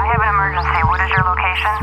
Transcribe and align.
I 0.00 0.06
have 0.06 0.22
an 0.22 0.28
emergency. 0.30 0.80
What 0.88 1.00
is 1.02 1.10
your 1.10 1.24
location? 1.28 1.76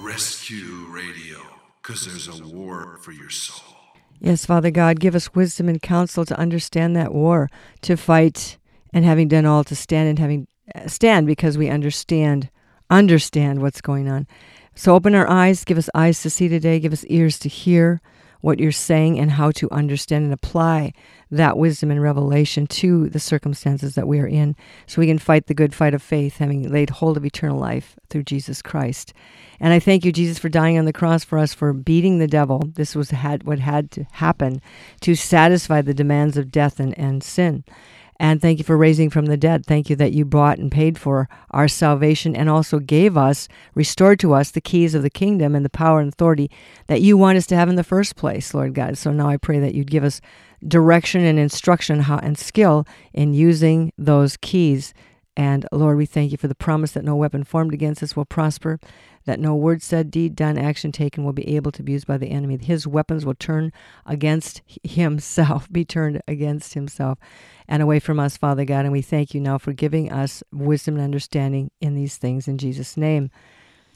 Rescue 0.00 0.86
Radio, 0.90 1.38
because 1.82 2.06
there's 2.06 2.28
a 2.28 2.46
war 2.46 2.98
for 3.02 3.10
your 3.10 3.30
soul. 3.30 3.67
Yes, 4.20 4.44
Father 4.44 4.70
God, 4.70 5.00
give 5.00 5.14
us 5.14 5.34
wisdom 5.34 5.68
and 5.68 5.80
counsel 5.80 6.24
to 6.24 6.38
understand 6.38 6.96
that 6.96 7.14
war, 7.14 7.48
to 7.82 7.96
fight, 7.96 8.58
and 8.92 9.04
having 9.04 9.28
done 9.28 9.46
all 9.46 9.64
to 9.64 9.76
stand 9.76 10.08
and 10.08 10.18
having 10.18 10.48
uh, 10.74 10.88
stand 10.88 11.26
because 11.26 11.56
we 11.56 11.68
understand 11.68 12.50
understand 12.90 13.60
what's 13.60 13.80
going 13.80 14.08
on. 14.08 14.26
So 14.74 14.94
open 14.94 15.14
our 15.14 15.28
eyes, 15.28 15.64
give 15.64 15.78
us 15.78 15.90
eyes 15.94 16.22
to 16.22 16.30
see 16.30 16.48
today, 16.48 16.80
give 16.80 16.92
us 16.92 17.04
ears 17.06 17.38
to 17.40 17.48
hear 17.48 18.00
what 18.40 18.60
you're 18.60 18.72
saying 18.72 19.18
and 19.18 19.32
how 19.32 19.50
to 19.52 19.70
understand 19.70 20.24
and 20.24 20.32
apply 20.32 20.92
that 21.30 21.58
wisdom 21.58 21.90
and 21.90 22.00
revelation 22.00 22.66
to 22.66 23.08
the 23.08 23.20
circumstances 23.20 23.94
that 23.94 24.08
we 24.08 24.18
are 24.18 24.26
in 24.26 24.56
so 24.86 25.00
we 25.00 25.06
can 25.06 25.18
fight 25.18 25.46
the 25.46 25.54
good 25.54 25.74
fight 25.74 25.94
of 25.94 26.02
faith 26.02 26.38
having 26.38 26.70
laid 26.70 26.90
hold 26.90 27.16
of 27.16 27.24
eternal 27.24 27.58
life 27.58 27.96
through 28.08 28.22
Jesus 28.22 28.62
Christ. 28.62 29.12
And 29.60 29.72
I 29.72 29.80
thank 29.80 30.04
you 30.04 30.12
Jesus 30.12 30.38
for 30.38 30.48
dying 30.48 30.78
on 30.78 30.84
the 30.84 30.92
cross 30.92 31.24
for 31.24 31.38
us 31.38 31.52
for 31.52 31.72
beating 31.72 32.18
the 32.18 32.28
devil. 32.28 32.62
This 32.74 32.94
was 32.94 33.10
had 33.10 33.44
what 33.44 33.58
had 33.58 33.90
to 33.92 34.04
happen 34.12 34.62
to 35.00 35.14
satisfy 35.14 35.82
the 35.82 35.94
demands 35.94 36.36
of 36.36 36.52
death 36.52 36.80
and, 36.80 36.96
and 36.98 37.22
sin. 37.22 37.64
And 38.20 38.42
thank 38.42 38.58
you 38.58 38.64
for 38.64 38.76
raising 38.76 39.10
from 39.10 39.26
the 39.26 39.36
dead. 39.36 39.64
Thank 39.64 39.88
you 39.88 39.96
that 39.96 40.12
you 40.12 40.24
bought 40.24 40.58
and 40.58 40.72
paid 40.72 40.98
for 40.98 41.28
our 41.52 41.68
salvation 41.68 42.34
and 42.34 42.50
also 42.50 42.80
gave 42.80 43.16
us, 43.16 43.46
restored 43.74 44.18
to 44.20 44.34
us 44.34 44.50
the 44.50 44.60
keys 44.60 44.94
of 44.94 45.02
the 45.02 45.10
kingdom 45.10 45.54
and 45.54 45.64
the 45.64 45.70
power 45.70 46.00
and 46.00 46.12
authority 46.12 46.50
that 46.88 47.00
you 47.00 47.16
want 47.16 47.38
us 47.38 47.46
to 47.46 47.56
have 47.56 47.68
in 47.68 47.76
the 47.76 47.84
first 47.84 48.16
place, 48.16 48.52
Lord 48.52 48.74
God. 48.74 48.98
So 48.98 49.12
now 49.12 49.28
I 49.28 49.36
pray 49.36 49.60
that 49.60 49.74
you'd 49.74 49.90
give 49.90 50.02
us 50.02 50.20
direction 50.66 51.20
and 51.24 51.38
instruction 51.38 52.04
and 52.08 52.36
skill 52.36 52.84
in 53.12 53.34
using 53.34 53.92
those 53.96 54.36
keys. 54.36 54.94
And 55.36 55.64
Lord, 55.70 55.96
we 55.96 56.06
thank 56.06 56.32
you 56.32 56.38
for 56.38 56.48
the 56.48 56.56
promise 56.56 56.90
that 56.92 57.04
no 57.04 57.14
weapon 57.14 57.44
formed 57.44 57.72
against 57.72 58.02
us 58.02 58.16
will 58.16 58.24
prosper, 58.24 58.80
that 59.28 59.38
no 59.38 59.54
word 59.54 59.82
said, 59.82 60.10
deed 60.10 60.34
done, 60.34 60.56
action 60.56 60.90
taken 60.90 61.22
will 61.22 61.34
be 61.34 61.54
able 61.54 61.70
to 61.70 61.82
be 61.82 61.92
used 61.92 62.06
by 62.06 62.16
the 62.16 62.30
enemy. 62.30 62.56
His 62.56 62.86
weapons 62.86 63.26
will 63.26 63.34
turn 63.34 63.74
against 64.06 64.62
himself, 64.82 65.68
be 65.72 65.84
turned 65.84 66.22
against 66.26 66.72
himself 66.72 67.18
and 67.68 67.82
away 67.82 68.00
from 68.00 68.18
us, 68.18 68.38
Father 68.38 68.64
God. 68.64 68.86
And 68.86 68.92
we 68.92 69.02
thank 69.02 69.34
you 69.34 69.40
now 69.42 69.58
for 69.58 69.74
giving 69.74 70.10
us 70.10 70.42
wisdom 70.50 70.94
and 70.94 71.04
understanding 71.04 71.70
in 71.78 71.94
these 71.94 72.16
things 72.16 72.48
in 72.48 72.56
Jesus' 72.56 72.96
name. 72.96 73.30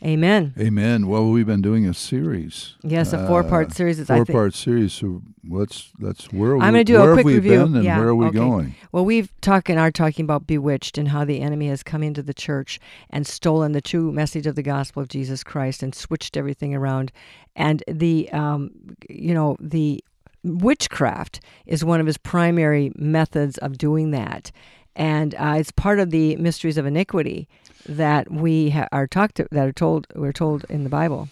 Amen. 0.04 0.52
Amen. 0.58 1.06
Well, 1.06 1.30
we've 1.30 1.46
been 1.46 1.62
doing 1.62 1.86
a 1.86 1.94
series. 1.94 2.74
Yes, 2.82 3.12
a 3.12 3.24
four-part 3.28 3.70
Uh, 3.70 3.74
series. 3.74 4.04
Four-part 4.04 4.52
series. 4.52 4.92
So 4.92 5.22
let's 5.48 5.92
let's 6.00 6.32
where 6.32 6.52
are 6.52 6.60
I'm 6.60 6.72
going 6.72 6.84
to 6.84 6.92
do 6.92 7.00
a 7.00 7.12
quick 7.12 7.26
review. 7.26 7.62
and 7.62 7.84
yeah, 7.84 7.98
where 7.98 8.08
are 8.08 8.14
we 8.16 8.26
okay. 8.26 8.36
going? 8.38 8.74
Well, 8.90 9.04
we've 9.04 9.32
talked 9.40 9.70
and 9.70 9.78
are 9.78 9.92
talking 9.92 10.24
about 10.24 10.46
bewitched 10.46 10.98
and 10.98 11.08
how 11.08 11.24
the 11.24 11.40
enemy 11.40 11.68
has 11.68 11.84
come 11.84 12.02
into 12.02 12.20
the 12.22 12.34
church 12.34 12.80
and 13.10 13.26
stolen 13.26 13.72
the 13.72 13.80
true 13.80 14.10
message 14.10 14.46
of 14.48 14.56
the 14.56 14.62
gospel 14.62 15.02
of 15.02 15.08
Jesus 15.08 15.44
Christ 15.44 15.84
and 15.84 15.94
switched 15.94 16.36
everything 16.36 16.74
around. 16.74 17.12
And 17.54 17.84
the, 17.86 18.28
um, 18.32 18.72
you 19.08 19.34
know, 19.34 19.56
the 19.60 20.02
witchcraft 20.42 21.38
is 21.66 21.84
one 21.84 22.00
of 22.00 22.06
his 22.06 22.18
primary 22.18 22.90
methods 22.96 23.56
of 23.58 23.78
doing 23.78 24.10
that. 24.10 24.50
And 24.94 25.34
uh, 25.36 25.54
it's 25.58 25.70
part 25.72 25.98
of 26.00 26.10
the 26.10 26.36
mysteries 26.36 26.76
of 26.78 26.86
iniquity 26.86 27.48
that 27.88 28.30
we 28.30 28.70
ha- 28.70 28.88
are 28.92 29.06
talked 29.06 29.36
to, 29.36 29.48
that 29.50 29.66
are 29.66 29.72
told 29.72 30.06
we're 30.14 30.32
told 30.32 30.64
in 30.68 30.84
the 30.84 30.90
Bible. 30.90 31.28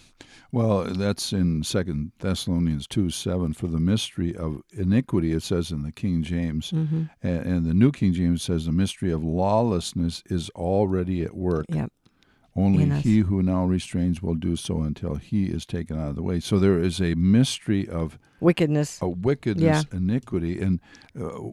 Well, 0.52 0.82
that's 0.84 1.32
in 1.32 1.62
Second 1.62 2.10
Thessalonians 2.18 2.86
two 2.88 3.10
seven. 3.10 3.52
For 3.52 3.68
the 3.68 3.78
mystery 3.78 4.34
of 4.34 4.62
iniquity, 4.76 5.32
it 5.32 5.42
says 5.42 5.70
in 5.70 5.82
the 5.82 5.92
King 5.92 6.22
James, 6.22 6.70
Mm-hmm. 6.72 7.02
and, 7.22 7.46
and 7.46 7.66
the 7.66 7.74
New 7.74 7.92
King 7.92 8.12
James 8.14 8.42
says 8.42 8.66
the 8.66 8.72
mystery 8.72 9.12
of 9.12 9.22
lawlessness 9.22 10.22
is 10.26 10.50
already 10.50 11.22
at 11.22 11.36
work. 11.36 11.66
Yep. 11.68 11.92
Only 12.56 12.88
he 13.00 13.18
who 13.20 13.44
now 13.44 13.64
restrains 13.64 14.20
will 14.22 14.34
do 14.34 14.56
so 14.56 14.80
until 14.82 15.14
he 15.14 15.44
is 15.46 15.64
taken 15.64 15.96
out 16.00 16.08
of 16.10 16.16
the 16.16 16.22
way. 16.22 16.40
So 16.40 16.58
there 16.58 16.80
is 16.80 17.00
a 17.00 17.14
mystery 17.14 17.88
of 17.88 18.18
Wickedness. 18.40 19.00
a 19.00 19.08
wickedness, 19.08 19.84
iniquity, 19.92 20.60
and 20.60 20.80
uh, 21.18 21.50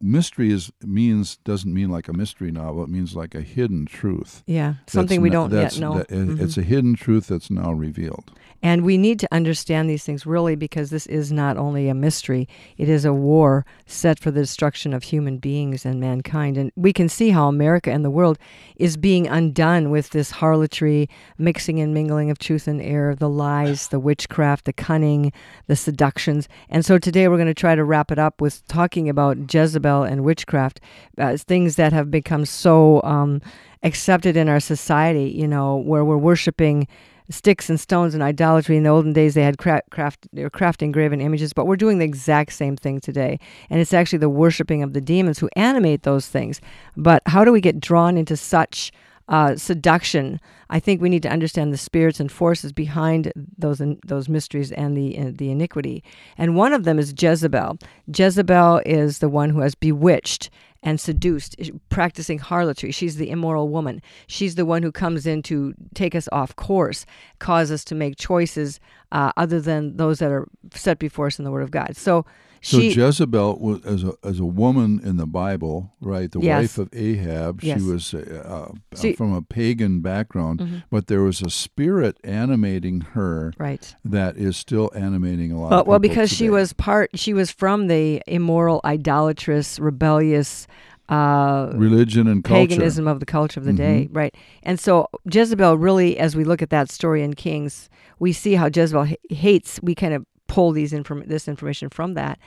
mystery 0.00 0.50
is 0.50 0.70
means 0.82 1.36
doesn't 1.44 1.72
mean 1.72 1.88
like 1.90 2.08
a 2.08 2.12
mystery 2.12 2.50
novel. 2.50 2.82
It 2.84 2.90
means 2.90 3.14
like 3.14 3.34
a 3.34 3.40
hidden 3.40 3.86
truth. 3.86 4.42
Yeah. 4.46 4.74
Something 4.86 5.20
we 5.20 5.30
don't 5.30 5.52
yet 5.52 5.78
know. 5.78 5.98
that- 5.98 6.08
Mhm. 6.08 6.40
It's 6.40 6.58
a 6.58 6.62
hidden 6.62 6.94
truth 6.94 7.28
that's 7.28 7.50
now 7.50 7.72
revealed. 7.72 8.32
And 8.62 8.82
we 8.82 8.96
need 8.96 9.18
to 9.20 9.28
understand 9.30 9.90
these 9.90 10.04
things 10.04 10.24
really 10.24 10.56
because 10.56 10.88
this 10.88 11.06
is 11.06 11.30
not 11.30 11.58
only 11.58 11.88
a 11.88 11.94
mystery, 11.94 12.48
it 12.78 12.88
is 12.88 13.04
a 13.04 13.12
war 13.12 13.66
set 13.84 14.18
for 14.18 14.30
the 14.30 14.40
destruction 14.40 14.94
of 14.94 15.02
human 15.04 15.36
beings 15.36 15.84
and 15.84 16.00
mankind. 16.00 16.56
And 16.56 16.72
we 16.74 16.92
can 16.92 17.08
see 17.10 17.30
how 17.30 17.46
America 17.48 17.90
and 17.92 18.04
the 18.04 18.10
world 18.10 18.38
is 18.76 18.96
being 18.96 19.26
undone 19.26 19.90
with 19.90 20.10
this 20.10 20.30
harlotry, 20.30 21.08
mixing 21.36 21.78
and 21.78 21.92
mingling 21.92 22.30
of 22.30 22.38
truth 22.38 22.66
and 22.66 22.80
error, 22.80 23.14
the 23.14 23.28
lies, 23.28 23.88
the 23.88 24.00
witchcraft, 24.00 24.64
the 24.64 24.72
cunning, 24.72 25.30
the 25.66 25.76
seductions. 25.76 26.48
And 26.70 26.84
so 26.86 26.96
today 26.98 27.28
we're 27.28 27.36
going 27.36 27.46
to 27.48 27.54
try 27.54 27.74
to 27.74 27.84
wrap 27.84 28.10
it 28.10 28.18
up 28.18 28.40
with 28.40 28.66
talking 28.66 29.08
about 29.10 29.43
Jezebel 29.52 30.02
and 30.02 30.24
witchcraft, 30.24 30.80
uh, 31.18 31.36
things 31.36 31.76
that 31.76 31.92
have 31.92 32.10
become 32.10 32.44
so 32.44 33.02
um, 33.02 33.40
accepted 33.82 34.36
in 34.36 34.48
our 34.48 34.60
society, 34.60 35.30
you 35.30 35.46
know, 35.48 35.76
where 35.76 36.04
we're 36.04 36.16
worshiping 36.16 36.86
sticks 37.30 37.70
and 37.70 37.80
stones 37.80 38.14
and 38.14 38.22
idolatry. 38.22 38.76
In 38.76 38.82
the 38.82 38.90
olden 38.90 39.12
days, 39.12 39.34
they 39.34 39.42
had 39.42 39.58
craft, 39.58 39.90
craft, 39.90 40.28
they 40.32 40.42
were 40.42 40.50
crafting 40.50 40.92
graven 40.92 41.20
images, 41.20 41.52
but 41.52 41.66
we're 41.66 41.76
doing 41.76 41.98
the 41.98 42.04
exact 42.04 42.52
same 42.52 42.76
thing 42.76 43.00
today. 43.00 43.38
And 43.70 43.80
it's 43.80 43.94
actually 43.94 44.18
the 44.18 44.28
worshiping 44.28 44.82
of 44.82 44.92
the 44.92 45.00
demons 45.00 45.38
who 45.38 45.48
animate 45.56 46.02
those 46.02 46.28
things. 46.28 46.60
But 46.96 47.22
how 47.26 47.44
do 47.44 47.52
we 47.52 47.60
get 47.60 47.80
drawn 47.80 48.16
into 48.16 48.36
such 48.36 48.92
uh, 49.28 49.56
seduction? 49.56 50.40
I 50.70 50.80
think 50.80 51.00
we 51.00 51.08
need 51.08 51.22
to 51.22 51.30
understand 51.30 51.72
the 51.72 51.78
spirits 51.78 52.20
and 52.20 52.30
forces 52.30 52.72
behind 52.72 53.32
those 53.56 53.82
those 54.06 54.28
mysteries 54.28 54.72
and 54.72 54.96
the 54.96 55.30
the 55.30 55.50
iniquity. 55.50 56.02
And 56.36 56.56
one 56.56 56.72
of 56.72 56.84
them 56.84 56.98
is 56.98 57.14
Jezebel. 57.16 57.78
Jezebel 58.06 58.82
is 58.84 59.18
the 59.18 59.28
one 59.28 59.50
who 59.50 59.60
has 59.60 59.74
bewitched 59.74 60.50
and 60.84 61.00
seduced, 61.00 61.56
practicing 61.88 62.38
harlotry. 62.38 62.92
She's 62.92 63.16
the 63.16 63.30
immoral 63.30 63.70
woman. 63.70 64.02
She's 64.26 64.54
the 64.54 64.66
one 64.66 64.82
who 64.82 64.92
comes 64.92 65.26
in 65.26 65.42
to 65.44 65.74
take 65.94 66.14
us 66.14 66.28
off 66.30 66.54
course, 66.56 67.06
cause 67.38 67.70
us 67.70 67.84
to 67.84 67.94
make 67.94 68.16
choices 68.18 68.78
uh, 69.10 69.32
other 69.36 69.60
than 69.60 69.96
those 69.96 70.18
that 70.18 70.30
are 70.30 70.46
set 70.74 70.98
before 70.98 71.26
us 71.26 71.38
in 71.38 71.44
the 71.44 71.50
Word 71.50 71.62
of 71.62 71.70
God. 71.70 71.96
So 71.96 72.26
So 72.64 72.80
she, 72.80 72.88
Jezebel 72.92 73.58
was 73.60 73.84
as 73.84 74.02
a 74.04 74.14
as 74.24 74.40
a 74.40 74.44
woman 74.44 75.00
in 75.04 75.18
the 75.18 75.26
Bible, 75.26 75.92
right? 76.00 76.30
The 76.32 76.40
Yes. 76.40 76.60
wife 76.62 76.78
of 76.78 76.88
Ahab. 76.94 77.62
Yes. 77.62 77.78
She 77.80 77.86
was 77.86 78.14
uh, 78.14 78.42
uh, 78.72 78.72
She- 79.00 79.12
from 79.12 79.34
a 79.34 79.42
pagan 79.42 80.00
background, 80.00 80.60
Mhm. 80.60 80.82
but 80.90 81.06
there 81.08 81.22
was 81.22 81.42
a 81.42 81.50
spirit 81.50 82.16
animating 82.24 83.02
her 83.12 83.52
right. 83.58 83.94
that 84.04 84.36
is 84.38 84.56
still 84.56 84.90
animating 84.94 85.52
a 85.52 85.60
lot. 85.60 85.72
Of 85.72 85.86
well, 85.86 85.98
because 85.98 86.30
she 86.32 86.48
was 86.48 86.72
part, 86.72 87.10
she 87.14 87.34
was 87.34 87.50
from 87.50 87.86
the 87.88 88.22
immoral, 88.26 88.80
idolatrous, 88.84 89.78
rebellious. 89.78 90.66
Uh, 91.06 91.70
religion 91.74 92.26
and 92.26 92.42
culture. 92.42 92.66
paganism 92.66 93.06
of 93.06 93.20
the 93.20 93.26
culture 93.26 93.60
of 93.60 93.66
the 93.66 93.72
Mhm. 93.72 93.76
day, 93.76 94.08
right? 94.10 94.34
And 94.62 94.80
so 94.80 95.06
Jezebel 95.30 95.76
really, 95.76 96.18
as 96.18 96.34
we 96.34 96.44
look 96.44 96.62
at 96.62 96.70
that 96.70 96.90
story 96.90 97.22
in 97.22 97.34
Kings, 97.34 97.90
we 98.18 98.32
see 98.32 98.54
how 98.54 98.70
Jezebel 98.74 99.04
h- 99.08 99.18
hates. 99.28 99.78
We 99.82 99.94
kind 99.94 100.14
of 100.14 100.24
pull 100.46 100.72
these 100.72 100.92
inform- 100.92 101.24
this 101.26 101.48
information 101.48 101.88
from 101.88 102.14
that. 102.14 102.38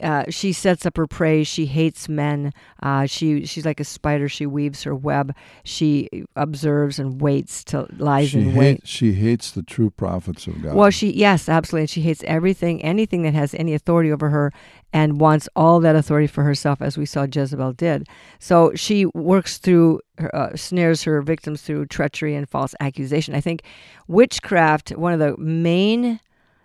Uh, 0.00 0.24
she 0.30 0.50
sets 0.52 0.86
up 0.86 0.96
her 0.96 1.06
prey. 1.06 1.44
She 1.44 1.66
hates 1.66 2.08
men. 2.08 2.52
Uh, 2.82 3.04
she 3.04 3.44
she's 3.44 3.66
like 3.66 3.80
a 3.80 3.84
spider. 3.84 4.30
She 4.30 4.46
weaves 4.46 4.82
her 4.84 4.94
web. 4.94 5.34
She 5.62 6.08
observes 6.36 6.98
and 6.98 7.20
waits 7.20 7.62
till 7.64 7.86
lies 7.98 8.30
She 8.30 8.40
in 8.40 8.54
wait. 8.54 8.66
hates 8.76 8.88
she 8.88 9.12
hates 9.12 9.50
the 9.50 9.62
true 9.62 9.90
prophets 9.90 10.46
of 10.46 10.62
God. 10.62 10.74
Well, 10.74 10.90
she 10.90 11.10
yes, 11.12 11.50
absolutely. 11.50 11.82
And 11.82 11.90
she 11.90 12.00
hates 12.00 12.22
everything, 12.24 12.80
anything 12.82 13.24
that 13.24 13.34
has 13.34 13.52
any 13.54 13.74
authority 13.74 14.10
over 14.10 14.30
her, 14.30 14.52
and 14.92 15.20
wants 15.20 15.50
all 15.54 15.80
that 15.80 15.96
authority 15.96 16.28
for 16.28 16.44
herself, 16.44 16.80
as 16.80 16.96
we 16.96 17.04
saw 17.04 17.26
Jezebel 17.30 17.74
did. 17.74 18.06
So 18.38 18.72
she 18.74 19.04
works 19.06 19.58
through, 19.58 20.00
uh, 20.32 20.56
snares 20.56 21.02
her 21.02 21.20
victims 21.20 21.60
through 21.60 21.86
treachery 21.86 22.34
and 22.34 22.48
false 22.48 22.74
accusation. 22.80 23.34
I 23.34 23.42
think 23.42 23.62
witchcraft, 24.08 24.90
one 24.96 25.12
of 25.12 25.18
the 25.18 25.36
main 25.36 26.20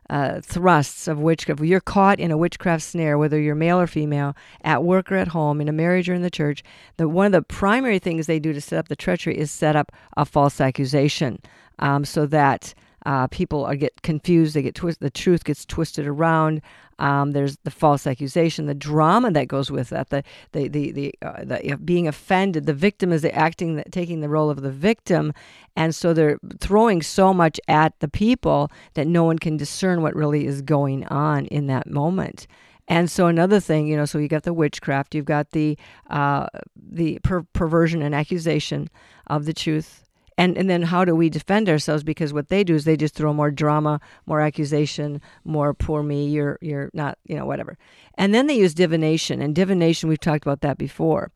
uh, 0.10 0.42
thrusts 0.42 1.08
of 1.08 1.20
witchcraft. 1.20 1.62
You're 1.62 1.80
caught 1.80 2.20
in 2.20 2.32
a 2.32 2.38
witchcraft 2.38 2.84
snare, 2.84 3.18
whether 3.18 3.40
you're 3.40 3.56
male 3.56 3.80
or 3.80 3.88
female, 3.88 4.36
at 4.62 4.84
work 4.84 5.12
or 5.12 5.16
at 5.16 5.30
home, 5.30 5.62
in 5.62 5.68
a 5.68 5.74
marriage 5.74 6.10
or 6.10 6.14
in 6.14 6.22
the 6.22 6.30
church. 6.30 6.64
That 6.98 7.10
one 7.10 7.28
of 7.28 7.32
the 7.32 7.42
primary 7.42 8.00
things 8.00 8.28
they 8.28 8.40
do 8.40 8.54
to 8.54 8.62
set 8.62 8.80
up 8.80 8.88
the 8.88 8.96
treachery 8.96 9.38
is 9.38 9.52
set 9.52 9.76
up 9.76 9.92
a 10.16 10.26
false 10.26 10.62
accusation, 10.62 11.40
um, 11.80 12.06
so 12.06 12.26
that 12.28 12.74
Uh, 13.06 13.28
people 13.28 13.64
are, 13.66 13.76
get 13.76 14.02
confused. 14.02 14.56
They 14.56 14.62
get 14.64 14.76
twist. 14.76 15.00
The 15.00 15.10
truth 15.10 15.44
gets 15.44 15.66
twisted 15.66 16.08
around. 16.08 16.62
Um, 16.98 17.32
there's 17.32 17.58
the 17.64 17.72
false 17.72 18.08
accusation, 18.08 18.68
the 18.68 18.74
drama 18.74 19.30
that 19.32 19.50
goes 19.50 19.70
with 19.70 19.90
that, 19.90 20.10
the 20.12 20.24
the 20.54 20.70
the 20.70 20.92
the, 20.92 21.14
uh, 21.22 21.44
the 21.44 21.78
being 21.84 22.08
offended. 22.08 22.66
The 22.66 22.74
victim 22.74 23.12
is 23.12 23.26
acting, 23.26 23.84
taking 23.92 24.22
the 24.22 24.30
role 24.30 24.50
of 24.50 24.62
the 24.62 24.72
victim, 24.72 25.34
and 25.76 25.94
so 25.94 26.14
they're 26.14 26.40
throwing 26.60 27.02
so 27.02 27.34
much 27.34 27.60
at 27.68 28.00
the 28.00 28.08
people 28.08 28.72
that 28.94 29.08
no 29.08 29.26
one 29.26 29.40
can 29.40 29.58
discern 29.58 30.02
what 30.02 30.16
really 30.16 30.46
is 30.46 30.62
going 30.62 31.06
on 31.08 31.48
in 31.48 31.68
that 31.68 31.88
moment. 31.88 32.48
And 32.88 33.10
so 33.10 33.28
another 33.28 33.60
thing, 33.60 33.88
you 33.88 33.98
know, 33.98 34.06
so 34.06 34.20
you 34.20 34.28
got 34.28 34.44
the 34.44 34.54
witchcraft, 34.54 35.16
you've 35.16 35.26
got 35.26 35.52
the 35.52 35.78
uh, 36.10 36.48
the 36.76 37.20
per- 37.24 37.46
perversion 37.52 38.02
and 38.02 38.16
accusation 38.16 38.90
of 39.28 39.46
the 39.46 39.54
truth. 39.54 40.05
And, 40.38 40.58
and 40.58 40.70
then 40.70 40.82
how 40.82 41.06
do 41.06 41.16
we 41.16 41.30
defend 41.30 41.70
ourselves? 41.70 42.04
Because 42.04 42.34
what 42.34 42.50
they 42.50 42.64
do 42.64 42.76
is 42.76 42.84
they 42.84 42.98
just 42.98 43.16
throw 43.16 43.34
more 43.34 43.52
drama, 43.52 44.02
more 44.26 44.42
accusation, 44.42 45.22
more 45.46 45.74
poor 45.74 46.04
me, 46.04 46.28
you're 46.28 46.58
you're 46.62 46.90
not, 46.94 47.18
you 47.26 47.36
know, 47.38 47.46
whatever. 47.46 47.78
And 48.16 48.34
then 48.34 48.48
they 48.48 48.58
use 48.58 48.74
divination, 48.74 49.42
and 49.42 49.56
divination 49.56 50.10
we've 50.10 50.20
talked 50.20 50.46
about 50.46 50.62
that 50.62 50.78
before. 50.78 51.32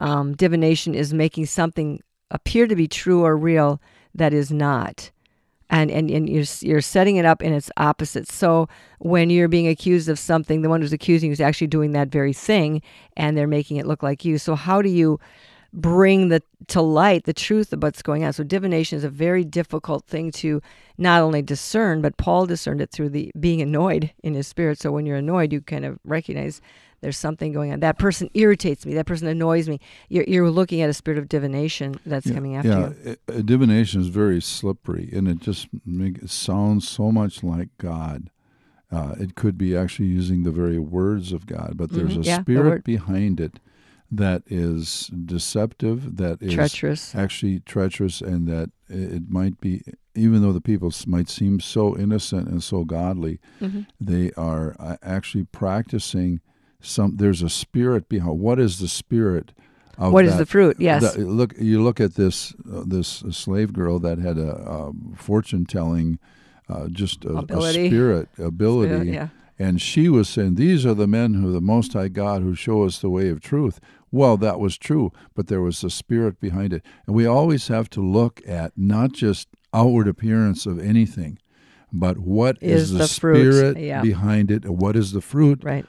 Um, 0.00 0.34
divination 0.34 0.94
is 0.94 1.14
making 1.14 1.46
something 1.46 2.00
appear 2.30 2.66
to 2.66 2.76
be 2.76 2.88
true 2.88 3.24
or 3.24 3.36
real 3.36 3.80
that 4.14 4.34
is 4.34 4.50
not 4.50 5.10
and, 5.72 5.90
and, 5.90 6.10
and 6.10 6.28
you're, 6.28 6.44
you're 6.60 6.82
setting 6.82 7.16
it 7.16 7.24
up 7.24 7.42
in 7.42 7.54
its 7.54 7.70
opposite. 7.78 8.30
So 8.30 8.68
when 8.98 9.30
you're 9.30 9.48
being 9.48 9.66
accused 9.66 10.08
of 10.10 10.18
something, 10.18 10.60
the 10.60 10.68
one 10.68 10.82
who's 10.82 10.92
accusing 10.92 11.28
you 11.28 11.32
is 11.32 11.40
actually 11.40 11.68
doing 11.68 11.92
that 11.92 12.08
very 12.08 12.34
thing, 12.34 12.82
and 13.16 13.36
they're 13.36 13.46
making 13.46 13.78
it 13.78 13.86
look 13.86 14.02
like 14.02 14.22
you. 14.22 14.36
So 14.36 14.54
how 14.54 14.82
do 14.82 14.90
you 14.90 15.18
bring 15.72 16.28
the 16.28 16.42
to 16.68 16.80
light 16.80 17.24
the 17.24 17.32
truth 17.32 17.72
of 17.72 17.82
what's 17.82 18.02
going 18.02 18.24
on? 18.24 18.32
So 18.32 18.44
divination 18.44 18.98
is 18.98 19.04
a 19.04 19.08
very 19.08 19.44
difficult 19.44 20.06
thing 20.06 20.30
to 20.32 20.62
not 20.98 21.22
only 21.22 21.42
discern, 21.42 22.02
but 22.02 22.16
Paul 22.16 22.46
discerned 22.46 22.80
it 22.80 22.90
through 22.90 23.10
the 23.10 23.32
being 23.38 23.60
annoyed 23.62 24.12
in 24.22 24.34
his 24.34 24.46
spirit. 24.46 24.78
So 24.78 24.92
when 24.92 25.06
you're 25.06 25.16
annoyed, 25.16 25.52
you 25.52 25.60
kind 25.60 25.84
of 25.84 25.98
recognize 26.04 26.60
there's 27.00 27.18
something 27.18 27.52
going 27.52 27.72
on. 27.72 27.80
That 27.80 27.98
person 27.98 28.30
irritates 28.32 28.86
me. 28.86 28.94
That 28.94 29.06
person 29.06 29.26
annoys 29.26 29.68
me. 29.68 29.80
You're, 30.08 30.24
you're 30.24 30.50
looking 30.50 30.80
at 30.82 30.88
a 30.88 30.94
spirit 30.94 31.18
of 31.18 31.28
divination 31.28 31.96
that's 32.06 32.26
yeah, 32.26 32.34
coming 32.34 32.54
after 32.54 32.68
yeah, 32.68 32.88
you. 33.04 33.16
Yeah, 33.28 33.42
divination 33.44 34.00
is 34.00 34.06
very 34.06 34.40
slippery, 34.40 35.10
and 35.12 35.26
it 35.26 35.40
just 35.40 35.66
make, 35.84 36.18
it 36.18 36.30
sounds 36.30 36.88
so 36.88 37.10
much 37.10 37.42
like 37.42 37.68
God. 37.78 38.30
Uh, 38.90 39.14
it 39.18 39.34
could 39.34 39.58
be 39.58 39.76
actually 39.76 40.08
using 40.08 40.44
the 40.44 40.52
very 40.52 40.78
words 40.78 41.32
of 41.32 41.46
God, 41.46 41.72
but 41.76 41.90
there's 41.90 42.12
mm-hmm. 42.12 42.20
a 42.20 42.24
yeah, 42.24 42.40
spirit 42.42 42.84
behind 42.84 43.40
it 43.40 43.58
that 44.12 44.42
is 44.46 45.10
deceptive, 45.24 46.16
that 46.18 46.42
is 46.42 46.52
treacherous, 46.52 47.14
actually 47.14 47.60
treacherous, 47.60 48.20
and 48.20 48.46
that 48.46 48.70
it 48.88 49.30
might 49.30 49.58
be, 49.60 49.82
even 50.14 50.42
though 50.42 50.52
the 50.52 50.60
people 50.60 50.92
might 51.06 51.30
seem 51.30 51.58
so 51.60 51.96
innocent 51.96 52.46
and 52.46 52.62
so 52.62 52.84
godly, 52.84 53.40
mm-hmm. 53.60 53.82
they 53.98 54.30
are 54.36 54.76
uh, 54.78 54.96
actually 55.02 55.44
practicing 55.44 56.40
some 56.80 57.16
there's 57.16 57.42
a 57.42 57.48
spirit 57.48 58.08
behind 58.08 58.38
what 58.38 58.58
is 58.58 58.78
the 58.80 58.88
spirit 58.88 59.52
of 59.98 60.12
What 60.12 60.24
that, 60.24 60.32
is 60.32 60.38
the 60.38 60.46
fruit? 60.46 60.76
Yes. 60.78 61.14
that, 61.14 61.18
look 61.18 61.54
you 61.58 61.82
look 61.82 62.00
at 62.00 62.14
this 62.14 62.54
uh, 62.70 62.82
this 62.84 63.24
slave 63.30 63.72
girl 63.72 63.98
that 64.00 64.18
had 64.18 64.36
a, 64.36 64.54
a 64.56 64.92
fortune 65.16 65.64
telling 65.64 66.18
uh, 66.68 66.88
just 66.88 67.24
a, 67.24 67.38
a, 67.38 67.72
spirit 67.72 68.28
ability. 68.38 68.94
spirit, 68.94 69.06
yeah. 69.06 69.28
And 69.62 69.80
she 69.80 70.08
was 70.08 70.28
saying 70.28 70.56
these 70.56 70.84
are 70.84 70.94
the 70.94 71.06
men 71.06 71.34
who 71.34 71.52
the 71.52 71.60
most 71.60 71.92
high 71.92 72.08
god 72.08 72.42
who 72.42 72.54
show 72.54 72.84
us 72.84 72.98
the 72.98 73.10
way 73.10 73.28
of 73.28 73.40
truth 73.40 73.80
well 74.10 74.36
that 74.36 74.58
was 74.58 74.76
true 74.76 75.12
but 75.34 75.46
there 75.46 75.62
was 75.62 75.82
a 75.84 75.90
spirit 75.90 76.40
behind 76.40 76.72
it 76.72 76.82
and 77.06 77.14
we 77.14 77.26
always 77.26 77.68
have 77.68 77.88
to 77.88 78.00
look 78.00 78.40
at 78.46 78.72
not 78.76 79.12
just 79.12 79.48
outward 79.72 80.08
appearance 80.08 80.66
of 80.66 80.78
anything 80.78 81.38
but 81.92 82.18
what 82.18 82.56
is, 82.60 82.82
is 82.82 82.92
the, 82.92 82.98
the 82.98 83.08
spirit 83.08 83.78
yeah. 83.78 84.02
behind 84.02 84.50
it 84.50 84.68
what 84.68 84.96
is 84.96 85.12
the 85.12 85.20
fruit 85.20 85.62
right 85.62 85.86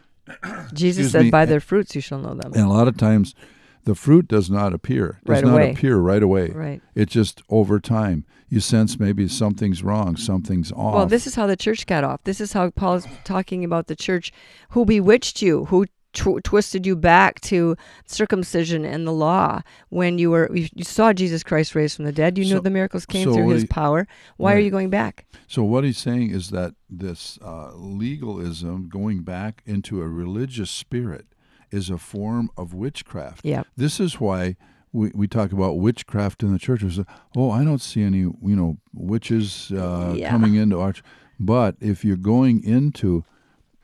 Jesus 0.73 1.11
said, 1.11 1.25
me, 1.25 1.31
"By 1.31 1.45
their 1.45 1.59
fruits 1.59 1.95
you 1.95 2.01
shall 2.01 2.19
know 2.19 2.33
them." 2.33 2.53
And 2.53 2.63
a 2.63 2.69
lot 2.69 2.87
of 2.87 2.97
times, 2.97 3.35
the 3.83 3.95
fruit 3.95 4.27
does 4.27 4.49
not 4.49 4.73
appear. 4.73 5.19
Does 5.25 5.35
Right 5.35 5.43
not 5.43 5.53
away. 5.53 5.71
appear 5.71 5.97
right 5.97 6.23
away. 6.23 6.49
Right. 6.49 6.81
It 6.95 7.09
just 7.09 7.41
over 7.49 7.79
time 7.79 8.25
you 8.53 8.59
sense 8.59 8.99
maybe 8.99 9.27
something's 9.27 9.81
wrong, 9.83 10.15
something's 10.15 10.71
off. 10.71 10.93
Well, 10.95 11.05
this 11.07 11.25
is 11.25 11.33
how 11.35 11.47
the 11.47 11.57
church 11.57 11.85
got 11.87 12.03
off. 12.03 12.23
This 12.23 12.39
is 12.39 12.53
how 12.53 12.69
Paul 12.69 12.95
is 12.95 13.07
talking 13.23 13.63
about 13.65 13.87
the 13.87 13.95
church 13.95 14.31
who 14.69 14.85
bewitched 14.85 15.41
you, 15.41 15.65
who 15.65 15.87
tw- 16.13 16.43
twisted 16.43 16.85
you 16.85 16.95
back 16.95 17.41
to 17.41 17.75
circumcision 18.05 18.85
and 18.85 19.07
the 19.07 19.11
law 19.11 19.61
when 19.89 20.19
you 20.19 20.29
were 20.29 20.49
you, 20.55 20.67
saw 20.83 21.13
Jesus 21.13 21.41
Christ 21.43 21.73
raised 21.73 21.95
from 21.95 22.05
the 22.05 22.11
dead. 22.11 22.37
You 22.37 22.43
So- 22.45 22.55
knew 22.55 22.61
the 22.61 22.69
miracles 22.69 23.05
came 23.07 23.25
so 23.27 23.33
through 23.33 23.49
His 23.49 23.63
he- 23.63 23.67
power. 23.67 24.07
Why 24.37 24.53
are 24.53 24.59
you 24.59 24.69
going 24.71 24.89
back? 24.91 25.25
so 25.47 25.63
what 25.63 25.83
he's 25.83 25.97
saying 25.97 26.29
is 26.31 26.49
that 26.51 26.75
this 26.89 27.39
uh, 27.43 27.71
legalism, 27.75 28.87
going 28.89 29.23
back 29.23 29.61
into 29.65 30.01
a 30.01 30.07
religious 30.07 30.69
spirit, 30.71 31.25
is 31.71 31.89
a 31.89 31.97
form 31.97 32.49
of 32.55 32.73
witchcraft. 32.75 33.43
Yeah. 33.43 33.63
This 33.75 33.99
is 33.99 34.19
why. 34.19 34.55
We, 34.93 35.11
we 35.13 35.27
talk 35.27 35.51
about 35.51 35.79
witchcraft 35.79 36.43
in 36.43 36.53
the 36.53 36.59
church. 36.59 36.83
It's, 36.83 36.99
oh, 37.35 37.49
I 37.51 37.63
don't 37.63 37.81
see 37.81 38.03
any, 38.03 38.19
you 38.19 38.35
know, 38.41 38.77
witches 38.93 39.71
uh, 39.71 40.13
Yeah. 40.15 40.29
coming 40.29 40.55
into 40.55 40.79
our. 40.79 40.93
ch-" 40.93 41.03
But 41.39 41.75
if 41.81 42.05
you're 42.05 42.15
going 42.15 42.63
into, 42.63 43.25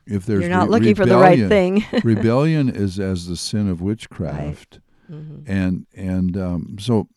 if 0.06 0.24
there's 0.24 0.40
You're 0.42 0.50
not 0.50 0.68
re- 0.68 0.78
looking 0.78 0.94
for 0.94 1.04
the 1.04 1.16
right 1.18 1.48
thing. 1.48 1.84
rebellion 2.04 2.68
is 2.68 2.98
as 3.00 3.26
the 3.26 3.36
sin 3.36 3.68
of 3.68 3.80
witchcraft 3.82 4.80
and 5.46 5.86
and 5.96 6.36
um, 6.36 6.76
so 6.78 7.08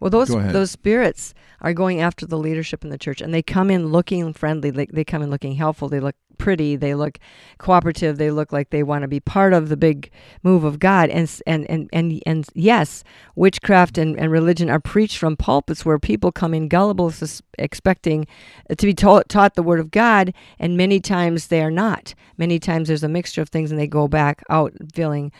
Well, 0.00 0.08
those 0.10 0.28
those 0.28 0.70
spirits 0.70 1.34
are 1.60 1.74
going 1.74 2.00
after 2.00 2.24
the 2.26 2.38
leadership 2.38 2.82
in 2.84 2.90
the 2.90 2.96
church, 2.98 3.20
and 3.20 3.34
they 3.34 3.42
come 3.42 3.70
in 3.70 3.88
looking 3.88 4.32
friendly. 4.32 4.70
They, 4.70 4.86
they 4.86 5.04
come 5.04 5.20
in 5.22 5.28
looking 5.30 5.54
helpful. 5.56 5.90
They 5.90 6.00
look 6.00 6.16
pretty. 6.38 6.76
They 6.76 6.94
look 6.94 7.18
cooperative. 7.58 8.18
They 8.18 8.30
look 8.30 8.52
like 8.52 8.70
they 8.70 8.82
want 8.82 9.02
to 9.02 9.08
be 9.08 9.20
part 9.20 9.52
of 9.52 9.68
the 9.68 9.76
big 9.76 10.10
move 10.42 10.64
of 10.64 10.78
God. 10.78 11.10
And 11.10 11.30
and 11.46 11.68
and 11.70 11.88
and, 11.92 12.22
and 12.26 12.46
yes, 12.54 13.04
witchcraft 13.34 13.98
and, 13.98 14.18
and 14.18 14.30
religion 14.30 14.70
are 14.70 14.80
preached 14.80 15.18
from 15.18 15.36
pulpits 15.36 15.84
where 15.84 15.98
people 15.98 16.32
come 16.32 16.54
in 16.54 16.68
gullible, 16.68 17.12
expecting 17.58 18.26
to 18.68 18.86
be 18.86 18.94
taught, 18.94 19.28
taught 19.28 19.54
the 19.54 19.62
word 19.62 19.80
of 19.80 19.90
God, 19.90 20.34
and 20.58 20.76
many 20.76 21.00
times 21.00 21.48
they 21.48 21.62
are 21.62 21.70
not. 21.70 22.14
Many 22.36 22.58
times 22.58 22.88
there's 22.88 23.04
a 23.04 23.08
mixture 23.08 23.42
of 23.42 23.48
things, 23.48 23.70
and 23.70 23.78
they 23.78 23.86
go 23.86 24.08
back 24.08 24.42
out 24.50 24.72
feeling. 24.94 25.32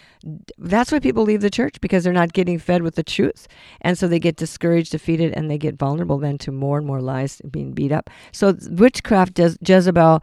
That's 0.58 0.92
why 0.92 1.00
people 1.00 1.24
leave 1.24 1.40
the 1.40 1.50
church 1.50 1.80
because 1.80 2.04
they're 2.04 2.12
not 2.12 2.32
getting 2.32 2.58
fed 2.58 2.82
with 2.82 2.94
the 2.94 3.02
truth, 3.02 3.48
and 3.80 3.98
so 3.98 4.08
they 4.08 4.18
get 4.18 4.36
discouraged, 4.36 4.92
defeated, 4.92 5.32
and 5.34 5.50
they 5.50 5.58
get 5.58 5.76
vulnerable 5.76 6.18
then 6.18 6.38
to 6.38 6.52
more 6.52 6.78
and 6.78 6.86
more 6.86 7.00
lies 7.00 7.42
being 7.50 7.72
beat 7.72 7.92
up. 7.92 8.10
So 8.32 8.56
witchcraft, 8.70 9.34
does, 9.34 9.58
Jezebel 9.66 10.22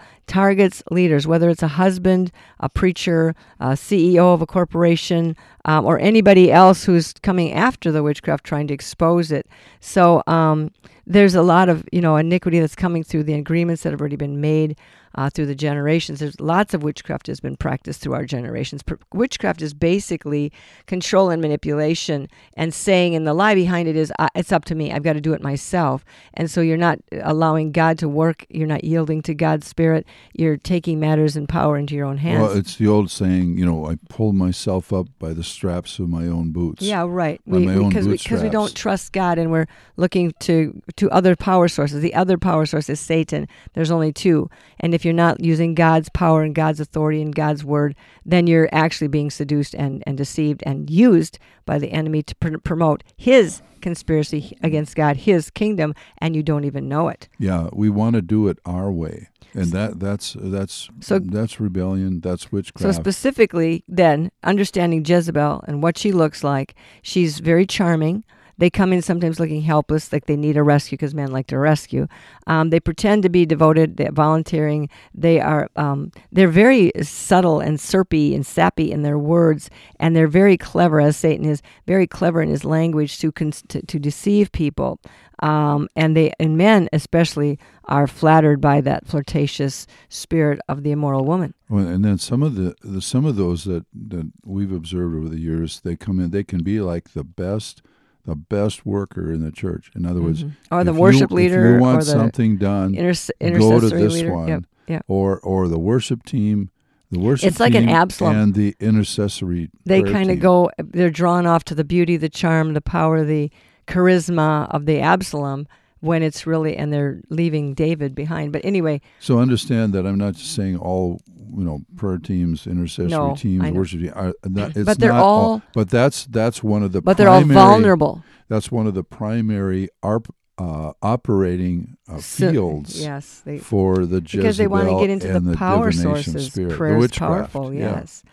targets 0.61 0.83
leaders, 0.91 1.27
whether 1.27 1.49
it's 1.49 1.63
a 1.63 1.67
husband, 1.67 2.31
a 2.59 2.69
preacher, 2.69 3.35
a 3.59 3.69
CEO 3.69 4.33
of 4.33 4.41
a 4.41 4.45
corporation, 4.45 5.35
um, 5.65 5.85
or 5.85 5.99
anybody 5.99 6.51
else 6.51 6.85
who's 6.85 7.13
coming 7.23 7.51
after 7.51 7.91
the 7.91 8.03
witchcraft, 8.03 8.43
trying 8.43 8.67
to 8.67 8.73
expose 8.73 9.31
it. 9.31 9.47
So 9.79 10.21
um, 10.27 10.71
there's 11.07 11.35
a 11.35 11.41
lot 11.41 11.69
of 11.69 11.83
you 11.91 12.01
know 12.01 12.15
iniquity 12.17 12.59
that's 12.59 12.75
coming 12.75 13.03
through 13.03 13.23
the 13.23 13.33
agreements 13.33 13.83
that 13.83 13.91
have 13.91 14.01
already 14.01 14.17
been 14.17 14.39
made 14.39 14.77
uh, 15.15 15.29
through 15.29 15.45
the 15.45 15.55
generations. 15.55 16.19
There's 16.19 16.39
lots 16.39 16.73
of 16.73 16.83
witchcraft 16.83 17.27
has 17.27 17.39
been 17.39 17.55
practiced 17.57 18.01
through 18.01 18.13
our 18.13 18.25
generations. 18.25 18.81
Witchcraft 19.13 19.61
is 19.61 19.73
basically 19.73 20.51
control 20.87 21.29
and 21.29 21.41
manipulation, 21.41 22.27
and 22.55 22.73
saying, 22.73 23.15
and 23.15 23.25
the 23.27 23.33
lie 23.33 23.55
behind 23.55 23.87
it 23.87 23.95
is, 23.95 24.11
uh, 24.19 24.27
it's 24.35 24.51
up 24.51 24.65
to 24.65 24.75
me. 24.75 24.91
I've 24.91 25.03
got 25.03 25.13
to 25.13 25.21
do 25.21 25.33
it 25.33 25.41
myself. 25.41 26.03
And 26.33 26.49
so 26.49 26.61
you're 26.61 26.77
not 26.77 26.99
allowing 27.21 27.71
God 27.71 27.97
to 27.99 28.09
work. 28.09 28.45
You're 28.49 28.67
not 28.67 28.83
yielding 28.83 29.21
to 29.23 29.33
God's 29.33 29.67
spirit. 29.67 30.05
You're 30.33 30.57
taking 30.57 30.99
matters 30.99 31.35
and 31.35 31.47
power 31.47 31.77
into 31.77 31.95
your 31.95 32.05
own 32.05 32.17
hands. 32.17 32.41
well 32.41 32.51
it's 32.57 32.75
the 32.75 32.87
old 32.87 33.09
saying 33.11 33.57
you 33.57 33.65
know 33.65 33.87
i 33.87 33.97
pull 34.09 34.31
myself 34.33 34.91
up 34.93 35.07
by 35.19 35.33
the 35.33 35.43
straps 35.43 35.99
of 35.99 36.09
my 36.09 36.25
own 36.27 36.51
boots 36.51 36.81
Yeah, 36.81 37.05
right. 37.07 37.41
Own 37.49 37.89
because 37.89 38.07
we, 38.07 38.17
because 38.17 38.41
we 38.43 38.49
don't 38.49 38.73
trust 38.75 39.11
God 39.13 39.37
and 39.37 39.51
we're 39.51 39.67
looking 39.97 40.33
to 40.41 40.81
to 40.95 41.09
other 41.11 41.35
power 41.35 41.67
sources. 41.67 42.01
The 42.01 42.13
other 42.13 42.37
power 42.37 42.65
source 42.65 42.89
is 42.89 42.99
Satan. 42.99 43.47
There's 43.73 43.91
only 43.91 44.11
two, 44.13 44.49
and 44.79 44.93
if 44.93 45.00
you're 45.05 45.13
not 45.13 45.39
using 45.43 45.75
God's 45.75 46.09
power 46.09 46.43
and 46.43 46.53
God's 46.55 46.79
authority 46.79 47.21
and 47.21 47.33
God's 47.35 47.63
word, 47.63 47.95
then 48.25 48.47
you're 48.47 48.69
actually 48.71 49.07
being 49.07 49.29
seduced 49.29 49.73
and 49.75 50.03
and 50.07 50.17
deceived 50.17 50.63
and 50.65 50.89
used 50.89 51.39
by 51.65 51.77
the 51.79 51.91
enemy 51.91 52.23
to 52.23 52.35
pr- 52.35 52.57
promote 52.63 53.03
his 53.17 53.61
conspiracy 53.81 54.57
against 54.61 54.95
God, 54.95 55.17
his 55.17 55.49
kingdom, 55.49 55.93
and 56.19 56.35
you 56.35 56.43
don't 56.43 56.65
even 56.65 56.87
know 56.87 57.09
it. 57.09 57.27
yeah 57.39 57.67
we 57.73 57.89
want 57.89 58.15
to 58.15 58.21
do 58.21 58.47
it 58.47 58.57
our 58.65 58.91
way 58.91 59.27
and 59.53 59.71
that 59.71 59.99
that's 59.99 60.35
that's 60.39 60.89
So- 61.01 61.19
that's 61.19 61.59
rebellion 61.59 62.21
that's 62.21 62.51
witchcraft. 62.51 62.95
So 62.95 63.01
specifically, 63.01 63.83
then 63.87 64.31
understanding 64.43 65.03
Jezebel 65.05 65.63
and 65.67 65.83
what 65.83 65.97
she 65.97 66.11
looks 66.11 66.43
like, 66.43 66.75
she's 67.01 67.39
very 67.39 67.65
charming. 67.65 68.23
They 68.61 68.69
come 68.69 68.93
in 68.93 69.01
sometimes 69.01 69.39
looking 69.39 69.63
helpless, 69.63 70.13
like 70.13 70.27
they 70.27 70.37
need 70.37 70.55
a 70.55 70.61
rescue 70.61 70.95
because 70.95 71.15
men 71.15 71.31
like 71.31 71.47
to 71.47 71.57
rescue. 71.57 72.07
Um, 72.45 72.69
they 72.69 72.79
pretend 72.79 73.23
to 73.23 73.29
be 73.29 73.43
devoted, 73.43 73.97
they're 73.97 74.11
volunteering. 74.11 74.87
They 75.15 75.39
are 75.39 75.67
um, 75.75 76.11
they're 76.31 76.47
very 76.47 76.91
subtle 77.01 77.59
and 77.59 77.79
syrupy 77.79 78.35
and 78.35 78.45
sappy 78.45 78.91
in 78.91 79.01
their 79.01 79.17
words, 79.17 79.71
and 79.99 80.15
they're 80.15 80.27
very 80.27 80.57
clever, 80.57 81.01
as 81.01 81.17
Satan 81.17 81.49
is 81.49 81.63
very 81.87 82.05
clever 82.05 82.39
in 82.39 82.49
his 82.49 82.63
language 82.63 83.17
to 83.17 83.31
cons- 83.31 83.63
to, 83.69 83.83
to 83.83 83.97
deceive 83.97 84.51
people. 84.51 84.99
Um, 85.39 85.89
and 85.95 86.15
they 86.15 86.31
and 86.39 86.55
men 86.55 86.87
especially 86.93 87.57
are 87.85 88.05
flattered 88.05 88.61
by 88.61 88.79
that 88.81 89.07
flirtatious 89.07 89.87
spirit 90.07 90.59
of 90.69 90.83
the 90.83 90.91
immoral 90.91 91.25
woman. 91.25 91.55
Well, 91.67 91.87
and 91.87 92.05
then 92.05 92.19
some 92.19 92.43
of 92.43 92.53
the, 92.53 92.75
the 92.83 93.01
some 93.01 93.25
of 93.25 93.37
those 93.37 93.63
that, 93.63 93.85
that 93.91 94.31
we've 94.45 94.71
observed 94.71 95.15
over 95.15 95.29
the 95.29 95.39
years, 95.39 95.81
they 95.81 95.95
come 95.95 96.19
in. 96.19 96.29
They 96.29 96.43
can 96.43 96.61
be 96.61 96.79
like 96.79 97.13
the 97.13 97.23
best, 97.23 97.81
the 98.25 98.35
best 98.35 98.85
worker 98.85 99.31
in 99.31 99.43
the 99.43 99.51
church. 99.51 99.91
In 99.95 100.05
other 100.05 100.21
words, 100.21 100.43
mm-hmm. 100.43 100.73
Or 100.75 100.83
the 100.83 100.93
worship 100.93 101.31
you, 101.31 101.35
leader 101.37 101.65
If 101.65 101.69
you 101.71 101.75
or 101.77 101.79
want 101.79 102.03
something 102.03 102.57
done, 102.57 102.93
Interse- 102.93 103.29
go 103.39 103.79
to 103.79 103.89
this 103.89 104.13
leader. 104.13 104.33
one, 104.33 104.47
Yep. 104.47 104.63
Yep. 104.87 105.05
or 105.07 105.39
or 105.39 105.67
the 105.67 105.79
worship 105.79 106.23
team. 106.25 106.69
The 107.11 107.19
worship 107.19 107.47
It's 107.49 107.59
like 107.59 107.75
an 107.75 107.89
Absalom. 107.89 108.35
and 108.37 108.53
the 108.53 108.73
intercessory. 108.79 109.69
They 109.85 110.01
kind 110.01 110.31
of 110.31 110.39
go. 110.39 110.71
They're 110.77 111.09
drawn 111.09 111.45
off 111.45 111.65
to 111.65 111.75
the 111.75 111.83
beauty, 111.83 112.15
the 112.15 112.29
charm, 112.29 112.73
the 112.73 112.79
power, 112.81 113.25
the 113.25 113.51
charisma 113.87 114.67
of 114.73 114.85
the 114.85 114.99
Absalom 114.99 115.67
when 116.01 116.21
it's 116.23 116.45
really, 116.45 116.75
and 116.75 116.91
they're 116.91 117.21
leaving 117.29 117.73
David 117.73 118.13
behind. 118.13 118.51
But 118.53 118.63
anyway, 118.65 119.01
So 119.19 119.39
understand 119.39 119.93
that 119.93 120.05
I'm 120.05 120.17
not 120.17 120.33
just 120.35 120.53
saying 120.53 120.77
all 120.77 121.21
you 121.57 121.63
know 121.63 121.81
prayer 121.95 122.17
teams, 122.17 122.67
intercessory 122.67 123.09
No, 123.09 123.35
teams, 123.35 123.71
worship 123.71 124.01
teams. 124.01 124.11
Are, 124.13 124.33
it's 124.43 124.83
But 124.85 124.99
they're 124.99 125.11
not 125.13 125.23
all- 125.23 125.61
But 125.73 125.89
that's 125.89 126.25
that's 126.25 126.63
one 126.63 126.83
of 126.83 126.91
the. 126.91 127.01
but 127.01 127.17
they're 127.17 127.29
all 127.29 127.43
vulnerable. 127.43 128.23
That's 128.49 128.69
one 128.71 128.85
of 128.87 128.93
the 128.93 129.03
primary 129.03 129.87
arp, 130.03 130.33
uh, 130.57 130.91
operating 131.01 131.95
uh, 132.09 132.19
So- 132.19 132.51
fields 132.51 132.99
yes, 133.01 133.41
they, 133.45 133.57
for 133.59 134.05
the 134.05 134.19
Jezebel 134.21 134.41
because 134.41 134.57
they 134.57 134.67
want 134.67 134.89
to 134.89 134.99
get 134.99 135.09
into 135.09 135.39
the, 135.39 135.55
power 135.55 135.91
sources. 135.91 136.47
spirit, 136.51 136.75
Prayer 136.77 136.97
is 136.97 137.11
powerful. 137.11 137.73
yeah. 137.73 137.95
Yes. 137.99 138.23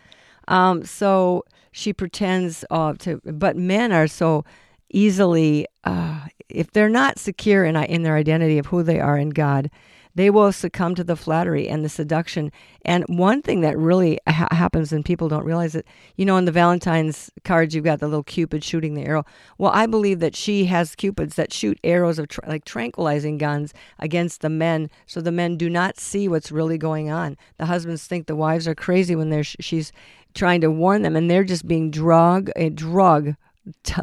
Um, 0.49 0.85
so 0.85 1.45
she 1.73 1.93
pretends 1.93 2.65
uh, 2.71 2.95
to, 3.01 3.21
but 3.25 3.57
men 3.57 3.93
are 3.93 4.07
so 4.09 4.45
easily, 4.93 5.67
uh, 5.89 6.29
if 6.51 6.71
they're 6.73 6.89
not 6.89 7.19
secure 7.19 7.65
in 7.65 7.77
in 7.77 8.03
their 8.03 8.17
identity 8.17 8.59
of 8.59 8.67
who 8.67 8.83
they 8.83 9.01
are 9.01 9.17
in 9.17 9.31
God, 9.31 9.71
they 10.15 10.31
will 10.31 10.53
succumb 10.53 10.95
to 10.97 11.05
the 11.05 11.17
flattery 11.17 11.69
and 11.69 11.85
the 11.85 11.89
seduction. 11.89 12.51
And 12.85 13.05
one 13.07 13.41
thing 13.41 13.61
that 13.61 13.79
really 13.79 14.19
ha- 14.27 14.49
happens 14.51 14.93
and 14.93 15.05
people 15.05 15.29
don't 15.29 15.45
realize 15.45 15.75
it, 15.75 15.87
you 16.17 16.27
know, 16.27 16.37
in 16.37 16.45
the 16.45 16.53
Valentine's 16.53 17.31
cards, 17.45 17.75
you've 17.75 17.85
got 17.85 18.01
the 18.01 18.09
little 18.09 18.25
Cupid 18.25 18.65
shooting 18.65 18.95
the 18.95 19.05
arrow. 19.05 19.25
Well, 19.57 19.71
I 19.73 19.87
believe 19.87 20.19
that 20.21 20.35
she 20.35 20.67
has 20.67 20.97
Cupids 20.97 21.37
that 21.37 21.53
shoot 21.53 21.79
arrows 21.85 22.19
of 22.19 22.27
like 22.47 22.65
tranquilizing 22.65 23.39
guns 23.39 23.73
against 23.99 24.41
the 24.41 24.51
men, 24.51 24.91
so 25.07 25.21
the 25.21 25.33
men 25.33 25.57
do 25.57 25.71
not 25.71 25.99
see 25.99 26.29
what's 26.29 26.53
really 26.53 26.79
going 26.79 27.11
on. 27.11 27.37
The 27.57 27.67
husbands 27.67 28.07
think 28.07 28.27
the 28.27 28.37
wives 28.37 28.69
are 28.69 28.75
crazy 28.75 29.15
when 29.15 29.31
they're 29.31 29.45
sh- 29.45 29.57
she's 29.61 29.93
trying 30.35 30.61
to 30.63 30.71
warn 30.71 31.03
them, 31.03 31.17
and 31.17 31.31
they're 31.31 31.45
just 31.45 31.67
being 31.67 31.91
drug 31.91 32.51
a 32.57 32.71
drug 32.71 33.35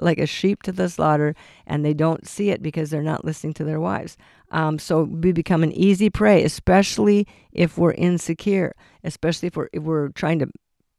like 0.02 0.18
a 0.18 0.26
sheep 0.26 0.64
to 0.64 0.72
the 0.72 0.90
slaughter, 0.90 1.36
and 1.66 1.84
they 1.84 1.94
don't 1.94 2.28
see 2.28 2.50
it 2.50 2.62
because 2.62 2.90
they're 2.90 3.02
not 3.02 3.26
listening 3.26 3.54
to 3.56 3.64
their 3.64 3.80
wives. 3.80 4.18
Um, 4.52 4.80
so 4.80 5.04
we 5.04 5.32
become 5.32 5.64
an 5.64 5.72
easy 5.72 6.10
prey, 6.10 6.44
especially 6.44 7.28
if 7.52 7.78
we're 7.78 7.94
insecure, 7.94 8.76
especially 9.04 9.48
if 9.48 9.56
we're 9.56 9.70
if 9.74 9.84
we're 9.84 10.10
trying 10.10 10.40
to 10.40 10.50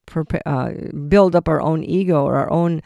prepa- 0.07 0.43
uh, 0.47 0.99
build 1.09 1.37
up 1.37 1.49
our 1.49 1.61
own 1.61 1.85
ego 1.85 2.25
or 2.25 2.37
our 2.37 2.51
own 2.51 2.83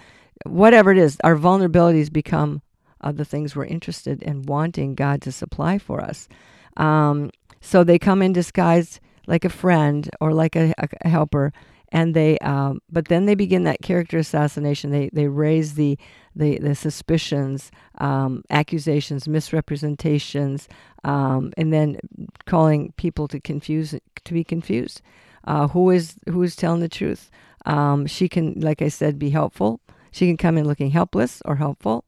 whatever 0.47 0.93
it 0.93 0.99
is. 0.99 1.19
Our 1.25 1.37
vulnerabilities 1.37 2.13
become 2.13 2.63
uh, 3.01 3.13
the 3.13 3.25
things 3.25 3.57
we're 3.57 3.65
interested 3.65 4.23
in 4.23 4.43
wanting 4.43 4.95
God 4.95 5.23
to 5.23 5.33
supply 5.33 5.79
for 5.79 6.01
us. 6.01 6.29
Um, 6.77 7.31
so 7.61 7.85
they 7.85 7.99
come 7.99 8.23
in 8.23 8.33
disguised 8.33 9.01
like 9.27 9.45
a 9.45 9.51
friend 9.51 10.09
or 10.21 10.33
like 10.33 10.57
a, 10.57 10.75
a 10.79 11.09
helper, 11.09 11.53
and 11.93 12.15
they 12.15 12.39
um, 12.39 12.81
but 12.91 13.09
then 13.09 13.27
they 13.27 13.35
begin 13.35 13.65
that 13.65 13.83
character 13.83 14.19
assassination. 14.19 14.91
They 14.91 15.11
they 15.13 15.29
raise 15.29 15.75
the 15.75 15.99
the, 16.35 16.59
the 16.59 16.75
suspicions, 16.75 17.73
um, 17.99 18.45
accusations, 18.51 19.27
misrepresentations, 19.27 20.69
um, 21.03 21.53
and 21.57 21.73
then 21.73 21.99
calling 22.47 22.93
people 22.97 23.27
to 23.29 23.41
confuse 23.41 23.95
to 24.25 24.33
be 24.33 24.45
confused. 24.45 25.03
Uh, 25.45 25.69
who 25.69 25.91
is 25.91 26.17
who 26.29 26.43
is 26.43 26.55
telling 26.55 26.81
the 26.81 26.89
truth? 26.89 27.31
Um, 27.67 28.07
she 28.07 28.29
can, 28.29 28.59
like 28.61 28.81
I 28.81 28.89
said, 28.89 29.19
be 29.19 29.31
helpful. 29.31 29.81
She 30.13 30.27
can 30.27 30.37
come 30.37 30.57
in 30.57 30.67
looking 30.67 30.91
helpless 30.91 31.43
or 31.45 31.57
helpful. 31.57 32.05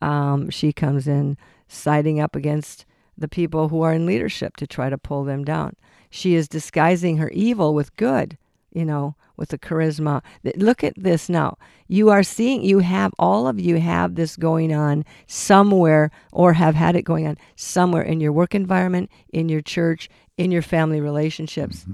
Um, 0.00 0.50
she 0.50 0.72
comes 0.72 1.06
in 1.06 1.36
siding 1.68 2.20
up 2.20 2.34
against 2.34 2.84
the 3.16 3.28
people 3.28 3.68
who 3.68 3.82
are 3.82 3.92
in 3.92 4.06
leadership 4.06 4.56
to 4.56 4.66
try 4.66 4.90
to 4.90 4.98
pull 4.98 5.24
them 5.24 5.44
down. 5.44 5.76
She 6.10 6.34
is 6.34 6.48
disguising 6.48 7.18
her 7.18 7.30
evil 7.30 7.74
with 7.74 7.94
good, 7.96 8.36
you 8.72 8.84
know, 8.84 9.14
with 9.36 9.48
the 9.48 9.58
charisma. 9.58 10.22
Look 10.56 10.84
at 10.84 10.94
this 10.96 11.28
now. 11.28 11.56
You 11.88 12.10
are 12.10 12.22
seeing, 12.22 12.62
you 12.62 12.80
have, 12.80 13.12
all 13.18 13.48
of 13.48 13.58
you 13.58 13.80
have 13.80 14.14
this 14.14 14.36
going 14.36 14.72
on 14.72 15.04
somewhere 15.26 16.10
or 16.32 16.52
have 16.52 16.74
had 16.74 16.94
it 16.94 17.02
going 17.02 17.26
on 17.26 17.38
somewhere 17.56 18.02
in 18.02 18.20
your 18.20 18.32
work 18.32 18.54
environment, 18.54 19.10
in 19.32 19.48
your 19.48 19.62
church, 19.62 20.08
in 20.36 20.50
your 20.50 20.62
family 20.62 21.00
relationships. 21.00 21.84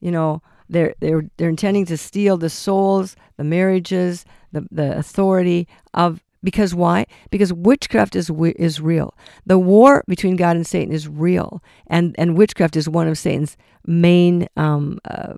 You 0.00 0.10
know, 0.10 0.42
they're, 0.68 0.94
they're, 1.00 1.24
they're 1.36 1.48
intending 1.48 1.86
to 1.86 1.96
steal 1.96 2.36
the 2.36 2.50
souls, 2.50 3.16
the 3.36 3.44
marriages, 3.44 4.24
the, 4.52 4.66
the 4.70 4.96
authority 4.96 5.66
of 5.94 6.22
because 6.42 6.74
why? 6.74 7.06
Because 7.30 7.52
witchcraft 7.52 8.16
is 8.16 8.30
is 8.56 8.80
real. 8.80 9.14
The 9.44 9.58
war 9.58 10.02
between 10.08 10.36
God 10.36 10.56
and 10.56 10.66
Satan 10.66 10.90
is 10.90 11.06
real, 11.06 11.62
and 11.86 12.14
and 12.18 12.36
witchcraft 12.36 12.76
is 12.76 12.88
one 12.88 13.08
of 13.08 13.18
Satan's 13.18 13.58
main 13.86 14.48
um, 14.56 14.98
uh, 15.04 15.34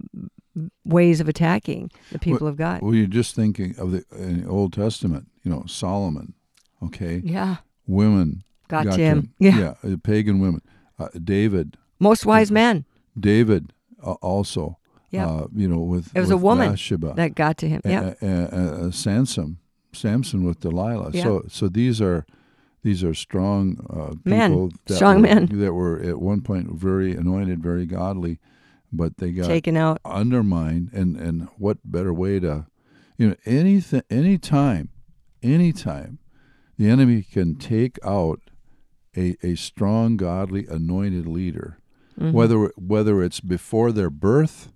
ways 0.84 1.20
of 1.20 1.28
attacking 1.28 1.90
the 2.10 2.18
people 2.18 2.46
of 2.46 2.56
God. 2.56 2.82
Well, 2.82 2.94
you're 2.94 3.06
just 3.06 3.34
thinking 3.34 3.74
of 3.78 3.92
the, 3.92 4.04
in 4.16 4.42
the 4.42 4.48
Old 4.48 4.72
Testament. 4.72 5.28
You 5.42 5.50
know, 5.50 5.64
Solomon. 5.66 6.34
Okay, 6.82 7.20
Yeah, 7.24 7.56
women 7.86 8.42
got, 8.68 8.84
got 8.86 8.96
to 8.96 9.00
him. 9.00 9.32
him. 9.38 9.58
Yeah. 9.58 9.74
uh, 9.84 9.96
pagan 10.02 10.40
women. 10.40 10.62
Uh, 10.98 11.08
David. 11.22 11.76
most 12.00 12.26
wise 12.26 12.50
man. 12.50 12.84
David 13.18 13.72
uh, 14.02 14.12
also. 14.14 14.78
Yeah. 15.10 15.28
Uh, 15.28 15.46
you 15.54 15.68
know, 15.68 15.78
with 15.80 16.10
It 16.16 16.20
was 16.20 16.30
a 16.30 16.36
woman 16.36 16.70
Bathsheba. 16.70 17.12
that 17.16 17.34
got 17.34 17.56
to 17.58 17.68
him. 17.68 17.82
Yeah, 17.84 18.14
uh, 18.22 18.90
Samson, 18.90 19.58
Samson 19.92 20.42
with 20.44 20.60
Delilah. 20.60 21.10
Yeah. 21.12 21.22
So, 21.24 21.44
so 21.48 21.68
these 21.68 22.00
are 22.00 22.24
these 22.82 23.04
are 23.04 23.14
strong 23.14 23.76
uh, 23.90 24.14
Men. 24.24 24.50
people 24.50 24.72
that 24.86 24.94
Strong 24.94 25.16
were, 25.16 25.22
men. 25.22 25.46
that 25.60 25.72
were 25.74 26.00
at 26.02 26.18
one 26.20 26.40
point 26.40 26.72
very 26.72 27.14
anointed, 27.14 27.62
very 27.62 27.84
godly, 27.86 28.38
but 28.92 29.16
they 29.16 29.32
got 29.32 29.46
taken 29.46 29.76
out. 29.76 30.00
undermined. 30.04 30.90
And 30.92 31.16
and 31.16 31.48
what 31.58 31.78
better 31.84 32.12
way 32.12 32.38
to, 32.40 32.66
you 33.18 33.28
know, 33.30 33.36
anything, 33.46 34.02
anytime, 34.10 34.90
anytime, 35.42 36.18
the 36.78 36.88
enemy 36.88 37.22
can 37.22 37.54
take 37.56 37.98
out 38.04 38.40
a 39.16 39.36
a 39.42 39.54
strong, 39.54 40.16
godly, 40.16 40.66
anointed 40.66 41.26
leader, 41.26 41.78
Mm-hmm. 42.20 42.32
whether 42.32 42.70
whether 42.76 43.22
it's 43.22 43.40
before 43.40 43.90
their 43.90 44.10
birth 44.10 44.70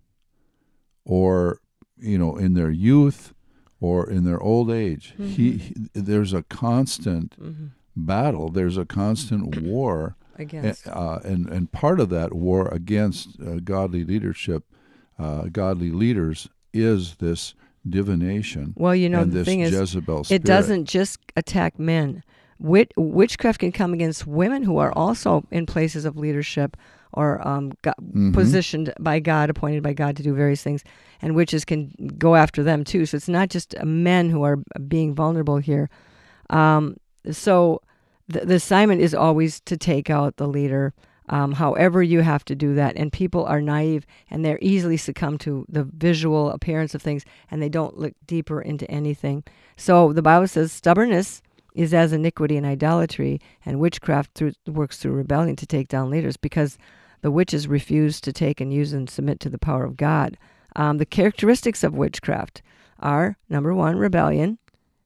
or 1.04 1.60
you 1.98 2.16
know 2.18 2.36
in 2.36 2.54
their 2.54 2.70
youth 2.70 3.34
or 3.80 4.08
in 4.08 4.24
their 4.24 4.40
old 4.40 4.70
age 4.70 5.12
Mm-hmm. 5.18 5.26
he, 5.26 5.52
he 5.58 5.74
there's 5.92 6.32
a 6.32 6.42
constant 6.44 7.36
battle 7.94 8.48
there's 8.50 8.76
a 8.78 8.86
constant 8.86 9.60
war 9.62 10.16
Against. 10.38 10.86
uh, 10.88 11.18
and 11.24 11.48
and 11.48 11.70
part 11.72 12.00
of 12.00 12.08
that 12.10 12.32
war 12.34 12.68
against 12.68 13.40
uh, 13.40 13.56
godly 13.64 14.04
leadership 14.04 14.64
uh, 15.18 15.42
godly 15.50 15.90
leaders 15.90 16.48
is 16.72 17.16
this 17.16 17.54
divination 17.88 18.74
Well, 18.76 18.94
you 18.94 19.08
know 19.08 19.24
the 19.24 19.44
thing 19.44 19.60
is, 19.60 19.70
it 20.30 20.42
doesn't 20.44 20.84
just 20.86 21.18
attack 21.36 21.78
men. 21.78 22.22
Wit- 22.58 22.92
witchcraft 22.96 23.60
can 23.60 23.70
come 23.70 23.92
against 23.92 24.26
women 24.26 24.62
who 24.62 24.78
are 24.78 24.92
also 24.92 25.44
in 25.50 25.66
places 25.66 26.04
of 26.04 26.16
leadership 26.16 26.76
or 27.12 27.46
um, 27.46 27.72
go- 27.82 27.92
Mm-hmm. 28.02 28.32
positioned 28.32 28.92
by 29.00 29.20
God, 29.20 29.50
appointed 29.50 29.82
by 29.82 29.92
God 29.92 30.16
to 30.16 30.22
do 30.22 30.34
various 30.34 30.62
things, 30.62 30.82
and 31.22 31.34
witches 31.34 31.64
can 31.64 31.92
go 32.18 32.34
after 32.34 32.62
them 32.62 32.82
too. 32.84 33.06
So 33.06 33.16
it's 33.16 33.28
not 33.28 33.48
just 33.50 33.74
men 33.84 34.30
who 34.30 34.42
are 34.42 34.58
being 34.88 35.14
vulnerable 35.14 35.58
here. 35.58 35.88
Um, 36.50 36.96
so 37.30 37.80
the, 38.28 38.40
the 38.40 38.54
assignment 38.54 39.00
is 39.00 39.14
always 39.14 39.60
to 39.60 39.76
take 39.76 40.10
out 40.10 40.36
the 40.36 40.48
leader. 40.48 40.94
Um, 41.28 41.52
however, 41.52 42.02
you 42.02 42.20
have 42.20 42.44
to 42.46 42.54
do 42.54 42.74
that, 42.74 42.96
and 42.96 43.12
people 43.12 43.44
are 43.44 43.60
naive 43.60 44.06
and 44.30 44.44
they're 44.44 44.60
easily 44.62 44.96
succumb 44.96 45.38
to 45.38 45.66
the 45.68 45.84
visual 45.84 46.50
appearance 46.50 46.94
of 46.94 47.02
things, 47.02 47.24
and 47.50 47.60
they 47.60 47.68
don't 47.68 47.98
look 47.98 48.14
deeper 48.26 48.60
into 48.60 48.88
anything. 48.90 49.42
So 49.76 50.12
the 50.12 50.22
Bible 50.22 50.46
says 50.46 50.72
stubbornness 50.72 51.42
is 51.74 51.92
as 51.92 52.12
iniquity 52.12 52.56
and 52.56 52.64
idolatry, 52.64 53.40
and 53.64 53.78
witchcraft 53.78 54.32
through, 54.34 54.52
works 54.66 54.98
through 54.98 55.12
rebellion 55.12 55.56
to 55.56 55.66
take 55.66 55.88
down 55.88 56.10
leaders 56.10 56.36
because 56.36 56.78
the 57.20 57.30
witches 57.30 57.68
refuse 57.68 58.20
to 58.20 58.32
take 58.32 58.60
and 58.60 58.72
use 58.72 58.92
and 58.92 59.10
submit 59.10 59.40
to 59.40 59.50
the 59.50 59.58
power 59.58 59.84
of 59.84 59.96
God. 59.96 60.38
Um, 60.74 60.98
the 60.98 61.06
characteristics 61.06 61.84
of 61.84 61.94
witchcraft 61.94 62.62
are 62.98 63.36
number 63.48 63.74
one, 63.74 63.96
rebellion, 63.96 64.58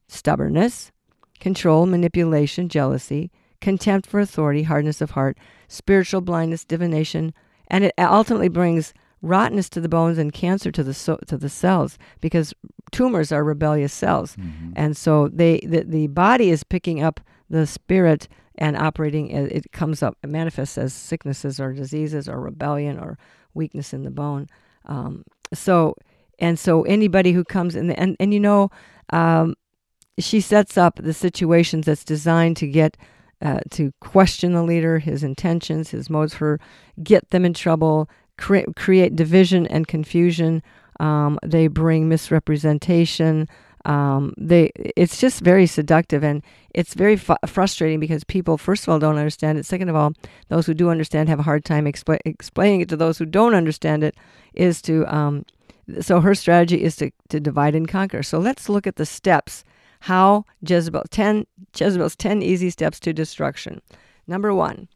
stubbornness, 0.06 0.92
control, 1.40 1.86
manipulation, 1.86 2.68
jealousy, 2.68 3.30
contempt 3.60 4.06
for 4.08 4.20
authority, 4.20 4.62
hardness 4.62 5.00
of 5.00 5.10
heart, 5.12 5.36
spiritual 5.68 6.20
blindness, 6.20 6.64
divination, 6.64 7.32
and 7.68 7.84
it 7.84 7.94
ultimately 7.98 8.48
brings 8.48 8.92
rottenness 9.22 9.68
to 9.68 9.80
the 9.80 9.88
bones 9.88 10.16
and 10.18 10.32
cancer 10.32 10.70
to 10.72 10.82
the 10.82 10.94
so- 10.94 11.18
to 11.26 11.36
the 11.36 11.48
cells 11.48 11.98
because 12.22 12.54
tumors 12.90 13.30
are 13.30 13.44
rebellious 13.44 13.92
cells, 13.92 14.36
Mhm. 14.36 14.72
and 14.76 14.96
so 14.96 15.28
they 15.28 15.60
the, 15.66 15.84
the 15.84 16.06
body 16.06 16.48
is 16.50 16.64
picking 16.64 17.02
up 17.02 17.20
the 17.50 17.66
spirit 17.66 18.28
and 18.56 18.76
operating. 18.76 19.28
It 19.30 19.52
it 19.52 19.72
comes 19.72 20.02
up, 20.02 20.16
it 20.24 20.30
manifests 20.30 20.78
as 20.78 20.94
sicknesses 20.94 21.60
or 21.60 21.72
diseases 21.74 22.28
or 22.28 22.40
rebellion 22.40 22.98
or 22.98 23.18
weakness 23.52 23.92
in 23.92 24.04
the 24.04 24.10
bone. 24.10 24.46
Um, 24.86 25.24
so 25.52 25.94
and 26.38 26.58
so 26.58 26.82
anybody 26.84 27.32
who 27.32 27.44
comes 27.44 27.76
in, 27.76 27.88
the, 27.88 28.00
and 28.00 28.16
and 28.18 28.32
you 28.32 28.40
know, 28.40 28.70
um, 29.12 29.54
she 30.20 30.40
sets 30.40 30.78
up 30.78 30.96
the 30.96 31.14
situations 31.14 31.86
that's 31.86 32.04
designed 32.04 32.56
to 32.58 32.66
get. 32.66 32.96
Uh, 33.42 33.58
to 33.70 33.90
question 34.00 34.52
the 34.52 34.62
leader, 34.62 34.98
his 34.98 35.22
intentions, 35.24 35.88
his 35.88 36.10
motives 36.10 36.34
for 36.34 36.60
get 37.02 37.30
them 37.30 37.46
in 37.46 37.54
trouble, 37.54 38.06
cre- 38.36 38.70
create 38.76 39.16
division 39.16 39.66
and 39.68 39.88
confusion. 39.88 40.62
Um, 40.98 41.38
they 41.42 41.66
bring 41.68 42.08
misrepresentation. 42.08 43.48
Um, 43.86 44.34
they 44.36 44.72
it's 44.74 45.18
just 45.18 45.40
very 45.40 45.66
seductive 45.66 46.22
and 46.22 46.42
it's 46.74 46.92
very 46.92 47.16
fu- 47.16 47.36
frustrating 47.46 47.98
because 47.98 48.24
people 48.24 48.58
first 48.58 48.82
of 48.82 48.90
all 48.90 48.98
don't 48.98 49.16
understand 49.16 49.56
it. 49.56 49.64
Second 49.64 49.88
of 49.88 49.96
all, 49.96 50.12
those 50.48 50.66
who 50.66 50.74
do 50.74 50.90
understand 50.90 51.30
have 51.30 51.38
a 51.38 51.44
hard 51.44 51.64
time 51.64 51.86
expla- 51.86 52.20
explaining 52.26 52.82
it 52.82 52.90
to 52.90 52.96
those 52.96 53.16
who 53.16 53.24
don't 53.24 53.54
understand 53.54 54.04
it. 54.04 54.14
Is 54.52 54.82
to 54.82 55.06
um, 55.06 55.46
so 56.00 56.20
her 56.20 56.34
strategy 56.34 56.82
is 56.82 56.96
to 56.96 57.10
to 57.30 57.40
divide 57.40 57.74
and 57.74 57.88
conquer. 57.88 58.22
So 58.22 58.38
let's 58.38 58.68
look 58.68 58.86
at 58.86 58.96
the 58.96 59.06
steps 59.06 59.64
how 60.00 60.44
Jezebel 60.66 61.04
10 61.10 61.46
Jezebel's 61.76 62.16
10 62.16 62.42
easy 62.42 62.70
steps 62.70 62.98
to 63.00 63.12
destruction. 63.12 63.80
Number 64.26 64.54
1, 64.54 64.88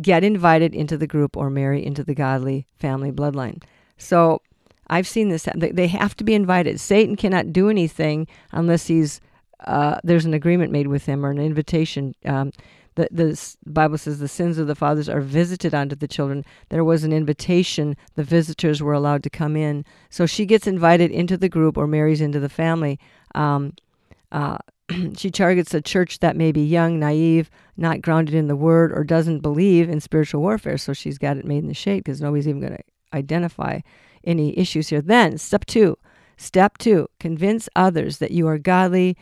get 0.00 0.24
invited 0.24 0.74
into 0.74 0.96
the 0.96 1.06
group 1.06 1.36
or 1.36 1.50
marry 1.50 1.84
into 1.84 2.04
the 2.04 2.14
godly 2.14 2.66
family 2.78 3.12
bloodline. 3.12 3.62
So 3.98 4.42
I've 4.88 5.06
seen 5.06 5.28
this. 5.28 5.48
They 5.54 5.86
have 5.88 6.16
to 6.16 6.24
be 6.24 6.34
invited. 6.34 6.80
Satan 6.80 7.16
cannot 7.16 7.52
do 7.52 7.68
anything 7.68 8.26
unless 8.52 8.86
he's 8.86 9.20
uh, 9.60 9.98
there's 10.04 10.26
an 10.26 10.34
agreement 10.34 10.72
made 10.72 10.88
with 10.88 11.06
him 11.06 11.24
or 11.24 11.30
an 11.30 11.38
invitation. 11.38 12.14
Um, 12.26 12.52
the, 12.96 13.08
the 13.10 13.56
Bible 13.66 13.98
says 13.98 14.18
the 14.18 14.28
sins 14.28 14.58
of 14.58 14.66
the 14.66 14.74
fathers 14.74 15.08
are 15.08 15.20
visited 15.20 15.74
onto 15.74 15.96
the 15.96 16.06
children. 16.06 16.44
There 16.68 16.84
was 16.84 17.02
an 17.02 17.12
invitation. 17.12 17.96
The 18.14 18.24
visitors 18.24 18.82
were 18.82 18.92
allowed 18.92 19.22
to 19.24 19.30
come 19.30 19.56
in. 19.56 19.84
So 20.10 20.26
she 20.26 20.46
gets 20.46 20.66
invited 20.66 21.10
into 21.10 21.36
the 21.36 21.48
group 21.48 21.76
or 21.76 21.86
marries 21.86 22.20
into 22.20 22.40
the 22.40 22.48
family. 22.48 23.00
Um, 23.34 23.72
uh, 24.34 24.58
she 25.16 25.30
targets 25.30 25.72
a 25.72 25.80
church 25.80 26.18
that 26.18 26.36
may 26.36 26.52
be 26.52 26.60
young, 26.60 26.98
naive, 26.98 27.48
not 27.76 28.02
grounded 28.02 28.34
in 28.34 28.48
the 28.48 28.56
word, 28.56 28.92
or 28.92 29.04
doesn't 29.04 29.40
believe 29.40 29.88
in 29.88 30.00
spiritual 30.00 30.42
warfare. 30.42 30.76
So 30.76 30.92
she's 30.92 31.16
got 31.16 31.38
it 31.38 31.46
made 31.46 31.62
in 31.62 31.68
the 31.68 31.74
shade 31.74 32.04
because 32.04 32.20
nobody's 32.20 32.48
even 32.48 32.60
going 32.60 32.76
to 32.76 32.82
identify 33.14 33.80
any 34.24 34.58
issues 34.58 34.88
here. 34.88 35.00
Then, 35.00 35.38
step 35.38 35.64
two. 35.64 35.96
Step 36.36 36.78
two, 36.78 37.08
convince 37.20 37.68
others 37.76 38.18
that 38.18 38.32
you 38.32 38.48
are 38.48 38.58
godly, 38.58 39.16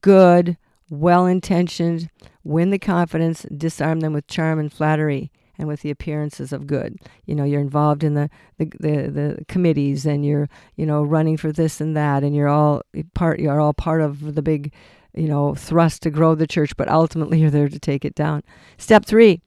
good, 0.00 0.56
well 0.88 1.26
intentioned, 1.26 2.08
win 2.44 2.70
the 2.70 2.78
confidence, 2.78 3.44
disarm 3.54 4.00
them 4.00 4.14
with 4.14 4.26
charm 4.26 4.58
and 4.58 4.72
flattery 4.72 5.30
and 5.58 5.68
with 5.68 5.82
the 5.82 5.90
appearances 5.90 6.52
of 6.52 6.66
good. 6.66 6.98
You 7.24 7.34
know, 7.34 7.44
you're 7.44 7.60
involved 7.60 8.04
in 8.04 8.14
the, 8.14 8.30
the, 8.58 8.66
the, 8.80 9.10
the 9.10 9.44
committees 9.48 10.06
and 10.06 10.24
you're, 10.24 10.48
you 10.76 10.86
know, 10.86 11.02
running 11.02 11.36
for 11.36 11.52
this 11.52 11.80
and 11.80 11.96
that 11.96 12.22
and 12.22 12.34
you're 12.34 12.48
all 12.48 12.82
part 13.14 13.38
you're 13.38 13.60
all 13.60 13.72
part 13.72 14.00
of 14.00 14.34
the 14.34 14.42
big, 14.42 14.72
you 15.14 15.28
know, 15.28 15.54
thrust 15.54 16.02
to 16.02 16.10
grow 16.10 16.34
the 16.34 16.46
church, 16.46 16.76
but 16.76 16.88
ultimately 16.88 17.40
you're 17.40 17.50
there 17.50 17.68
to 17.68 17.78
take 17.78 18.04
it 18.04 18.14
down. 18.14 18.42
Step 18.78 19.04
three, 19.04 19.40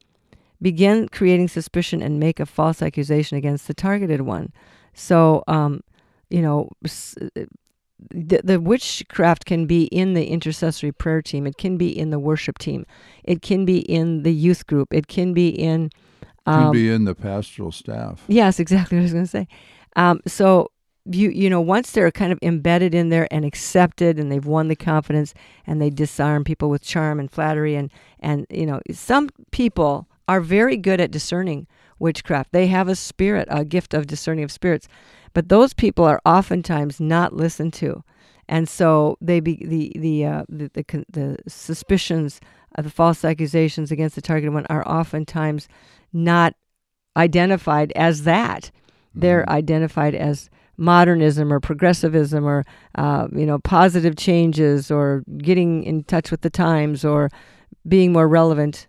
begin 0.60 1.08
creating 1.08 1.48
suspicion 1.48 2.02
and 2.02 2.20
make 2.20 2.40
a 2.40 2.46
false 2.46 2.82
accusation 2.82 3.38
against 3.38 3.66
the 3.66 3.74
targeted 3.74 4.22
one. 4.22 4.52
So, 4.94 5.44
um, 5.46 5.82
you 6.28 6.42
know, 6.42 6.70
the, 8.10 8.40
the 8.42 8.60
witchcraft 8.60 9.44
can 9.44 9.66
be 9.66 9.84
in 9.84 10.14
the 10.14 10.26
intercessory 10.26 10.92
prayer 10.92 11.22
team. 11.22 11.46
It 11.46 11.56
can 11.58 11.76
be 11.76 11.96
in 11.96 12.10
the 12.10 12.18
worship 12.18 12.58
team. 12.58 12.86
It 13.24 13.42
can 13.42 13.64
be 13.64 13.80
in 13.80 14.22
the 14.22 14.32
youth 14.32 14.66
group. 14.66 14.92
It 14.92 15.06
can 15.08 15.32
be 15.34 15.48
in. 15.48 15.90
Can 16.46 16.66
Um, 16.66 16.72
be 16.72 16.90
in 16.90 17.04
the 17.04 17.14
pastoral 17.14 17.72
staff. 17.72 18.24
Yes, 18.26 18.58
exactly 18.58 18.96
what 18.96 19.02
I 19.02 19.04
was 19.04 19.12
going 19.12 19.24
to 19.24 19.30
say. 19.30 19.48
Um, 19.96 20.20
so 20.26 20.70
you 21.06 21.30
you 21.30 21.48
know 21.48 21.60
once 21.60 21.92
they're 21.92 22.10
kind 22.10 22.32
of 22.32 22.38
embedded 22.42 22.94
in 22.94 23.08
there 23.08 23.26
and 23.30 23.44
accepted 23.44 24.18
and 24.18 24.30
they've 24.30 24.46
won 24.46 24.68
the 24.68 24.76
confidence 24.76 25.32
and 25.66 25.80
they 25.80 25.88
disarm 25.88 26.44
people 26.44 26.68
with 26.68 26.82
charm 26.82 27.18
and 27.18 27.30
flattery 27.30 27.74
and 27.74 27.90
and 28.20 28.46
you 28.50 28.66
know 28.66 28.80
some 28.92 29.30
people 29.50 30.06
are 30.28 30.40
very 30.40 30.76
good 30.76 31.00
at 31.00 31.10
discerning 31.10 31.66
witchcraft. 31.98 32.52
They 32.52 32.68
have 32.68 32.88
a 32.88 32.94
spirit, 32.94 33.48
a 33.50 33.64
gift 33.64 33.94
of 33.94 34.06
discerning 34.06 34.44
of 34.44 34.52
spirits, 34.52 34.88
but 35.32 35.48
those 35.48 35.74
people 35.74 36.04
are 36.04 36.20
oftentimes 36.24 37.00
not 37.00 37.34
listened 37.34 37.72
to, 37.74 38.02
and 38.48 38.68
so 38.68 39.16
they 39.20 39.40
be 39.40 39.64
the 39.64 39.92
the 39.98 40.24
uh, 40.24 40.44
the, 40.48 40.70
the 40.74 41.04
the 41.08 41.36
suspicions, 41.48 42.40
of 42.74 42.84
the 42.84 42.90
false 42.90 43.24
accusations 43.24 43.90
against 43.90 44.14
the 44.14 44.22
targeted 44.22 44.54
one 44.54 44.66
are 44.66 44.86
oftentimes 44.86 45.68
not 46.12 46.54
identified 47.16 47.92
as 47.96 48.22
that. 48.24 48.70
They're 49.14 49.48
identified 49.50 50.14
as 50.14 50.50
modernism 50.76 51.52
or 51.52 51.60
progressivism 51.60 52.46
or 52.46 52.64
uh, 52.94 53.28
you 53.32 53.44
know 53.44 53.58
positive 53.58 54.16
changes 54.16 54.90
or 54.90 55.24
getting 55.38 55.82
in 55.84 56.04
touch 56.04 56.30
with 56.30 56.42
the 56.42 56.50
times 56.50 57.04
or 57.04 57.28
being 57.86 58.12
more 58.12 58.28
relevant. 58.28 58.86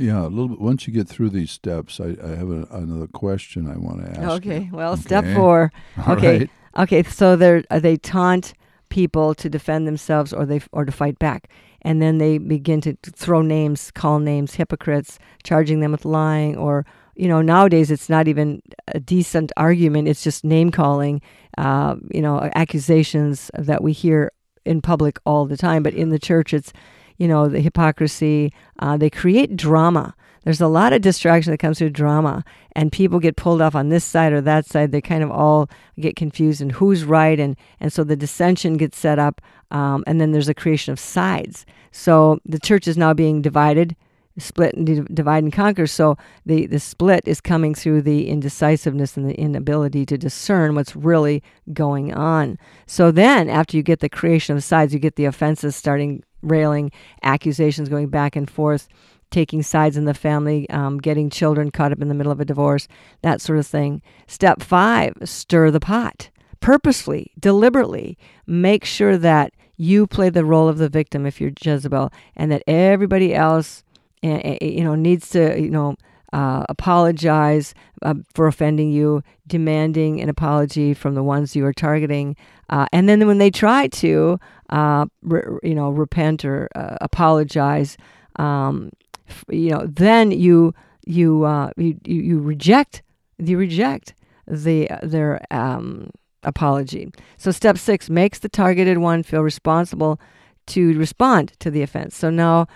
Yeah, 0.00 0.22
a 0.22 0.28
little 0.28 0.48
bit. 0.48 0.60
Once 0.60 0.86
you 0.86 0.94
get 0.94 1.08
through 1.08 1.28
these 1.28 1.50
steps, 1.50 2.00
I, 2.00 2.16
I 2.24 2.28
have 2.30 2.50
a, 2.50 2.66
another 2.70 3.06
question 3.06 3.68
I 3.68 3.76
want 3.76 4.02
to 4.02 4.10
ask. 4.10 4.20
you. 4.20 4.52
Okay, 4.52 4.70
well, 4.72 4.96
step 4.96 5.26
four. 5.34 5.70
All 6.06 6.14
okay. 6.14 6.38
right. 6.38 6.50
Okay, 6.78 7.02
so 7.02 7.36
they 7.36 7.62
they 7.70 7.96
taunt 7.98 8.54
people 8.88 9.34
to 9.34 9.50
defend 9.50 9.86
themselves 9.86 10.32
or 10.32 10.46
they 10.46 10.62
or 10.72 10.86
to 10.86 10.92
fight 10.92 11.18
back, 11.18 11.50
and 11.82 12.00
then 12.00 12.16
they 12.16 12.38
begin 12.38 12.80
to 12.80 12.96
throw 13.14 13.42
names, 13.42 13.90
call 13.90 14.20
names, 14.20 14.54
hypocrites, 14.54 15.18
charging 15.42 15.80
them 15.80 15.92
with 15.92 16.06
lying, 16.06 16.56
or 16.56 16.86
you 17.14 17.28
know 17.28 17.42
nowadays 17.42 17.90
it's 17.90 18.08
not 18.08 18.26
even 18.26 18.62
a 18.88 19.00
decent 19.00 19.52
argument; 19.58 20.08
it's 20.08 20.24
just 20.24 20.44
name 20.44 20.70
calling, 20.70 21.20
uh, 21.58 21.96
you 22.10 22.22
know, 22.22 22.50
accusations 22.54 23.50
that 23.58 23.82
we 23.82 23.92
hear 23.92 24.32
in 24.64 24.80
public 24.80 25.18
all 25.26 25.44
the 25.44 25.58
time. 25.58 25.82
But 25.82 25.92
in 25.92 26.08
the 26.08 26.18
church, 26.18 26.54
it's 26.54 26.72
you 27.20 27.28
know 27.28 27.48
the 27.48 27.60
hypocrisy. 27.60 28.52
Uh, 28.80 28.96
they 28.96 29.10
create 29.10 29.54
drama. 29.54 30.16
There's 30.42 30.62
a 30.62 30.68
lot 30.68 30.94
of 30.94 31.02
distraction 31.02 31.50
that 31.50 31.58
comes 31.58 31.78
through 31.78 31.90
drama, 31.90 32.42
and 32.74 32.90
people 32.90 33.20
get 33.20 33.36
pulled 33.36 33.60
off 33.60 33.74
on 33.74 33.90
this 33.90 34.04
side 34.04 34.32
or 34.32 34.40
that 34.40 34.64
side. 34.64 34.90
They 34.90 35.02
kind 35.02 35.22
of 35.22 35.30
all 35.30 35.68
get 36.00 36.16
confused 36.16 36.62
and 36.62 36.72
who's 36.72 37.04
right, 37.04 37.38
and 37.38 37.56
and 37.78 37.92
so 37.92 38.02
the 38.02 38.16
dissension 38.16 38.78
gets 38.78 38.98
set 38.98 39.18
up, 39.18 39.42
um, 39.70 40.02
and 40.06 40.18
then 40.18 40.32
there's 40.32 40.48
a 40.48 40.54
creation 40.54 40.92
of 40.92 40.98
sides. 40.98 41.66
So 41.92 42.40
the 42.46 42.58
church 42.58 42.88
is 42.88 42.96
now 42.96 43.12
being 43.12 43.42
divided, 43.42 43.94
split 44.38 44.74
and 44.74 45.06
divide 45.14 45.44
and 45.44 45.52
conquer. 45.52 45.86
So 45.86 46.16
the 46.46 46.64
the 46.68 46.80
split 46.80 47.28
is 47.28 47.42
coming 47.42 47.74
through 47.74 48.00
the 48.00 48.30
indecisiveness 48.30 49.18
and 49.18 49.28
the 49.28 49.38
inability 49.38 50.06
to 50.06 50.16
discern 50.16 50.74
what's 50.74 50.96
really 50.96 51.42
going 51.74 52.14
on. 52.14 52.56
So 52.86 53.10
then, 53.10 53.50
after 53.50 53.76
you 53.76 53.82
get 53.82 54.00
the 54.00 54.08
creation 54.08 54.56
of 54.56 54.64
sides, 54.64 54.94
you 54.94 54.98
get 54.98 55.16
the 55.16 55.26
offenses 55.26 55.76
starting 55.76 56.22
railing, 56.42 56.90
accusations 57.22 57.88
going 57.88 58.08
back 58.08 58.36
and 58.36 58.50
forth 58.50 58.88
taking 59.30 59.62
sides 59.62 59.96
in 59.96 60.04
the 60.04 60.14
family, 60.14 60.68
um, 60.70 60.98
getting 60.98 61.30
children 61.30 61.70
caught 61.70 61.92
up 61.92 62.02
in 62.02 62.08
the 62.08 62.14
middle 62.14 62.32
of 62.32 62.40
a 62.40 62.44
divorce, 62.44 62.88
that 63.22 63.40
sort 63.40 63.58
of 63.58 63.66
thing. 63.66 64.02
Step 64.26 64.62
five, 64.62 65.14
stir 65.24 65.70
the 65.70 65.80
pot. 65.80 66.30
Purposefully, 66.60 67.32
deliberately, 67.38 68.18
make 68.46 68.84
sure 68.84 69.16
that 69.16 69.54
you 69.76 70.06
play 70.06 70.28
the 70.28 70.44
role 70.44 70.68
of 70.68 70.78
the 70.78 70.90
victim 70.90 71.24
if 71.24 71.40
you're 71.40 71.52
Jezebel, 71.58 72.12
and 72.36 72.52
that 72.52 72.62
everybody 72.66 73.34
else, 73.34 73.82
eh, 74.22 74.56
eh, 74.60 74.64
you 74.64 74.84
know, 74.84 74.94
needs 74.94 75.30
to, 75.30 75.58
you 75.58 75.70
know, 75.70 75.96
uh, 76.34 76.64
apologize 76.68 77.74
uh, 78.02 78.14
for 78.34 78.46
offending 78.46 78.90
you, 78.90 79.22
demanding 79.46 80.20
an 80.20 80.28
apology 80.28 80.92
from 80.92 81.14
the 81.14 81.22
ones 81.22 81.56
you 81.56 81.64
are 81.64 81.72
targeting, 81.72 82.36
uh, 82.68 82.86
and 82.92 83.08
then 83.08 83.26
when 83.26 83.38
they 83.38 83.50
try 83.50 83.88
to, 83.88 84.38
uh, 84.70 85.06
re- 85.22 85.58
you 85.62 85.74
know, 85.74 85.90
repent 85.90 86.44
or 86.44 86.68
uh, 86.74 86.96
apologize, 87.00 87.96
um, 88.36 88.90
f- 89.28 89.44
you 89.48 89.70
know, 89.70 89.86
then 89.86 90.30
you 90.30 90.74
you 91.06 91.44
uh, 91.44 91.70
you, 91.76 91.98
you 92.04 92.40
reject 92.40 93.02
you 93.38 93.58
reject 93.58 94.14
the 94.46 94.88
their 95.02 95.40
um, 95.50 96.10
apology. 96.42 97.12
So 97.36 97.50
step 97.50 97.78
six 97.78 98.08
makes 98.08 98.38
the 98.38 98.48
targeted 98.48 98.98
one 98.98 99.22
feel 99.22 99.42
responsible 99.42 100.20
to 100.68 100.96
respond 100.98 101.52
to 101.60 101.70
the 101.70 101.82
offense. 101.82 102.16
So 102.16 102.30
now, 102.30 102.66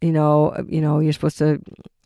you 0.00 0.12
know, 0.12 0.54
you 0.68 0.80
know, 0.80 1.00
you're 1.00 1.12
supposed 1.12 1.38
to, 1.38 1.60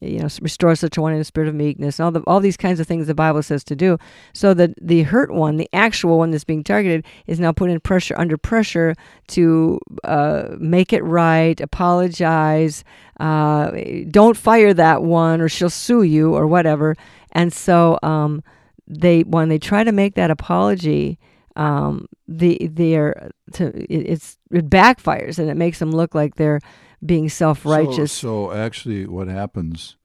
you 0.04 0.18
know, 0.18 0.28
restore 0.40 0.74
such 0.74 0.96
a 0.96 1.00
one 1.00 1.12
in 1.12 1.20
a 1.20 1.24
spirit 1.24 1.48
of 1.48 1.54
meekness. 1.54 2.00
All 2.00 2.10
the 2.10 2.20
all 2.26 2.40
these 2.40 2.56
kinds 2.56 2.80
of 2.80 2.86
things 2.86 3.06
the 3.06 3.14
Bible 3.14 3.42
says 3.42 3.64
to 3.64 3.76
do. 3.76 3.98
So 4.32 4.54
that 4.54 4.74
the 4.80 5.02
hurt 5.02 5.32
one, 5.32 5.56
the 5.56 5.68
actual 5.72 6.18
one 6.18 6.30
that's 6.30 6.44
being 6.44 6.64
targeted, 6.64 7.04
is 7.26 7.40
now 7.40 7.52
put 7.52 7.70
in 7.70 7.80
pressure 7.80 8.14
under 8.18 8.36
pressure 8.36 8.94
to 9.28 9.80
uh, 10.04 10.48
make 10.58 10.92
it 10.92 11.02
right, 11.02 11.60
apologize. 11.60 12.84
Uh, 13.20 13.70
don't 14.10 14.36
fire 14.36 14.74
that 14.74 15.02
one, 15.02 15.40
or 15.40 15.48
she'll 15.48 15.70
sue 15.70 16.02
you, 16.02 16.34
or 16.34 16.46
whatever. 16.46 16.96
And 17.32 17.52
so 17.52 17.98
um, 18.02 18.42
they 18.86 19.22
when 19.22 19.48
they 19.48 19.58
try 19.58 19.84
to 19.84 19.92
make 19.92 20.14
that 20.14 20.30
apology. 20.30 21.18
Um, 21.56 22.06
the 22.26 22.68
they're 22.72 23.30
to 23.52 23.66
it, 23.92 24.06
it's 24.12 24.38
it 24.50 24.68
backfires 24.68 25.38
and 25.38 25.48
it 25.50 25.56
makes 25.56 25.78
them 25.78 25.90
look 25.92 26.14
like 26.14 26.34
they're 26.36 26.60
being 27.04 27.28
self-righteous. 27.28 28.12
So, 28.12 28.50
so 28.50 28.52
actually, 28.52 29.06
what 29.06 29.28
happens? 29.28 29.96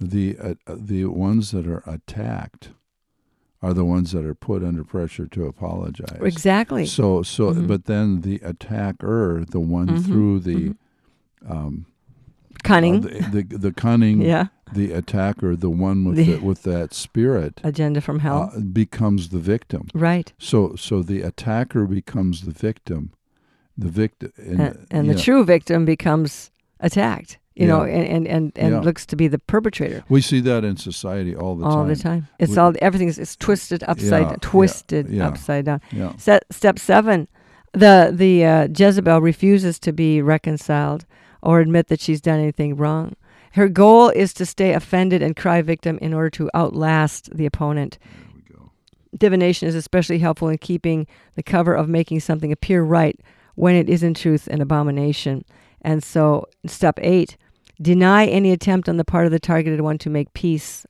The 0.00 0.36
uh, 0.40 0.54
the 0.68 1.06
ones 1.06 1.50
that 1.50 1.66
are 1.66 1.82
attacked 1.86 2.70
are 3.62 3.72
the 3.74 3.84
ones 3.84 4.12
that 4.12 4.24
are 4.24 4.34
put 4.34 4.62
under 4.62 4.84
pressure 4.84 5.26
to 5.26 5.46
apologize. 5.46 6.20
exactly. 6.20 6.86
So 6.86 7.22
so, 7.22 7.52
Mhm. 7.52 7.66
but 7.66 7.84
then 7.86 8.20
the 8.20 8.40
attacker, 8.44 9.44
the 9.48 9.60
one 9.60 9.88
Mhm, 9.88 10.04
through 10.04 10.40
the 10.40 10.54
mhm. 10.54 10.76
um, 11.48 11.86
Cunning. 12.66 12.96
uh, 12.96 13.08
the, 13.30 13.42
the 13.42 13.58
the 13.58 13.72
cunning, 13.72 14.20
yeah. 14.32 14.46
the 14.72 14.92
attacker, 14.92 15.56
the 15.56 15.70
one 15.70 16.04
with 16.04 16.16
The- 16.16 16.32
the, 16.34 16.38
with 16.44 16.62
that 16.62 16.92
spirit, 16.94 17.60
Agenda 17.64 18.00
from 18.00 18.18
hell. 18.20 18.50
uh, 18.54 18.60
becomes 18.60 19.28
the 19.28 19.38
victim. 19.38 19.82
right. 19.94 20.32
So 20.38 20.74
so 20.76 21.02
the 21.02 21.22
attacker 21.22 21.86
becomes 21.86 22.42
the 22.42 22.52
victim, 22.68 23.10
the 23.78 23.88
victim, 23.88 24.32
and, 24.36 24.60
And, 24.60 24.86
and 24.90 25.08
the 25.10 25.14
yeah. 25.14 25.22
true 25.24 25.44
victim 25.44 25.84
becomes 25.84 26.50
attacked. 26.80 27.38
You 27.58 27.66
know, 27.66 27.82
and 27.84 28.06
and 28.14 28.26
and, 28.28 28.52
and 28.56 28.72
Yeah. 28.74 28.80
looks 28.84 29.06
to 29.06 29.16
be 29.16 29.28
the 29.28 29.38
perpetrator. 29.38 30.04
We 30.10 30.20
see 30.20 30.42
that 30.42 30.62
in 30.62 30.76
society 30.76 31.34
all 31.34 31.56
the 31.56 31.64
all 31.64 31.76
time. 31.76 31.88
the 31.88 31.96
time. 31.96 32.28
It's 32.38 32.52
We- 32.52 32.58
all 32.58 32.72
everything's 32.82 33.18
it's 33.18 33.34
twisted 33.36 33.82
upside 33.88 34.22
Yeah, 34.24 34.30
yeah, 34.32 34.36
twisted 34.42 35.08
yeah. 35.08 35.26
upside 35.28 35.64
down. 35.64 35.80
Yeah. 35.90 36.12
Step 36.50 36.78
seven, 36.78 37.28
the 37.72 38.12
the 38.12 38.44
uh, 38.44 38.68
Jezebel 38.78 39.22
refuses 39.22 39.78
to 39.78 39.92
be 39.92 40.20
reconciled 40.20 41.06
or 41.46 41.60
admit 41.60 41.86
that 41.86 42.00
she's 42.00 42.20
done 42.20 42.40
anything 42.40 42.76
wrong. 42.76 43.14
Her 43.52 43.68
goal 43.68 44.10
is 44.10 44.34
to 44.34 44.44
stay 44.44 44.72
offended 44.72 45.22
and 45.22 45.36
cry 45.36 45.62
victim 45.62 45.96
in 46.02 46.12
order 46.12 46.28
to 46.30 46.50
outlast 46.56 47.34
the 47.34 47.46
opponent. 47.46 47.98
There 48.02 48.32
we 48.34 48.42
go. 48.42 48.72
Divination 49.16 49.68
is 49.68 49.76
especially 49.76 50.18
helpful 50.18 50.48
in 50.48 50.58
keeping 50.58 51.06
the 51.36 51.44
cover 51.44 51.72
of 51.72 51.88
making 51.88 52.18
something 52.20 52.50
appear 52.50 52.82
right 52.82 53.18
when 53.54 53.76
it 53.76 53.88
is 53.88 54.02
in 54.02 54.12
truth 54.12 54.48
an 54.48 54.60
abomination. 54.60 55.44
And 55.82 56.02
so, 56.02 56.46
step 56.66 56.98
eight, 57.00 57.36
deny 57.80 58.26
any 58.26 58.50
attempt 58.50 58.88
on 58.88 58.96
the 58.96 59.04
part 59.04 59.24
of 59.24 59.30
the 59.30 59.38
targeted 59.38 59.82
one 59.82 59.98
to 59.98 60.10
make 60.10 60.34
peace 60.34 60.84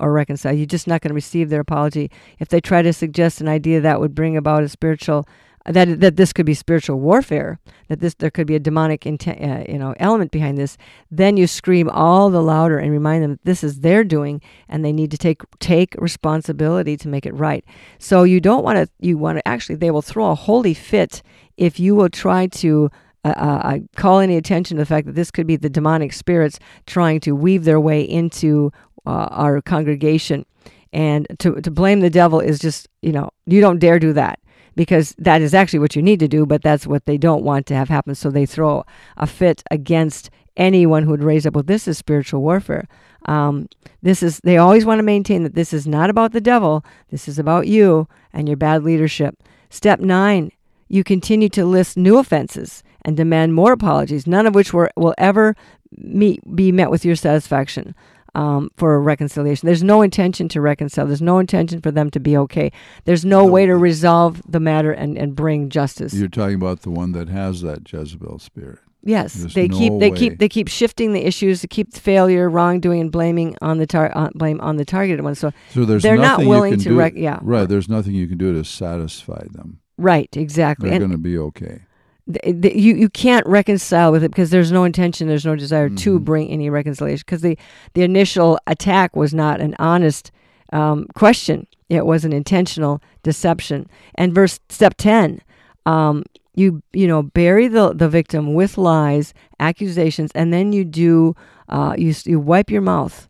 or 0.00 0.12
reconcile. 0.12 0.52
You're 0.52 0.66
just 0.66 0.88
not 0.88 1.00
going 1.00 1.10
to 1.10 1.14
receive 1.14 1.48
their 1.48 1.60
apology. 1.60 2.10
If 2.40 2.48
they 2.48 2.60
try 2.60 2.82
to 2.82 2.92
suggest 2.92 3.40
an 3.40 3.46
idea 3.46 3.80
that 3.80 4.00
would 4.00 4.16
bring 4.16 4.36
about 4.36 4.64
a 4.64 4.68
spiritual, 4.68 5.28
that 5.66 6.00
that 6.00 6.16
this 6.16 6.32
could 6.32 6.46
be 6.46 6.54
spiritual 6.54 6.98
warfare, 6.98 7.60
that 7.88 8.00
this 8.00 8.14
there 8.14 8.30
could 8.30 8.46
be 8.46 8.56
a 8.56 8.60
demonic 8.60 9.06
intent, 9.06 9.40
uh, 9.40 9.70
you 9.70 9.78
know, 9.78 9.94
element 9.98 10.30
behind 10.30 10.58
this, 10.58 10.76
then 11.10 11.36
you 11.36 11.46
scream 11.46 11.88
all 11.90 12.30
the 12.30 12.42
louder 12.42 12.78
and 12.78 12.90
remind 12.90 13.22
them 13.22 13.32
that 13.32 13.44
this 13.44 13.62
is 13.62 13.80
their 13.80 14.02
doing 14.02 14.40
and 14.68 14.84
they 14.84 14.92
need 14.92 15.10
to 15.10 15.18
take 15.18 15.42
take 15.60 15.94
responsibility 15.98 16.96
to 16.96 17.08
make 17.08 17.26
it 17.26 17.34
right. 17.34 17.64
So 17.98 18.24
you 18.24 18.40
don't 18.40 18.64
want 18.64 18.78
to. 18.78 18.88
You 19.00 19.16
want 19.18 19.38
to 19.38 19.48
actually. 19.48 19.76
They 19.76 19.90
will 19.90 20.02
throw 20.02 20.30
a 20.30 20.34
holy 20.34 20.74
fit 20.74 21.22
if 21.56 21.78
you 21.78 21.94
will 21.94 22.10
try 22.10 22.46
to. 22.48 22.90
Uh, 23.24 23.28
uh, 23.36 23.78
call 23.94 24.18
any 24.18 24.36
attention 24.36 24.76
to 24.76 24.82
the 24.82 24.86
fact 24.86 25.06
that 25.06 25.14
this 25.14 25.30
could 25.30 25.46
be 25.46 25.54
the 25.54 25.70
demonic 25.70 26.12
spirits 26.12 26.58
trying 26.88 27.20
to 27.20 27.36
weave 27.36 27.62
their 27.62 27.78
way 27.78 28.02
into 28.02 28.72
uh, 29.06 29.28
our 29.30 29.62
congregation. 29.62 30.44
And 30.92 31.28
to, 31.38 31.60
to 31.60 31.70
blame 31.70 32.00
the 32.00 32.10
devil 32.10 32.40
is 32.40 32.58
just, 32.58 32.88
you 33.00 33.12
know, 33.12 33.30
you 33.46 33.60
don't 33.60 33.78
dare 33.78 34.00
do 34.00 34.12
that 34.14 34.40
because 34.74 35.14
that 35.18 35.42
is 35.42 35.54
actually 35.54 35.78
what 35.78 35.96
you 35.96 36.02
need 36.02 36.20
to 36.20 36.28
do, 36.28 36.46
but 36.46 36.62
that's 36.62 36.86
what 36.86 37.06
they 37.06 37.18
don't 37.18 37.44
want 37.44 37.66
to 37.66 37.74
have 37.74 37.88
happen. 37.88 38.14
So 38.14 38.30
they 38.30 38.46
throw 38.46 38.84
a 39.16 39.26
fit 39.26 39.62
against 39.70 40.30
anyone 40.56 41.04
who 41.04 41.10
would 41.10 41.22
raise 41.22 41.46
up, 41.46 41.54
well, 41.54 41.62
this 41.62 41.88
is 41.88 41.98
spiritual 41.98 42.42
warfare. 42.42 42.88
Um, 43.26 43.68
this 44.02 44.22
is, 44.22 44.40
they 44.40 44.58
always 44.58 44.84
want 44.84 44.98
to 44.98 45.04
maintain 45.04 45.44
that 45.44 45.54
this 45.54 45.72
is 45.72 45.86
not 45.86 46.10
about 46.10 46.32
the 46.32 46.40
devil, 46.40 46.84
this 47.10 47.28
is 47.28 47.38
about 47.38 47.66
you 47.66 48.08
and 48.32 48.48
your 48.48 48.56
bad 48.56 48.82
leadership. 48.82 49.42
Step 49.70 50.00
nine, 50.00 50.50
you 50.88 51.04
continue 51.04 51.48
to 51.50 51.64
list 51.64 51.96
new 51.96 52.18
offenses 52.18 52.82
and 53.04 53.16
demand 53.16 53.54
more 53.54 53.72
apologies, 53.72 54.26
none 54.26 54.46
of 54.46 54.54
which 54.54 54.72
were, 54.72 54.90
will 54.96 55.14
ever 55.18 55.56
meet, 55.96 56.40
be 56.54 56.72
met 56.72 56.90
with 56.90 57.04
your 57.04 57.16
satisfaction 57.16 57.94
um, 58.34 58.70
for 58.76 58.94
a 58.94 58.98
reconciliation. 58.98 59.66
There's 59.66 59.82
no 59.82 60.02
intention 60.02 60.48
to 60.48 60.60
reconcile. 60.60 61.06
There's 61.06 61.22
no 61.22 61.38
intention 61.38 61.80
for 61.80 61.90
them 61.90 62.10
to 62.10 62.20
be 62.20 62.36
okay. 62.36 62.72
There's 63.04 63.24
no 63.24 63.44
way 63.44 63.66
to 63.66 63.76
resolve 63.76 64.40
the 64.48 64.60
matter 64.60 64.92
and, 64.92 65.18
and 65.18 65.36
bring 65.36 65.68
justice. 65.68 66.14
You're 66.14 66.28
talking 66.28 66.54
about 66.56 66.82
the 66.82 66.90
one 66.90 67.12
that 67.12 67.28
has 67.28 67.60
that 67.62 67.90
Jezebel 67.92 68.38
spirit. 68.38 68.78
yes, 69.02 69.34
there's 69.34 69.54
they 69.54 69.68
no 69.68 69.76
keep 69.78 69.92
they 69.98 70.10
way. 70.10 70.16
keep 70.16 70.38
they 70.38 70.48
keep 70.48 70.68
shifting 70.68 71.12
the 71.12 71.24
issues 71.26 71.60
they 71.62 71.68
keep 71.68 71.92
the 71.92 72.00
failure, 72.00 72.48
wrongdoing, 72.48 73.00
and 73.00 73.12
blaming 73.12 73.56
on 73.60 73.78
the 73.78 73.86
tar- 73.86 74.16
on, 74.16 74.30
blame 74.34 74.60
on 74.60 74.76
the 74.76 74.84
targeted 74.84 75.22
one. 75.24 75.34
So 75.34 75.52
So 75.70 75.84
there's 75.84 76.02
They're 76.02 76.16
not 76.16 76.38
willing 76.46 76.78
to 76.78 76.88
do. 76.90 76.96
rec- 76.96 77.14
yeah. 77.16 77.38
Right. 77.42 77.68
There's 77.68 77.88
nothing 77.88 78.14
you 78.14 78.26
can 78.28 78.38
do 78.38 78.52
to 78.54 78.64
satisfy 78.64 79.42
them. 79.50 79.80
right, 79.98 80.28
exactly. 80.36 80.88
They're 80.90 80.98
going 81.00 81.10
to 81.10 81.18
be 81.18 81.36
okay. 81.38 81.82
Th- 82.30 82.62
th- 82.62 82.74
you 82.76 82.94
you 82.94 83.08
can't 83.08 83.46
reconcile 83.46 84.12
with 84.12 84.22
it 84.24 84.30
because 84.30 84.50
there's 84.50 84.72
no 84.72 84.84
intention, 84.84 85.28
there's 85.28 85.46
no 85.46 85.56
desire 85.56 85.88
to 85.88 86.18
Mhm. 86.20 86.24
bring 86.24 86.48
any 86.50 86.70
reconciliation 86.70 87.24
because 87.26 87.42
the 87.42 87.56
the 87.94 88.02
initial 88.02 88.58
attack 88.66 89.16
was 89.16 89.32
not 89.34 89.60
an 89.60 89.74
honest 89.78 90.30
um, 90.72 91.06
question; 91.14 91.66
it 91.88 92.06
was 92.06 92.24
an 92.24 92.32
intentional 92.32 93.00
deception. 93.22 93.86
And 94.14 94.34
verse 94.34 94.58
step 94.68 94.94
ten, 94.96 95.40
um, 95.86 96.24
you 96.54 96.82
you 96.92 97.06
know 97.06 97.22
bury 97.22 97.68
the 97.68 97.92
the 97.92 98.08
victim 98.08 98.54
with 98.54 98.78
lies, 98.78 99.34
accusations, 99.60 100.30
and 100.34 100.52
then 100.52 100.72
you 100.72 100.84
do 100.84 101.34
uh, 101.68 101.94
you 101.98 102.14
you 102.24 102.38
wipe 102.40 102.70
your 102.70 102.82
mouth 102.82 103.28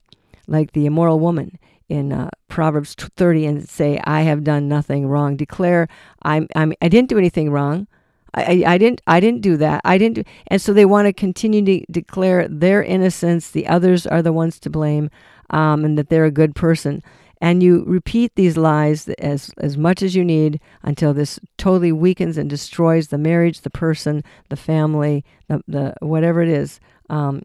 like 0.49 0.73
the 0.73 0.87
immoral 0.87 1.19
woman 1.21 1.59
in 1.89 2.13
uh, 2.13 2.29
Proverbs 2.49 2.95
30 2.95 3.45
and 3.47 3.69
say, 3.69 4.01
I 4.05 4.23
have 4.23 4.45
done 4.45 4.67
nothing 4.67 5.07
wrong. 5.07 5.37
Declare, 5.37 5.89
I'm, 6.23 6.49
I'm, 6.57 6.73
I 6.81 6.89
didn't 6.89 7.11
do 7.11 7.19
anything 7.19 7.51
wrong. 7.51 7.87
I, 8.35 8.65
I, 8.67 8.79
didn't 8.79 9.03
I 9.07 9.21
didn't 9.21 9.43
do 9.43 9.57
that. 9.59 9.83
I 9.85 9.99
didn't 9.99 10.15
do, 10.15 10.25
and 10.47 10.61
so 10.61 10.73
they 10.73 10.87
want 10.87 11.07
to 11.07 11.13
continue 11.13 11.65
to 11.65 11.93
declare 11.93 12.49
their 12.49 12.83
innocence. 12.83 13.51
The 13.51 13.67
others 13.67 14.07
are 14.07 14.23
the 14.23 14.33
ones 14.33 14.59
to 14.61 14.71
blame, 14.71 15.11
um, 15.51 15.85
and 15.85 15.99
that 15.99 16.09
they're 16.09 16.25
a 16.25 16.31
good 16.31 16.55
person. 16.55 17.03
And 17.41 17.63
you 17.63 17.85
repeat 17.87 18.35
these 18.37 18.57
lies 18.57 19.09
as 19.09 19.51
as 19.59 19.77
much 19.77 20.03
as 20.03 20.15
you 20.15 20.25
need 20.25 20.61
until 20.83 21.13
this 21.13 21.39
totally 21.59 21.93
weakens 21.93 22.39
and 22.39 22.49
destroys 22.49 23.09
the 23.09 23.19
marriage, 23.19 23.61
the 23.61 23.71
person, 23.71 24.25
the 24.49 24.57
family, 24.57 25.25
the, 25.49 25.63
the 25.69 25.95
whatever 26.01 26.41
it 26.41 26.49
is. 26.49 26.81
Um, 27.11 27.43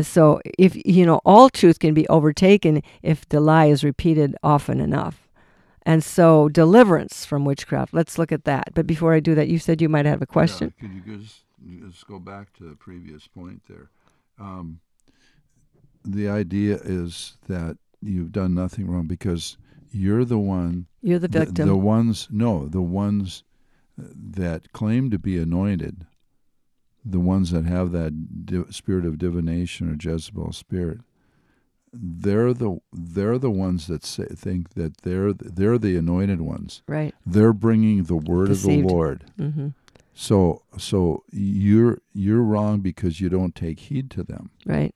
so 0.00 0.40
if 0.58 0.76
you 0.84 1.06
know 1.06 1.20
all 1.24 1.48
truth 1.48 1.78
can 1.78 1.94
be 1.94 2.06
overtaken 2.08 2.82
if 3.02 3.28
the 3.28 3.40
lie 3.40 3.66
is 3.66 3.82
repeated 3.82 4.36
often 4.42 4.80
enough. 4.80 5.23
And 5.86 6.02
so 6.02 6.48
deliverance 6.48 7.24
from 7.26 7.44
witchcraft. 7.44 7.92
Let's 7.92 8.18
look 8.18 8.32
at 8.32 8.44
that. 8.44 8.72
But 8.74 8.86
before 8.86 9.12
I 9.12 9.20
do 9.20 9.34
that, 9.34 9.48
you 9.48 9.58
said 9.58 9.82
you 9.82 9.88
might 9.88 10.06
have 10.06 10.22
a 10.22 10.26
question. 10.26 10.72
Yeah, 10.80 10.88
could 10.88 10.94
you 10.96 11.18
just, 11.18 11.42
just 11.90 12.06
go 12.06 12.18
back 12.18 12.52
to 12.54 12.64
the 12.68 12.74
previous 12.76 13.26
point 13.26 13.62
there? 13.68 13.90
Um, 14.38 14.80
the 16.04 16.28
idea 16.28 16.76
is 16.82 17.36
that 17.48 17.76
you've 18.00 18.32
done 18.32 18.54
nothing 18.54 18.90
wrong 18.90 19.06
because 19.06 19.56
you're 19.92 20.24
the 20.24 20.38
one. 20.38 20.86
You're 21.02 21.18
the 21.18 21.28
The, 21.28 21.40
victim. 21.40 21.68
the 21.68 21.76
ones, 21.76 22.28
no, 22.30 22.66
the 22.66 22.82
ones 22.82 23.42
that 23.96 24.72
claim 24.72 25.10
to 25.10 25.18
be 25.18 25.38
anointed, 25.38 26.06
the 27.04 27.20
ones 27.20 27.50
that 27.52 27.64
have 27.66 27.92
that 27.92 28.44
di- 28.46 28.64
spirit 28.70 29.04
of 29.04 29.18
divination 29.18 29.90
or 29.90 29.96
Jezebel 30.00 30.52
spirit, 30.52 31.00
they're 31.94 32.52
the 32.52 32.78
they're 32.92 33.38
the 33.38 33.50
ones 33.50 33.86
that 33.86 34.04
say, 34.04 34.26
think 34.26 34.74
that 34.74 34.98
they're 35.02 35.32
they're 35.32 35.78
the 35.78 35.96
anointed 35.96 36.40
ones. 36.40 36.82
right. 36.88 37.14
They're 37.24 37.52
bringing 37.52 38.04
the 38.04 38.16
word 38.16 38.48
Deceived. 38.48 38.84
of 38.84 38.88
the 38.88 38.94
Lord. 38.94 39.24
hmm 39.38 39.68
So 40.14 40.62
so 40.78 41.24
you're 41.32 41.98
you're 42.12 42.42
wrong 42.42 42.80
because 42.80 43.20
you 43.20 43.28
don't 43.28 43.54
take 43.54 43.78
heed 43.80 44.10
to 44.12 44.22
them. 44.22 44.50
Right. 44.66 44.94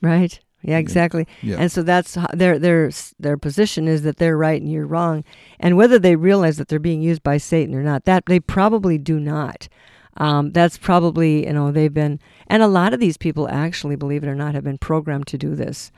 Right. 0.00 0.38
Yeah, 0.62 0.78
exactly. 0.78 1.26
Yeah. 1.40 1.56
And 1.60 1.70
so 1.70 1.82
that's 1.84 2.16
how 2.16 2.26
their 2.34 2.58
their 2.58 2.90
their 3.20 3.36
position 3.38 3.86
is 3.86 4.02
that 4.02 4.16
they're 4.16 4.36
right 4.36 4.60
and 4.60 4.70
you're 4.70 4.86
wrong. 4.86 5.22
And 5.60 5.76
whether 5.76 5.98
they 6.00 6.16
realize 6.16 6.56
that 6.56 6.66
they're 6.68 6.80
being 6.80 7.00
used 7.00 7.22
by 7.22 7.36
Satan 7.38 7.74
or 7.74 7.82
not, 7.82 8.04
that 8.06 8.26
they 8.26 8.40
probably 8.40 8.98
do 8.98 9.20
not. 9.20 9.68
Um, 10.18 10.50
that's 10.52 10.76
probably 10.76 11.46
you 11.46 11.52
know 11.52 11.72
they've 11.72 11.94
been, 11.94 12.20
and 12.48 12.62
a 12.62 12.68
lot 12.68 12.92
of 12.92 13.00
these 13.00 13.16
people 13.16 13.48
actually, 13.48 13.96
believe 13.96 14.24
it 14.24 14.28
or 14.28 14.34
not, 14.34 14.54
have 14.54 14.64
been 14.64 14.78
programmed 14.78 15.28
to 15.28 15.38
do 15.38 15.54
this. 15.54 15.90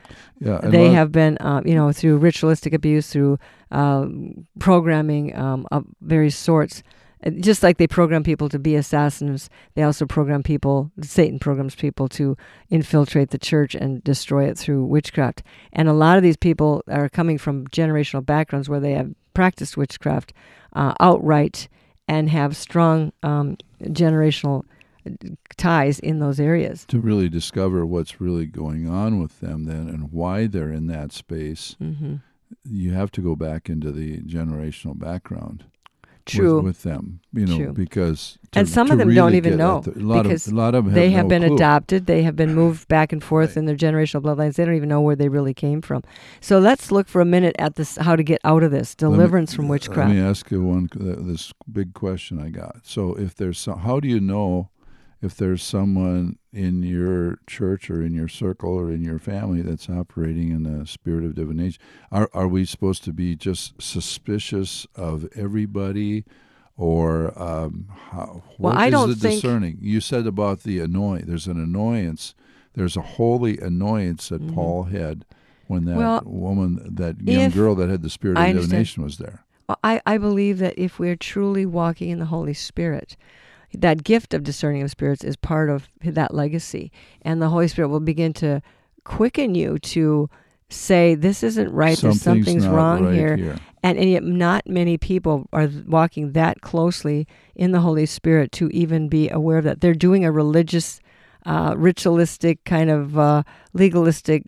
yeah. 0.62 0.70
they 0.70 0.90
have 0.90 1.10
been, 1.10 1.38
uh, 1.38 1.62
you 1.64 1.74
know, 1.74 1.90
through 1.90 2.18
ritualistic 2.18 2.72
abuse, 2.72 3.08
through 3.08 3.38
uh, 3.70 4.06
programming 4.58 5.36
um, 5.36 5.66
of 5.70 5.86
various 6.00 6.36
sorts. 6.36 6.82
Just 7.40 7.62
like 7.62 7.76
they 7.76 7.86
program 7.86 8.22
people 8.22 8.48
to 8.48 8.58
be 8.58 8.76
assassins, 8.76 9.50
they 9.74 9.82
also 9.82 10.06
program 10.06 10.42
people, 10.42 10.90
Satan 11.02 11.38
programs 11.38 11.74
people 11.74 12.08
to 12.10 12.34
infiltrate 12.70 13.28
the 13.28 13.38
church 13.38 13.74
and 13.74 14.02
destroy 14.02 14.44
it 14.46 14.56
through 14.56 14.86
witchcraft. 14.86 15.42
And 15.70 15.86
a 15.86 15.92
lot 15.92 16.16
of 16.16 16.22
these 16.22 16.38
people 16.38 16.82
are 16.88 17.10
coming 17.10 17.36
from 17.36 17.66
generational 17.68 18.24
backgrounds 18.24 18.70
where 18.70 18.80
they 18.80 18.92
have 18.92 19.12
practiced 19.34 19.76
witchcraft 19.76 20.32
uh, 20.72 20.94
outright 20.98 21.68
and 22.08 22.30
have 22.30 22.56
strong 22.56 23.12
um, 23.22 23.58
generational 23.84 24.64
ties 25.56 25.98
in 25.98 26.18
those 26.18 26.38
areas. 26.38 26.84
to 26.86 27.00
really 27.00 27.28
discover 27.28 27.86
what's 27.86 28.20
really 28.20 28.46
going 28.46 28.88
on 28.88 29.20
with 29.20 29.40
them 29.40 29.64
then 29.64 29.88
and 29.88 30.12
why 30.12 30.46
they're 30.46 30.72
in 30.72 30.86
that 30.88 31.12
space, 31.12 31.76
hmm 31.78 32.16
you 32.64 32.92
have 32.92 33.12
to 33.12 33.20
go 33.20 33.36
back 33.36 33.70
into 33.70 33.92
the 33.92 34.18
generational 34.22 34.98
background. 34.98 35.64
True. 36.36 36.56
with, 36.56 36.64
with 36.64 36.82
them. 36.82 37.20
You 37.32 37.46
know, 37.46 37.56
True. 37.56 37.72
because 37.72 38.38
to- 38.52 38.58
and 38.60 38.68
some 38.68 38.90
of 38.90 38.98
them 38.98 39.14
don't 39.14 39.34
even 39.34 39.56
know 39.56 39.80
the- 39.80 39.98
a 39.98 40.02
lot 40.02 40.22
because 40.24 40.46
of 40.48 40.52
a 40.52 40.56
lot 40.56 40.74
of 40.74 40.84
them 40.84 40.94
they 40.94 41.10
have, 41.10 41.18
have 41.18 41.24
no 41.26 41.28
been 41.28 41.42
clue. 41.48 41.54
adopted. 41.56 42.06
They 42.06 42.22
have 42.22 42.34
been 42.36 42.54
moved 42.54 42.88
back 42.88 43.12
and 43.12 43.22
forth 43.22 43.50
Right. 43.50 43.56
in 43.58 43.64
their 43.66 43.76
generational 43.76 44.22
bloodlines. 44.22 44.54
They 44.56 44.64
don't 44.64 44.74
even 44.74 44.88
know 44.88 45.00
where 45.00 45.16
they 45.16 45.28
really 45.28 45.54
came 45.54 45.80
from. 45.80 46.02
So 46.40 46.58
let's 46.58 46.90
look 46.90 47.06
for 47.08 47.20
a 47.20 47.24
minute 47.24 47.54
at 47.58 47.76
this: 47.76 47.96
how 47.96 48.16
to 48.16 48.22
get 48.22 48.40
out 48.44 48.62
of 48.62 48.70
this 48.70 48.96
Let 49.00 49.10
me- 49.10 49.16
deliverance 49.16 49.54
from 49.54 49.68
witchcraft. 49.68 50.08
Let 50.08 50.16
me 50.16 50.20
ask 50.22 50.50
you 50.50 50.62
one 50.64 50.88
uh, 51.00 51.16
this 51.18 51.52
big 51.70 51.94
question 51.94 52.40
I 52.40 52.50
got. 52.50 52.78
So 52.82 53.14
if 53.14 53.34
there's 53.36 53.58
some, 53.58 53.78
how 53.80 54.00
do 54.00 54.08
you 54.08 54.20
know 54.20 54.70
if 55.22 55.36
there's 55.36 55.62
someone 55.62 56.38
in 56.52 56.82
your 56.82 57.38
church 57.46 57.90
or 57.90 58.02
in 58.02 58.14
your 58.14 58.28
circle 58.28 58.72
or 58.74 58.90
in 58.90 59.02
your 59.02 59.18
family 59.18 59.62
that's 59.62 59.88
operating 59.88 60.50
in 60.50 60.62
the 60.62 60.86
spirit 60.86 61.24
of 61.24 61.34
divination? 61.34 61.80
Are 62.10 62.30
are 62.32 62.48
we 62.48 62.64
supposed 62.64 63.04
to 63.04 63.12
be 63.12 63.36
just 63.36 63.80
suspicious 63.80 64.86
of 64.94 65.28
everybody? 65.34 66.24
Or 66.76 67.38
um, 67.40 67.88
how, 68.10 68.42
Well, 68.56 68.72
I 68.74 68.86
is 68.86 68.90
don't 68.92 69.08
the 69.10 69.14
think- 69.16 69.42
discerning? 69.42 69.78
You 69.82 70.00
said 70.00 70.26
about 70.26 70.62
the 70.62 70.80
annoyance. 70.80 71.26
There's 71.26 71.46
an 71.46 71.62
annoyance. 71.62 72.34
There's 72.72 72.96
a 72.96 73.02
holy 73.02 73.58
annoyance 73.58 74.30
that 74.30 74.54
Paul 74.54 74.84
had 74.84 75.26
when 75.66 75.84
that 75.84 75.90
Mm-hmm. 75.96 76.00
Well, 76.00 76.22
woman, 76.24 76.94
that 76.94 77.20
young 77.20 77.50
girl 77.50 77.74
that 77.74 77.90
had 77.90 78.00
the 78.02 78.08
spirit 78.08 78.38
of 78.38 78.54
divination 78.56 79.02
was 79.02 79.18
there. 79.18 79.44
Well, 79.68 79.78
I, 79.84 80.00
I 80.06 80.16
believe 80.16 80.56
that 80.58 80.78
if 80.78 80.98
we're 80.98 81.16
truly 81.16 81.66
walking 81.66 82.08
in 82.08 82.18
the 82.18 82.24
Holy 82.26 82.54
Spirit, 82.54 83.14
that 83.74 84.04
gift 84.04 84.34
of 84.34 84.42
discerning 84.42 84.82
of 84.82 84.90
spirits 84.90 85.24
is 85.24 85.36
part 85.36 85.70
of 85.70 85.88
that 86.02 86.34
legacy. 86.34 86.90
And 87.22 87.40
the 87.40 87.48
Holy 87.48 87.68
Spirit 87.68 87.88
will 87.88 88.00
begin 88.00 88.32
to 88.34 88.62
quicken 89.04 89.54
you 89.54 89.78
to 89.78 90.28
say, 90.68 91.14
this 91.14 91.42
isn't 91.42 91.70
right, 91.72 91.98
there's 91.98 92.20
something's 92.20 92.66
wrong 92.66 93.06
right 93.06 93.14
here. 93.14 93.58
And, 93.82 93.98
and 93.98 94.10
yet, 94.10 94.22
not 94.22 94.68
many 94.68 94.98
people 94.98 95.48
are 95.52 95.68
walking 95.86 96.32
that 96.32 96.60
closely 96.60 97.26
in 97.54 97.72
the 97.72 97.80
Holy 97.80 98.06
Spirit 98.06 98.52
to 98.52 98.68
even 98.68 99.08
be 99.08 99.30
aware 99.30 99.58
of 99.58 99.64
that. 99.64 99.80
They're 99.80 99.94
doing 99.94 100.24
a 100.24 100.30
religious, 100.30 101.00
uh, 101.46 101.74
ritualistic, 101.76 102.62
kind 102.64 102.90
of 102.90 103.18
uh, 103.18 103.42
legalistic 103.72 104.42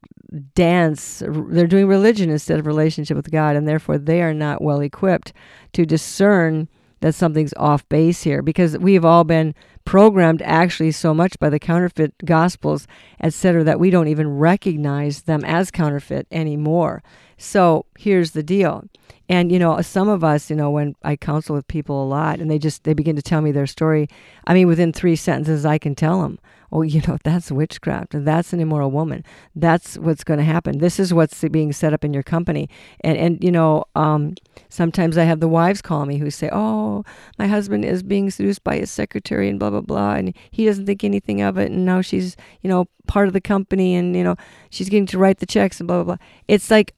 dance. 0.54 1.22
They're 1.26 1.66
doing 1.66 1.88
religion 1.88 2.28
instead 2.28 2.58
of 2.58 2.66
relationship 2.66 3.16
with 3.16 3.30
God, 3.30 3.56
and 3.56 3.66
therefore 3.66 3.98
they 3.98 4.20
are 4.20 4.34
not 4.34 4.60
well 4.60 4.80
equipped 4.80 5.32
to 5.72 5.86
discern 5.86 6.68
that 7.02 7.14
something's 7.14 7.52
off 7.56 7.86
base 7.88 8.22
here 8.22 8.42
because 8.42 8.78
we've 8.78 9.04
all 9.04 9.24
been 9.24 9.54
programmed 9.84 10.40
actually 10.42 10.92
so 10.92 11.12
much 11.12 11.38
by 11.38 11.50
the 11.50 11.58
counterfeit 11.58 12.14
gospels, 12.24 12.86
etc., 13.20 13.64
that 13.64 13.80
we 13.80 13.90
don't 13.90 14.08
even 14.08 14.38
recognize 14.38 15.22
them 15.22 15.44
as 15.44 15.70
counterfeit 15.70 16.26
anymore. 16.30 17.02
So 17.36 17.86
here's 17.98 18.30
the 18.30 18.42
deal. 18.42 18.84
And 19.28 19.50
you 19.50 19.58
know, 19.58 19.80
some 19.80 20.08
of 20.08 20.22
us, 20.22 20.48
you 20.48 20.56
know, 20.56 20.70
when 20.70 20.94
I 21.02 21.16
counsel 21.16 21.56
with 21.56 21.66
people 21.66 22.02
a 22.02 22.06
lot, 22.06 22.38
and 22.38 22.50
they 22.50 22.58
just 22.58 22.84
they 22.84 22.94
begin 22.94 23.16
to 23.16 23.22
tell 23.22 23.40
me 23.40 23.50
their 23.50 23.66
story. 23.66 24.08
I 24.46 24.54
mean, 24.54 24.66
within 24.66 24.92
three 24.92 25.16
sentences, 25.16 25.66
I 25.66 25.78
can 25.78 25.94
tell 25.94 26.22
them, 26.22 26.38
"Oh, 26.72 26.82
you 26.82 27.02
know, 27.06 27.18
that's 27.22 27.52
witchcraft. 27.52 28.08
That's 28.12 28.52
an 28.52 28.60
immoral 28.60 28.90
woman. 28.90 29.24
That's 29.54 29.98
what's 29.98 30.24
going 30.24 30.38
to 30.38 30.44
happen. 30.44 30.78
This 30.78 30.98
is 30.98 31.12
what's 31.12 31.40
being 31.50 31.72
set 31.72 31.92
up 31.92 32.04
in 32.04 32.14
your 32.14 32.22
company." 32.22 32.68
And 33.00 33.16
and 33.18 33.44
you 33.44 33.52
know, 33.52 33.84
um, 33.94 34.34
sometimes 34.68 35.18
I 35.18 35.24
have 35.24 35.40
the 35.40 35.48
wives 35.48 35.82
call 35.82 36.06
me 36.06 36.18
who 36.18 36.30
say, 36.30 36.48
"Oh, 36.52 37.04
my 37.38 37.46
husband 37.46 37.84
is 37.84 38.02
being 38.02 38.30
seduced 38.30 38.64
by 38.64 38.78
his 38.78 38.90
secretary 38.90 39.48
and 39.48 39.58
blah 39.58 39.70
blah 39.70 39.80
blah, 39.80 40.14
and 40.14 40.34
he 40.50 40.64
doesn't 40.64 40.86
think 40.86 41.04
anything 41.04 41.42
of 41.42 41.58
it, 41.58 41.70
and 41.70 41.84
now 41.84 42.00
she's 42.00 42.36
you 42.62 42.68
know 42.68 42.86
part 43.06 43.28
of 43.28 43.34
the 43.34 43.40
company, 43.40 43.94
and 43.94 44.16
you 44.16 44.24
know 44.24 44.36
she's 44.70 44.88
getting 44.88 45.06
to 45.06 45.18
write 45.18 45.38
the 45.38 45.46
checks 45.46 45.80
and 45.80 45.86
blah 45.86 46.02
blah 46.02 46.16
blah." 46.16 46.26
It's 46.48 46.70
like 46.70 46.94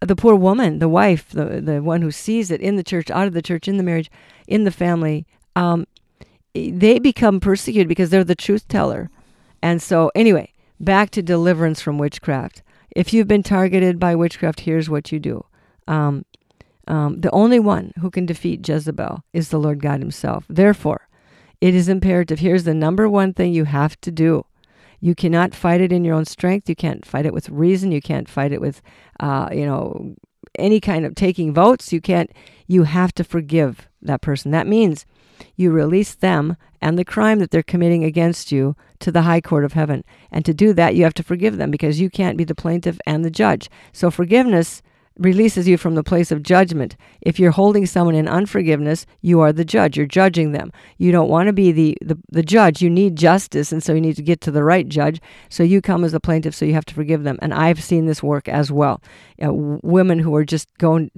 the 0.00 0.16
poor 0.16 0.34
woman, 0.34 0.78
the 0.78 0.88
wife, 0.88 1.30
the 1.30 1.60
the 1.60 1.82
one 1.82 2.02
who 2.02 2.10
sees 2.10 2.50
it 2.50 2.60
in 2.60 2.76
the 2.76 2.84
church, 2.84 3.10
out 3.10 3.26
of 3.26 3.32
the 3.32 3.42
church, 3.42 3.68
in 3.68 3.76
the 3.76 3.82
marriage, 3.82 4.10
in 4.46 4.64
the 4.64 4.70
family, 4.70 5.26
um, 5.54 5.86
they 6.54 6.98
become 6.98 7.40
persecuted 7.40 7.88
because 7.88 8.10
they're 8.10 8.24
the 8.24 8.34
truth 8.34 8.68
teller. 8.68 9.10
And 9.66 9.82
so, 9.82 10.12
anyway, 10.14 10.52
back 10.78 11.10
to 11.10 11.22
deliverance 11.22 11.80
from 11.80 11.98
witchcraft. 11.98 12.62
If 12.94 13.12
you've 13.12 13.26
been 13.26 13.42
targeted 13.42 13.98
by 13.98 14.14
witchcraft, 14.14 14.60
here's 14.60 14.88
what 14.88 15.10
you 15.10 15.18
do. 15.18 15.44
Um, 15.88 16.24
um, 16.86 17.20
the 17.20 17.32
only 17.32 17.58
one 17.58 17.92
who 17.98 18.08
can 18.08 18.26
defeat 18.26 18.66
Jezebel 18.66 19.24
is 19.32 19.48
the 19.48 19.58
Lord 19.58 19.82
God 19.82 19.98
Himself. 19.98 20.44
Therefore, 20.48 21.08
it 21.60 21.74
is 21.74 21.88
imperative. 21.88 22.38
Here's 22.38 22.62
the 22.62 22.74
number 22.74 23.08
one 23.08 23.34
thing 23.34 23.52
you 23.52 23.64
have 23.64 24.00
to 24.02 24.12
do. 24.12 24.46
You 25.00 25.16
cannot 25.16 25.52
fight 25.52 25.80
it 25.80 25.90
in 25.90 26.04
your 26.04 26.14
own 26.14 26.26
strength. 26.26 26.68
You 26.68 26.76
can't 26.76 27.04
fight 27.04 27.26
it 27.26 27.34
with 27.34 27.48
reason. 27.48 27.90
You 27.90 28.00
can't 28.00 28.28
fight 28.28 28.52
it 28.52 28.60
with, 28.60 28.80
uh, 29.18 29.48
you 29.50 29.66
know, 29.66 30.14
any 30.60 30.78
kind 30.78 31.04
of 31.04 31.16
taking 31.16 31.52
votes. 31.52 31.92
You 31.92 32.00
can't. 32.00 32.30
You 32.68 32.84
have 32.84 33.12
to 33.14 33.24
forgive 33.24 33.88
that 34.00 34.20
person. 34.20 34.52
That 34.52 34.68
means 34.68 35.06
you 35.56 35.70
release 35.70 36.14
them 36.14 36.56
and 36.80 36.98
the 36.98 37.04
crime 37.04 37.38
that 37.38 37.50
they're 37.50 37.62
committing 37.62 38.04
against 38.04 38.52
you 38.52 38.76
to 39.00 39.10
the 39.10 39.22
high 39.22 39.40
court 39.40 39.64
of 39.64 39.72
heaven. 39.72 40.04
And 40.30 40.44
to 40.44 40.54
do 40.54 40.72
that, 40.74 40.94
you 40.94 41.04
have 41.04 41.14
to 41.14 41.22
forgive 41.22 41.56
them 41.56 41.70
because 41.70 42.00
you 42.00 42.10
can't 42.10 42.36
be 42.36 42.44
the 42.44 42.54
plaintiff 42.54 42.98
and 43.06 43.24
the 43.24 43.30
judge. 43.30 43.70
So 43.92 44.10
forgiveness 44.10 44.82
releases 45.18 45.66
you 45.66 45.76
from 45.76 45.94
the 45.94 46.02
place 46.02 46.30
of 46.30 46.42
judgment. 46.42 46.96
If 47.20 47.38
you're 47.38 47.50
holding 47.50 47.86
someone 47.86 48.14
in 48.14 48.28
unforgiveness, 48.28 49.06
you 49.22 49.40
are 49.40 49.52
the 49.52 49.64
judge. 49.64 49.96
You're 49.96 50.06
judging 50.06 50.52
them. 50.52 50.72
You 50.98 51.12
don't 51.12 51.28
want 51.28 51.46
to 51.46 51.52
be 51.52 51.72
the, 51.72 51.96
the, 52.02 52.18
the 52.30 52.42
judge. 52.42 52.82
You 52.82 52.90
need 52.90 53.16
justice, 53.16 53.72
and 53.72 53.82
so 53.82 53.94
you 53.94 54.00
need 54.00 54.16
to 54.16 54.22
get 54.22 54.40
to 54.42 54.50
the 54.50 54.64
right 54.64 54.88
judge. 54.88 55.20
So 55.48 55.62
you 55.62 55.80
come 55.80 56.04
as 56.04 56.14
a 56.14 56.20
plaintiff, 56.20 56.54
so 56.54 56.64
you 56.64 56.74
have 56.74 56.84
to 56.86 56.94
forgive 56.94 57.24
them. 57.24 57.38
And 57.40 57.54
I've 57.54 57.82
seen 57.82 58.06
this 58.06 58.22
work 58.22 58.48
as 58.48 58.70
well. 58.70 59.02
Uh, 59.42 59.46
you 59.46 59.46
know, 59.46 59.80
women 59.82 60.18
who 60.18 60.34
are 60.34 60.44
just 60.44 60.68
going 60.78 61.10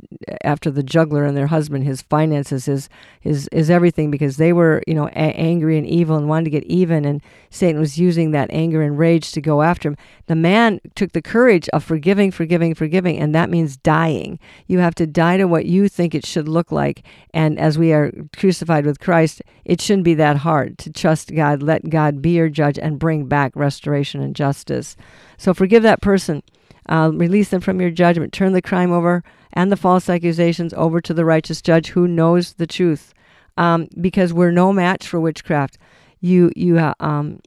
after 0.42 0.70
the 0.70 0.82
juggler 0.82 1.24
and 1.24 1.36
their 1.36 1.46
husband, 1.46 1.84
his 1.84 2.02
finances, 2.02 2.66
his 2.66 2.88
his 3.20 3.48
his 3.52 3.70
everything, 3.70 4.10
because 4.10 4.36
they 4.36 4.52
were 4.52 4.82
you 4.86 4.94
know 4.94 5.06
a- 5.08 5.36
angry 5.38 5.78
and 5.78 5.86
evil 5.86 6.16
and 6.16 6.28
wanted 6.28 6.44
to 6.44 6.50
get 6.50 6.64
even, 6.64 7.04
and 7.04 7.22
Satan 7.50 7.80
was 7.80 7.98
using 7.98 8.32
that 8.32 8.50
anger 8.50 8.82
and 8.82 8.98
rage 8.98 9.32
to 9.32 9.40
go 9.40 9.62
after 9.62 9.88
him. 9.88 9.96
The 10.26 10.34
man 10.34 10.80
took 10.94 11.12
the 11.12 11.22
courage 11.22 11.68
of 11.70 11.84
forgiving, 11.84 12.30
forgiving, 12.30 12.74
forgiving, 12.74 13.18
and 13.18 13.34
that 13.34 13.50
means 13.50 13.76
dying. 13.88 14.38
You 14.66 14.80
have 14.80 14.94
to 14.96 15.06
die 15.06 15.38
to 15.38 15.48
what 15.48 15.64
you 15.64 15.88
think 15.88 16.14
it 16.14 16.26
should 16.26 16.46
look 16.46 16.70
like. 16.70 17.06
And 17.32 17.58
as 17.58 17.78
we 17.78 17.94
are 17.94 18.12
crucified 18.36 18.84
with 18.84 19.00
Christ, 19.00 19.40
it 19.64 19.80
shouldn't 19.80 20.04
be 20.04 20.12
that 20.12 20.36
hard 20.36 20.76
to 20.80 20.92
trust 20.92 21.34
God, 21.34 21.62
let 21.62 21.88
God 21.88 22.20
be 22.20 22.32
your 22.32 22.50
judge, 22.50 22.78
and 22.78 22.98
bring 22.98 23.24
back 23.24 23.56
restoration 23.56 24.20
and 24.20 24.36
justice. 24.36 24.94
So 25.38 25.54
forgive 25.54 25.82
that 25.84 26.02
person. 26.02 26.42
Uh, 26.86 27.12
release 27.14 27.48
them 27.48 27.62
from 27.62 27.80
your 27.80 27.90
judgment. 27.90 28.34
Turn 28.34 28.52
the 28.52 28.60
crime 28.60 28.92
over 28.92 29.24
and 29.54 29.72
the 29.72 29.76
false 29.76 30.10
accusations 30.10 30.74
over 30.74 31.00
to 31.00 31.14
the 31.14 31.24
righteous 31.24 31.62
judge 31.62 31.88
who 31.88 32.06
knows 32.06 32.52
the 32.54 32.66
truth. 32.66 33.14
Um, 33.56 33.88
because 33.98 34.34
we're 34.34 34.50
no 34.50 34.70
match 34.70 35.08
for 35.08 35.18
witchcraft. 35.18 35.78
You 36.20 36.52
you 36.54 36.78
uh, 36.78 36.92
um, 37.00 37.40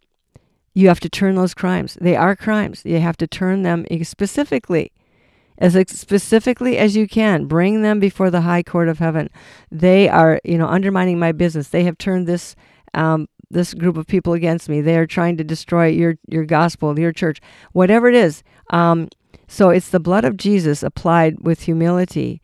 you 0.74 0.88
have 0.88 1.00
to 1.02 1.10
turn 1.10 1.36
those 1.36 1.54
crimes. 1.54 2.00
They 2.02 2.16
are 2.16 2.36
crimes. 2.36 2.82
You 2.84 3.00
have 3.00 3.18
to 3.18 3.28
turn 3.28 3.62
them 3.62 3.86
specifically, 4.04 4.92
as 5.62 5.74
specifically 5.92 6.78
as 6.78 6.96
you 6.96 7.08
can. 7.08 7.46
Bring 7.46 7.84
them 7.84 8.00
before 8.00 8.32
the 8.32 8.42
high 8.42 8.64
court 8.64 8.90
of 8.90 9.00
heaven. 9.00 9.30
They 9.72 10.10
are, 10.10 10.42
you 10.44 10.58
know, 10.58 10.68
undermining 10.68 11.20
my 11.20 11.32
business. 11.32 11.70
They 11.70 11.84
have 11.84 11.98
turned 11.98 12.28
this 12.28 12.56
um, 12.94 13.30
this 13.50 13.74
group 13.74 13.96
of 13.96 14.08
people 14.08 14.34
against 14.34 14.68
me. 14.68 14.82
They 14.82 14.98
are 14.98 15.06
trying 15.06 15.38
to 15.38 15.44
destroy 15.44 15.88
your 15.88 16.16
your 16.28 16.46
gospel, 16.46 17.00
your 17.00 17.14
church, 17.14 17.40
whatever 17.72 18.10
it 18.10 18.16
is. 18.16 18.44
Um, 18.72 19.08
so 19.48 19.70
it's 19.70 19.90
the 19.90 20.00
blood 20.00 20.26
of 20.26 20.36
Jesus 20.36 20.82
applied 20.82 21.42
with 21.42 21.62
humility. 21.62 22.42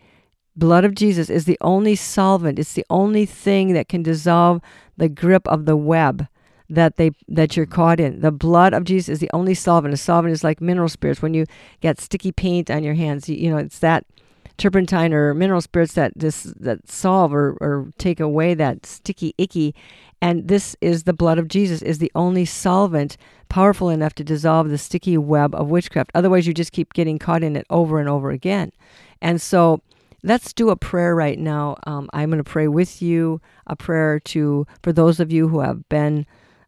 Blood 0.55 0.85
of 0.85 0.95
Jesus 0.95 1.29
is 1.29 1.45
the 1.45 1.57
only 1.61 1.95
solvent. 1.95 2.59
It's 2.59 2.73
the 2.73 2.85
only 2.89 3.25
thing 3.25 3.73
that 3.73 3.89
can 3.89 4.03
dissolve 4.03 4.61
the 4.95 5.09
grip 5.09 5.47
of 5.47 5.65
the 5.65 5.77
web 5.77 6.27
that 6.69 6.97
they 6.97 7.11
that 7.27 7.55
you're 7.55 7.65
caught 7.65 7.99
in. 7.99 8.21
The 8.21 8.31
blood 8.31 8.73
of 8.73 8.83
Jesus 8.83 9.09
is 9.09 9.19
the 9.19 9.31
only 9.33 9.53
solvent. 9.53 9.93
A 9.93 9.97
solvent 9.97 10.33
is 10.33 10.43
like 10.43 10.61
mineral 10.61 10.89
spirits. 10.89 11.21
When 11.21 11.33
you 11.33 11.45
get 11.81 12.01
sticky 12.01 12.31
paint 12.31 12.69
on 12.69 12.83
your 12.83 12.93
hands, 12.93 13.29
you, 13.29 13.35
you 13.35 13.49
know 13.49 13.57
it's 13.57 13.79
that 13.79 14.05
turpentine 14.57 15.13
or 15.13 15.33
mineral 15.33 15.61
spirits 15.61 15.93
that 15.93 16.11
this 16.15 16.43
that 16.59 16.89
solve 16.89 17.33
or, 17.33 17.57
or 17.61 17.91
take 17.97 18.19
away 18.19 18.53
that 18.53 18.85
sticky 18.85 19.33
icky. 19.37 19.73
And 20.21 20.47
this 20.47 20.75
is 20.81 21.03
the 21.03 21.13
blood 21.13 21.37
of 21.37 21.47
Jesus 21.47 21.81
is 21.81 21.99
the 21.99 22.11
only 22.15 22.43
solvent 22.43 23.17
powerful 23.49 23.89
enough 23.89 24.15
to 24.15 24.23
dissolve 24.23 24.69
the 24.69 24.77
sticky 24.77 25.17
web 25.17 25.53
of 25.53 25.69
witchcraft. 25.69 26.11
Otherwise, 26.15 26.47
you 26.47 26.53
just 26.53 26.71
keep 26.71 26.93
getting 26.93 27.19
caught 27.19 27.43
in 27.43 27.55
it 27.55 27.67
over 27.69 27.99
and 27.99 28.09
over 28.09 28.31
again. 28.31 28.71
And 29.21 29.39
so 29.39 29.81
let's 30.23 30.53
do 30.53 30.69
a 30.69 30.75
prayer 30.75 31.15
right 31.15 31.37
now. 31.37 31.77
Um, 31.85 32.09
I'm 32.13 32.29
going 32.29 32.43
to 32.43 32.43
pray 32.43 32.67
with 32.67 33.01
you 33.01 33.39
a 33.67 33.75
prayer 33.75 34.19
to 34.19 34.65
for 34.81 34.91
those 34.91 35.19
of 35.19 35.31
you 35.31 35.47
who 35.47 35.59
have 35.59 35.87
been 35.87 36.25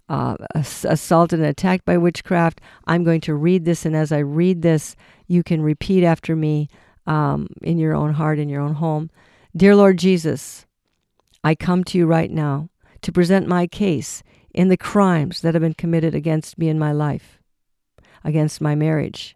uh, 0.09 0.35
ass- 0.55 0.85
assaulted 0.85 1.39
and 1.39 1.47
attacked 1.47 1.85
by 1.85 1.97
witchcraft. 1.97 2.59
I'm 2.87 3.03
going 3.03 3.21
to 3.21 3.35
read 3.35 3.65
this, 3.65 3.85
and 3.85 3.95
as 3.95 4.11
I 4.11 4.19
read 4.19 4.61
this, 4.61 4.95
you 5.27 5.43
can 5.43 5.61
repeat 5.61 6.03
after 6.03 6.35
me 6.35 6.67
um, 7.07 7.47
in 7.61 7.77
your 7.77 7.95
own 7.95 8.13
heart, 8.13 8.39
in 8.39 8.49
your 8.49 8.61
own 8.61 8.73
home. 8.73 9.09
Dear 9.55 9.75
Lord 9.75 9.97
Jesus, 9.97 10.65
I 11.43 11.55
come 11.55 11.83
to 11.85 11.97
you 11.97 12.05
right 12.05 12.31
now 12.31 12.69
to 13.01 13.11
present 13.11 13.47
my 13.47 13.67
case 13.67 14.23
in 14.53 14.67
the 14.67 14.77
crimes 14.77 15.41
that 15.41 15.53
have 15.53 15.61
been 15.61 15.73
committed 15.73 16.13
against 16.13 16.57
me 16.57 16.69
in 16.69 16.77
my 16.77 16.91
life, 16.91 17.39
against 18.23 18.61
my 18.61 18.75
marriage, 18.75 19.35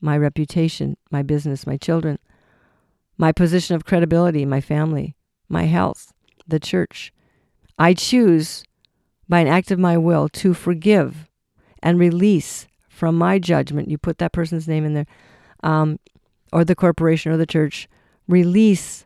my 0.00 0.16
reputation, 0.16 0.96
my 1.10 1.22
business, 1.22 1.66
my 1.66 1.76
children, 1.76 2.18
my 3.16 3.32
position 3.32 3.74
of 3.74 3.84
credibility, 3.84 4.44
my 4.44 4.60
family, 4.60 5.16
my 5.48 5.64
health, 5.64 6.12
the 6.46 6.60
church. 6.60 7.12
I 7.78 7.94
choose, 7.94 8.64
by 9.28 9.40
an 9.40 9.48
act 9.48 9.70
of 9.70 9.78
my 9.78 9.96
will, 9.96 10.28
to 10.30 10.54
forgive 10.54 11.28
and 11.82 11.98
release 11.98 12.66
from 12.88 13.16
my 13.16 13.38
judgment. 13.38 13.90
You 13.90 13.98
put 13.98 14.18
that 14.18 14.32
person's 14.32 14.66
name 14.66 14.84
in 14.84 14.94
there, 14.94 15.06
um, 15.62 15.98
or 16.52 16.64
the 16.64 16.74
corporation 16.74 17.32
or 17.32 17.36
the 17.36 17.46
church. 17.46 17.88
Release 18.26 19.04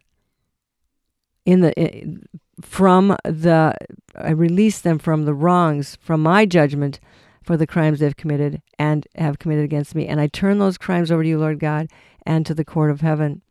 in 1.44 1.61
the 1.61 2.20
from 2.61 3.16
the 3.24 3.74
I 4.16 4.30
release 4.30 4.80
them 4.80 4.98
from 4.98 5.24
the 5.24 5.35
wrongs, 5.35 5.96
from 6.00 6.22
my 6.22 6.46
judgment 6.46 7.00
for 7.42 7.56
the 7.56 7.66
crimes 7.66 7.98
they've 7.98 8.16
committed 8.16 8.62
and 8.78 9.06
have 9.16 9.38
committed 9.38 9.64
against 9.64 9.94
me. 9.94 10.06
And 10.06 10.20
I 10.20 10.28
turn 10.28 10.58
those 10.58 10.78
crimes 10.78 11.11
over 11.11 11.22
to 11.22 11.28
you, 11.28 11.38
Lord 11.38 11.58
God, 11.58 11.88
and 12.24 12.46
to 12.46 12.54
the 12.54 12.64
court 12.64 12.90
of 12.90 13.00
heaven. 13.00 13.42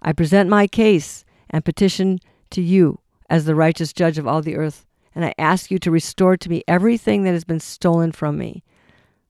I 0.00 0.12
present 0.12 0.48
my 0.48 0.66
case 0.66 1.24
and 1.50 1.64
petition 1.64 2.18
to 2.50 2.62
you 2.62 3.00
as 3.28 3.44
the 3.44 3.54
righteous 3.54 3.92
judge 3.92 4.18
of 4.18 4.26
all 4.26 4.40
the 4.40 4.56
earth. 4.56 4.85
And 5.16 5.24
I 5.24 5.34
ask 5.38 5.70
you 5.70 5.78
to 5.78 5.90
restore 5.90 6.36
to 6.36 6.50
me 6.50 6.62
everything 6.68 7.24
that 7.24 7.32
has 7.32 7.44
been 7.44 7.58
stolen 7.58 8.12
from 8.12 8.36
me, 8.36 8.62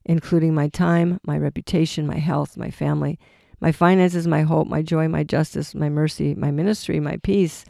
including 0.05 0.53
my 0.53 0.67
time, 0.69 1.21
my 1.25 1.39
reputation, 1.39 2.09
my 2.09 2.19
health, 2.19 2.57
my 2.57 2.73
family, 2.73 3.21
my 3.61 3.71
finances, 3.71 4.27
my 4.27 4.43
hope, 4.43 4.67
my 4.67 4.83
joy, 4.83 5.07
my 5.07 5.23
justice, 5.23 5.77
my 5.77 5.89
mercy, 5.89 6.35
my 6.35 6.51
ministry, 6.51 6.99
my 6.99 7.17
peace, 7.19 7.65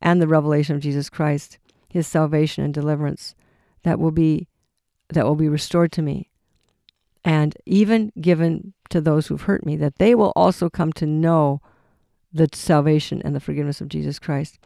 and 0.00 0.20
the 0.20 0.26
revelation 0.26 0.74
of 0.74 0.82
Jesus 0.82 1.10
Christ, 1.10 1.58
his 1.90 2.06
salvation 2.06 2.64
and 2.64 2.72
deliverance 2.72 3.34
that 3.82 3.98
will 4.00 4.12
be 4.12 4.48
that 5.10 5.26
will 5.26 5.36
be 5.36 5.48
restored 5.48 5.92
to 5.92 6.02
me 6.02 6.30
and 7.24 7.56
even 7.66 8.12
given 8.20 8.72
to 8.90 9.00
those 9.00 9.26
who've 9.26 9.42
hurt 9.42 9.64
me 9.64 9.76
that 9.76 9.96
they 9.96 10.14
will 10.14 10.32
also 10.36 10.70
come 10.70 10.92
to 10.94 11.06
know 11.06 11.60
the 12.32 12.48
salvation 12.52 13.20
and 13.24 13.34
the 13.34 13.40
forgiveness 13.40 13.80
of 13.80 13.88
Jesus 13.88 14.18
Christ. 14.18 14.58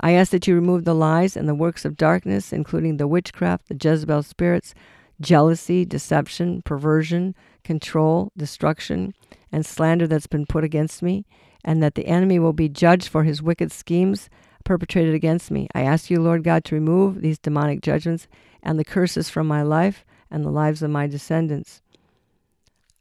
I 0.00 0.12
ask 0.12 0.30
that 0.32 0.46
you 0.46 0.54
remove 0.54 0.84
the 0.84 0.94
lies 0.94 1.36
and 1.36 1.48
the 1.48 1.54
works 1.54 1.84
of 1.84 1.96
darkness, 1.96 2.52
including 2.52 2.96
the 2.96 3.08
witchcraft, 3.08 3.68
the 3.68 3.78
Jezebel 3.80 4.22
spirits, 4.22 4.74
jealousy, 5.20 5.84
deception, 5.84 6.62
perversion, 6.62 7.34
control, 7.64 8.32
destruction, 8.36 9.14
and 9.52 9.66
slander 9.66 10.06
that's 10.06 10.26
been 10.26 10.46
put 10.46 10.64
against 10.64 11.02
me, 11.02 11.24
and 11.64 11.82
that 11.82 11.94
the 11.94 12.06
enemy 12.06 12.38
will 12.38 12.52
be 12.52 12.68
judged 12.68 13.08
for 13.08 13.24
his 13.24 13.42
wicked 13.42 13.70
schemes 13.70 14.30
perpetrated 14.64 15.14
against 15.14 15.50
me. 15.50 15.68
I 15.74 15.82
ask 15.82 16.10
you, 16.10 16.20
Lord 16.20 16.44
God, 16.44 16.64
to 16.64 16.74
remove 16.74 17.20
these 17.20 17.38
demonic 17.38 17.80
judgments 17.80 18.28
and 18.62 18.78
the 18.78 18.84
curses 18.84 19.28
from 19.28 19.46
my 19.46 19.62
life 19.62 20.04
and 20.30 20.44
the 20.44 20.50
lives 20.50 20.82
of 20.82 20.90
my 20.90 21.06
descendants. 21.06 21.82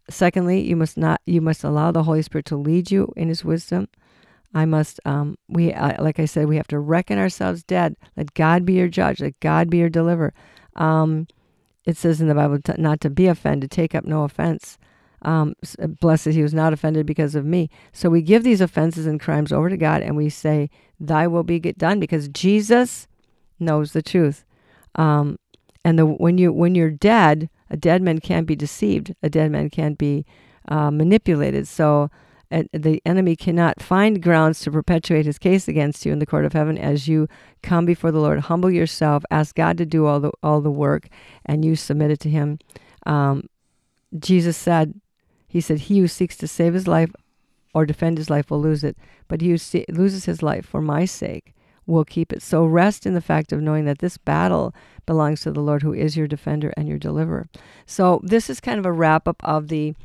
Secondly, 0.10 0.62
you 0.62 0.76
must 0.76 0.98
not 0.98 1.22
you 1.26 1.42
must 1.42 1.64
allow 1.64 1.92
the 1.92 2.04
Holy 2.04 2.24
Spirit 2.24 2.46
to 2.46 2.58
lead 2.58 2.90
you 2.90 3.14
in 3.16 3.30
His 3.30 3.46
wisdom. 3.46 3.88
I 4.54 4.66
must 4.66 5.00
um, 5.06 5.38
we 5.48 5.74
uh, 5.74 6.02
like 6.02 6.20
I 6.20 6.26
said 6.26 6.48
we 6.48 6.58
have 6.58 6.68
to 6.68 6.80
reckon 6.80 7.20
ourselves 7.20 7.64
dead. 7.64 7.96
Let 8.18 8.34
God 8.34 8.66
be 8.66 8.74
your 8.74 8.88
judge. 8.88 9.22
Let 9.22 9.40
God 9.40 9.70
be 9.70 9.78
your 9.78 9.90
deliverer. 9.90 10.34
Um, 10.76 11.28
it 11.86 11.98
says 11.98 12.22
in 12.22 12.28
the 12.28 12.36
Bible 12.36 12.60
to, 12.64 12.80
not 12.80 13.02
to 13.02 13.10
be 13.10 13.28
offended, 13.28 13.72
take 13.72 13.96
up 13.96 14.06
no 14.06 14.24
offense. 14.24 14.78
Um, 15.22 15.54
blessed 16.00 16.28
he 16.28 16.42
was 16.44 16.54
not 16.54 16.72
offended 16.72 17.06
because 17.06 17.36
of 17.36 17.46
me. 17.46 17.70
So 17.92 18.10
we 18.10 18.22
give 18.22 18.44
these 18.44 18.62
offenses 18.62 19.06
and 19.06 19.20
crimes 19.20 19.52
over 19.52 19.70
to 19.70 19.76
God, 19.76 20.02
and 20.02 20.16
we 20.16 20.30
say, 20.30 20.70
"Thy 21.00 21.28
will 21.28 21.44
be 21.44 21.60
get 21.60 21.78
done," 21.78 22.00
because 22.00 22.30
Jesus 22.30 23.08
knows 23.60 23.92
the 23.92 24.02
truth. 24.02 24.46
Um, 24.96 25.38
and 25.84 26.00
the 26.00 26.06
when 26.06 26.38
you 26.38 26.54
when 26.54 26.74
you're 26.74 26.90
dead, 26.90 27.50
a 27.70 27.78
dead 27.78 28.02
man 28.02 28.20
can't 28.20 28.48
be 28.48 28.56
deceived. 28.56 29.14
A 29.22 29.30
dead 29.30 29.52
man 29.52 29.70
can't 29.70 29.98
be 29.98 30.26
uh, 30.70 30.90
manipulated. 30.90 31.68
So 31.68 32.10
the 32.50 33.02
enemy 33.06 33.36
cannot 33.36 33.82
find 33.82 34.24
grounds 34.24 34.60
to 34.62 34.72
perpetuate 34.72 35.26
his 35.26 35.38
case 35.38 35.68
against 35.68 36.06
you 36.06 36.12
in 36.12 36.20
the 36.20 36.26
court 36.26 36.46
of 36.46 36.54
heaven 36.54 36.78
as 36.78 37.08
you 37.08 37.28
come 37.62 37.86
before 37.86 38.12
the 38.12 38.20
Lord. 38.20 38.40
Humble 38.40 38.72
yourself, 38.72 39.24
ask 39.30 39.56
God 39.56 39.78
to 39.78 39.86
do 39.86 40.06
all 40.06 40.20
the 40.20 40.32
all 40.42 40.62
the 40.62 40.72
work, 40.72 41.08
and 41.46 41.64
you 41.64 41.76
submit 41.76 42.12
it 42.12 42.20
to 42.22 42.30
Him. 42.30 42.60
Um, 43.06 43.48
Jesus 44.18 44.58
said, 44.58 45.00
He 45.48 45.62
said, 45.62 45.80
"He 45.82 46.00
who 46.00 46.08
seeks 46.08 46.36
to 46.38 46.48
save 46.48 46.74
his 46.74 46.88
life 46.88 47.12
or 47.74 47.86
defend 47.86 48.18
his 48.18 48.30
life 48.30 48.50
will 48.50 48.62
lose 48.62 48.84
it, 48.84 48.98
but 49.28 49.42
he 49.42 49.52
who 49.52 49.58
loses 49.90 50.26
his 50.26 50.42
life 50.42 50.66
for 50.66 50.82
my 50.82 51.06
sake." 51.06 51.54
will 51.90 52.06
keep 52.06 52.32
it. 52.32 52.42
So 52.42 52.66
rest 52.66 53.08
in 53.08 53.16
the 53.16 53.22
fact 53.22 53.52
of 53.52 53.62
knowing 53.62 53.86
that 53.86 53.98
this 53.98 54.18
battle 54.18 54.76
belongs 55.08 55.42
to 55.42 55.52
the 55.52 55.60
Lord 55.60 55.82
who 55.82 55.92
is 55.92 56.16
your 56.16 56.28
defender 56.28 56.72
and 56.78 56.88
your 56.88 57.00
deliverer. 57.00 57.50
So 57.88 58.22
this 58.24 58.48
is 58.48 58.60
kind 58.60 58.78
of 58.78 58.86
a 58.86 58.92
wrap 58.92 59.28
up 59.28 59.44
of 59.44 59.68
the 59.68 59.96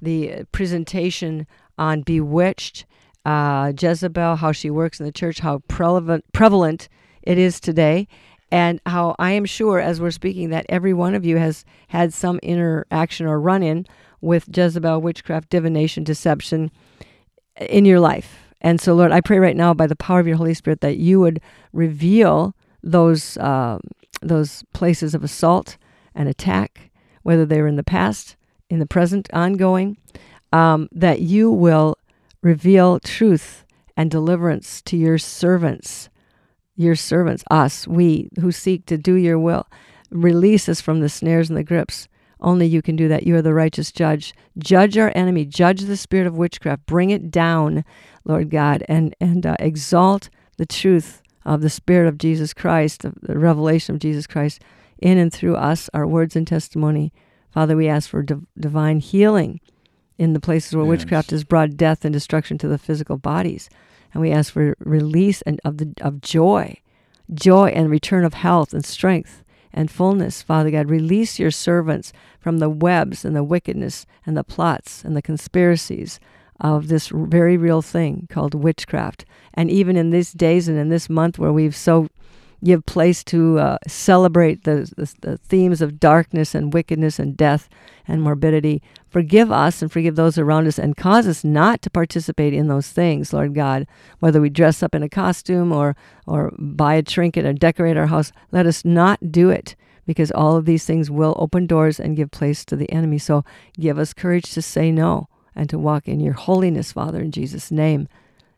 the 0.00 0.44
presentation 0.50 1.46
on 1.78 2.02
bewitched 2.02 2.86
uh, 3.24 3.72
Jezebel, 3.78 4.36
how 4.36 4.52
she 4.52 4.70
works 4.70 5.00
in 5.00 5.06
the 5.06 5.12
church, 5.12 5.40
how 5.40 5.60
prevalent 5.68 6.24
prevalent 6.32 6.88
it 7.22 7.38
is 7.38 7.60
today, 7.60 8.08
and 8.50 8.80
how 8.86 9.14
I 9.18 9.32
am 9.32 9.44
sure 9.44 9.80
as 9.80 10.00
we're 10.00 10.10
speaking 10.10 10.50
that 10.50 10.66
every 10.68 10.92
one 10.92 11.14
of 11.14 11.24
you 11.24 11.36
has 11.36 11.64
had 11.88 12.12
some 12.12 12.38
interaction 12.42 13.26
or 13.26 13.40
run 13.40 13.62
in 13.62 13.86
with 14.20 14.48
Jezebel, 14.54 15.00
witchcraft, 15.00 15.50
divination, 15.50 16.04
deception 16.04 16.70
in 17.56 17.84
your 17.84 18.00
life. 18.00 18.38
And 18.60 18.80
so, 18.80 18.94
Lord, 18.94 19.12
I 19.12 19.20
pray 19.20 19.38
right 19.38 19.56
now 19.56 19.74
by 19.74 19.86
the 19.86 19.96
power 19.96 20.20
of 20.20 20.26
your 20.26 20.36
Holy 20.36 20.54
Spirit 20.54 20.80
that 20.80 20.96
you 20.96 21.20
would 21.20 21.40
reveal 21.72 22.54
those 22.82 23.36
uh, 23.38 23.78
those 24.20 24.64
places 24.72 25.14
of 25.14 25.24
assault 25.24 25.76
and 26.14 26.28
attack, 26.28 26.90
whether 27.22 27.44
they 27.44 27.60
were 27.60 27.68
in 27.68 27.76
the 27.76 27.82
past, 27.82 28.36
in 28.70 28.78
the 28.78 28.86
present, 28.86 29.28
ongoing, 29.32 29.96
um, 30.52 30.88
that 30.92 31.20
you 31.20 31.50
will 31.50 31.96
reveal 32.42 33.00
truth 33.00 33.64
and 33.96 34.10
deliverance 34.10 34.82
to 34.82 34.96
your 34.96 35.18
servants, 35.18 36.08
your 36.76 36.96
servants, 36.96 37.44
us, 37.50 37.86
we 37.86 38.28
who 38.40 38.50
seek 38.50 38.86
to 38.86 38.96
do 38.96 39.14
your 39.14 39.38
will. 39.38 39.66
Release 40.10 40.68
us 40.68 40.80
from 40.80 41.00
the 41.00 41.08
snares 41.08 41.48
and 41.48 41.56
the 41.56 41.64
grips. 41.64 42.08
Only 42.40 42.66
you 42.66 42.82
can 42.82 42.96
do 42.96 43.06
that. 43.08 43.24
You 43.24 43.36
are 43.36 43.42
the 43.42 43.54
righteous 43.54 43.92
judge. 43.92 44.34
Judge 44.58 44.98
our 44.98 45.12
enemy. 45.14 45.44
Judge 45.44 45.82
the 45.82 45.96
spirit 45.96 46.26
of 46.26 46.36
witchcraft. 46.36 46.86
Bring 46.86 47.10
it 47.10 47.30
down 47.30 47.84
Lord 48.24 48.50
God, 48.50 48.84
and 48.88 49.14
and 49.20 49.44
uh, 49.46 49.56
exalt 49.58 50.30
the 50.56 50.66
truth 50.66 51.22
of 51.44 51.60
the 51.60 51.70
Spirit 51.70 52.08
of 52.08 52.18
Jesus 52.18 52.54
Christ, 52.54 53.02
the 53.02 53.38
revelation 53.38 53.94
of 53.94 54.00
Jesus 54.00 54.26
Christ 54.26 54.60
in 54.98 55.18
and 55.18 55.32
through 55.32 55.56
us, 55.56 55.90
our 55.92 56.06
words 56.06 56.36
and 56.36 56.46
testimony. 56.46 57.12
Father, 57.50 57.76
we 57.76 57.88
ask 57.88 58.08
for 58.08 58.22
div- 58.22 58.46
divine 58.56 59.00
healing 59.00 59.60
in 60.18 60.32
the 60.32 60.40
places 60.40 60.74
where 60.74 60.84
yes. 60.84 60.90
witchcraft 60.90 61.30
has 61.30 61.44
brought 61.44 61.76
death 61.76 62.04
and 62.04 62.12
destruction 62.12 62.58
to 62.58 62.68
the 62.68 62.78
physical 62.78 63.16
bodies, 63.16 63.68
and 64.12 64.20
we 64.20 64.30
ask 64.30 64.52
for 64.52 64.76
release 64.78 65.42
and 65.42 65.60
of 65.64 65.78
the 65.78 65.92
of 66.00 66.20
joy, 66.20 66.76
joy 67.32 67.68
and 67.68 67.90
return 67.90 68.24
of 68.24 68.34
health 68.34 68.72
and 68.72 68.84
strength 68.84 69.42
and 69.72 69.90
fullness, 69.90 70.42
Father 70.42 70.70
God. 70.70 70.90
Release 70.90 71.38
your 71.38 71.50
servants 71.50 72.12
from 72.38 72.58
the 72.58 72.70
webs 72.70 73.24
and 73.24 73.34
the 73.34 73.44
wickedness 73.44 74.06
and 74.26 74.36
the 74.36 74.44
plots 74.44 75.04
and 75.04 75.16
the 75.16 75.22
conspiracies 75.22 76.20
of 76.60 76.88
this 76.88 77.08
very 77.08 77.56
real 77.56 77.82
thing 77.82 78.28
called 78.30 78.54
witchcraft. 78.54 79.24
And 79.54 79.70
even 79.70 79.96
in 79.96 80.10
these 80.10 80.32
days 80.32 80.68
and 80.68 80.78
in 80.78 80.88
this 80.88 81.08
month 81.08 81.38
where 81.38 81.52
we've 81.52 81.76
so 81.76 82.08
give 82.64 82.86
place 82.86 83.24
to 83.24 83.58
uh, 83.58 83.78
celebrate 83.86 84.64
the, 84.64 84.90
the, 84.96 85.14
the, 85.20 85.38
themes 85.38 85.82
of 85.82 85.98
darkness 85.98 86.54
and 86.54 86.72
wickedness 86.72 87.18
and 87.18 87.36
death 87.36 87.68
and 88.06 88.22
morbidity. 88.22 88.82
Forgive 89.10 89.50
us 89.50 89.82
and 89.82 89.90
forgive 89.90 90.16
those 90.16 90.38
around 90.38 90.66
us 90.66 90.78
and 90.78 90.96
cause 90.96 91.26
us 91.26 91.44
not 91.44 91.82
to 91.82 91.90
participate 91.90 92.54
in 92.54 92.68
those 92.68 92.88
things, 92.88 93.32
Lord 93.32 93.54
God. 93.54 93.86
Whether 94.20 94.40
we 94.40 94.50
dress 94.50 94.82
up 94.82 94.94
in 94.94 95.02
a 95.02 95.08
costume 95.08 95.72
or, 95.72 95.96
or 96.26 96.52
buy 96.58 96.94
a 96.94 97.02
trinket 97.02 97.44
or 97.44 97.52
decorate 97.52 97.96
our 97.96 98.06
house, 98.06 98.32
let 98.50 98.66
us 98.66 98.84
not 98.84 99.32
do 99.32 99.50
it 99.50 99.74
because 100.06 100.30
all 100.30 100.56
of 100.56 100.64
these 100.64 100.84
things 100.84 101.10
will 101.10 101.36
open 101.38 101.66
doors 101.66 102.00
and 102.00 102.16
give 102.16 102.30
place 102.30 102.64
to 102.64 102.76
the 102.76 102.90
enemy. 102.90 103.18
So 103.18 103.44
give 103.78 103.98
us 103.98 104.14
courage 104.14 104.52
to 104.52 104.62
say 104.62 104.90
no 104.90 105.28
and 105.54 105.68
to 105.70 105.78
walk 105.78 106.08
in 106.08 106.20
your 106.20 106.32
holiness, 106.32 106.92
Father, 106.92 107.20
in 107.20 107.30
Jesus' 107.30 107.70
name. 107.70 108.08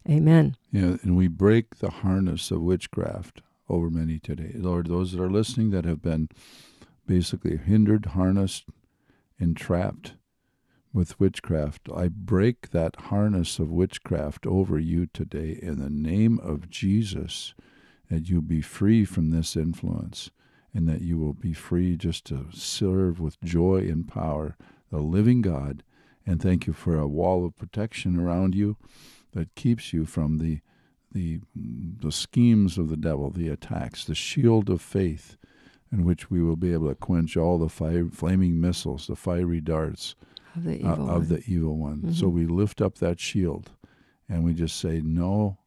Amen. 0.09 0.57
Yeah, 0.71 0.97
and 1.03 1.17
we 1.17 1.29
break 1.29 1.77
the 1.77 1.91
harness 1.91 2.51
of 2.51 2.61
witchcraft 2.61 3.41
over 3.69 3.91
many 3.91 4.19
today. 4.19 4.53
Lord, 4.55 4.89
those 4.89 5.13
that 5.13 5.23
are 5.23 5.31
listening 5.31 5.71
that 5.71 5.85
have 5.85 6.03
been 6.03 6.29
basically 7.07 7.57
hindered, 7.57 8.07
harnessed, 8.07 8.65
entrapped 9.39 10.15
with 10.93 11.19
witchcraft, 11.19 11.89
I 11.95 12.09
break 12.09 12.71
that 12.71 12.97
harness 12.97 13.59
of 13.59 13.71
witchcraft 13.71 14.47
over 14.47 14.79
you 14.79 15.07
today 15.07 15.59
in 15.61 15.81
the 15.81 15.91
name 15.91 16.39
of 16.39 16.71
Jesus, 16.71 17.55
that 18.11 18.29
you 18.29 18.41
be 18.41 18.61
free 18.61 19.05
from 19.05 19.31
this 19.31 19.57
influence 19.57 20.31
and 20.73 20.89
that 20.89 21.03
you 21.03 21.19
will 21.19 21.35
be 21.35 21.53
free 21.53 21.97
just 21.97 22.25
to 22.27 22.47
serve 22.53 23.21
with 23.21 23.41
joy 23.43 23.79
and 23.79 24.07
power 24.07 24.57
the 24.91 24.99
living 24.99 25.41
God 25.41 25.83
and 26.27 26.41
thank 26.41 26.67
you 26.67 26.73
for 26.73 26.99
a 26.99 27.07
wall 27.07 27.45
of 27.45 27.57
protection 27.57 28.19
around 28.19 28.55
you 28.55 28.77
that 29.33 29.55
keeps 29.55 29.93
you 29.93 30.07
from 30.07 30.39
the 30.39 30.61
the 31.15 31.41
the 31.57 32.13
schemes 32.13 32.77
of 32.77 32.91
the 32.91 32.97
devil, 32.97 33.31
the 33.31 33.49
attacks, 33.49 34.05
the 34.05 34.15
shield 34.15 34.69
of 34.69 34.83
faith, 34.83 35.37
in 35.91 36.05
which 36.05 36.31
we 36.31 36.43
will 36.43 36.57
be 36.57 36.73
able 36.73 36.89
to 36.89 36.95
quench 36.95 37.37
all 37.37 37.59
the 37.59 37.69
fire, 37.69 38.09
flaming 38.13 38.61
missiles, 38.61 39.07
the 39.07 39.17
fiery 39.17 39.61
darts 39.61 40.15
of 40.55 40.65
the 40.65 40.77
evil 40.77 41.11
uh, 41.11 41.15
one. 41.15 41.29
The 41.29 41.43
evil 41.47 41.79
one. 41.79 41.97
Mm-hmm. 41.99 42.13
So 42.13 42.29
we 42.29 42.47
lift 42.47 42.83
up 42.83 42.99
that 42.99 43.21
shield, 43.21 43.71
and 44.29 44.45
we 44.45 44.53
just 44.53 44.79
say 44.79 45.01
no, 45.03 45.59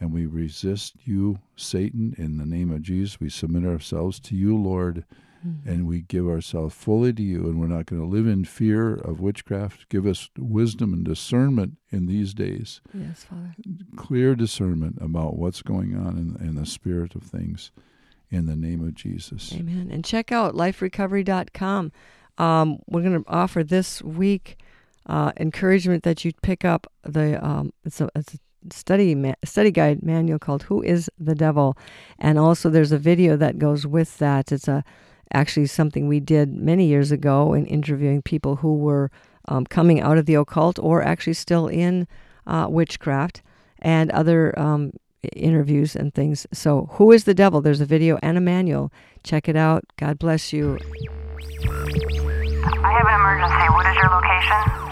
and 0.00 0.12
we 0.12 0.26
resist 0.26 0.94
you, 1.04 1.40
Satan, 1.56 2.14
in 2.16 2.38
the 2.38 2.46
name 2.46 2.70
of 2.70 2.82
Jesus. 2.82 3.20
We 3.20 3.28
submit 3.28 3.64
ourselves 3.64 4.20
to 4.20 4.36
you, 4.36 4.56
Lord, 4.56 5.04
and 5.64 5.86
we 5.86 6.02
give 6.02 6.26
ourselves 6.28 6.74
fully 6.74 7.12
to 7.12 7.22
you, 7.22 7.44
and 7.46 7.58
we're 7.60 7.66
not 7.66 7.86
going 7.86 8.00
to 8.00 8.06
live 8.08 8.26
in 8.26 8.44
fear 8.44 8.94
of 8.94 9.20
witchcraft. 9.20 9.88
Give 9.88 10.06
us 10.06 10.28
wisdom 10.38 10.92
and 10.92 11.04
discernment 11.04 11.78
in 11.90 12.06
these 12.06 12.32
days, 12.34 12.80
Yes, 12.94 13.24
Father. 13.24 13.54
clear 13.96 14.34
discernment 14.34 14.98
about 15.00 15.36
what's 15.36 15.62
going 15.62 15.96
on 15.96 16.16
in, 16.40 16.46
in 16.48 16.54
the 16.54 16.66
spirit 16.66 17.14
of 17.14 17.22
things. 17.22 17.72
In 18.30 18.46
the 18.46 18.56
name 18.56 18.80
of 18.82 18.94
Jesus. 18.94 19.52
Amen. 19.52 19.90
And 19.92 20.02
check 20.02 20.32
out 20.32 20.54
liferecovery.com. 20.54 21.92
Um, 22.38 22.78
we're 22.86 23.02
going 23.02 23.22
to 23.22 23.28
offer 23.30 23.62
this 23.62 24.00
week 24.02 24.56
uh, 25.06 25.32
encouragement 25.38 26.02
that 26.04 26.24
you 26.24 26.32
pick 26.42 26.64
up 26.64 26.86
the 27.02 27.44
um, 27.44 27.72
it's 27.84 28.00
a, 28.00 28.08
it's 28.14 28.34
a 28.34 28.38
study 28.72 29.14
ma- 29.14 29.34
study 29.44 29.70
guide 29.70 30.02
manual 30.02 30.38
called 30.38 30.62
"Who 30.62 30.82
Is 30.82 31.10
the 31.18 31.34
Devil," 31.34 31.76
and 32.18 32.38
also 32.38 32.70
there's 32.70 32.92
a 32.92 32.98
video 32.98 33.36
that 33.36 33.58
goes 33.58 33.86
with 33.86 34.16
that. 34.18 34.50
It's 34.52 34.68
a 34.68 34.82
actually 35.32 35.66
something 35.66 36.08
we 36.08 36.20
did 36.20 36.54
many 36.54 36.86
years 36.86 37.10
ago 37.10 37.52
in 37.54 37.66
interviewing 37.66 38.22
people 38.22 38.56
who 38.56 38.76
were 38.76 39.10
um, 39.48 39.66
coming 39.66 40.00
out 40.00 40.18
of 40.18 40.26
the 40.26 40.34
occult 40.34 40.78
or 40.78 41.02
actually 41.02 41.34
still 41.34 41.66
in 41.66 42.06
uh, 42.46 42.66
witchcraft 42.68 43.42
and 43.80 44.10
other 44.12 44.56
um, 44.58 44.92
interviews 45.34 45.96
and 45.96 46.14
things. 46.14 46.46
So, 46.52 46.88
Who 46.92 47.12
is 47.12 47.24
the 47.24 47.34
Devil? 47.34 47.60
There's 47.60 47.80
a 47.80 47.86
video 47.86 48.18
and 48.22 48.36
a 48.36 48.40
manual. 48.40 48.92
Check 49.22 49.48
it 49.48 49.56
out. 49.56 49.84
God 49.96 50.18
bless 50.18 50.52
you. 50.52 50.78
I 52.64 52.92
have 52.92 53.06
an 53.06 53.14
emergency. 53.14 53.68
What 53.70 53.86
is 53.86 53.96
your 53.96 54.10
location? 54.10 54.91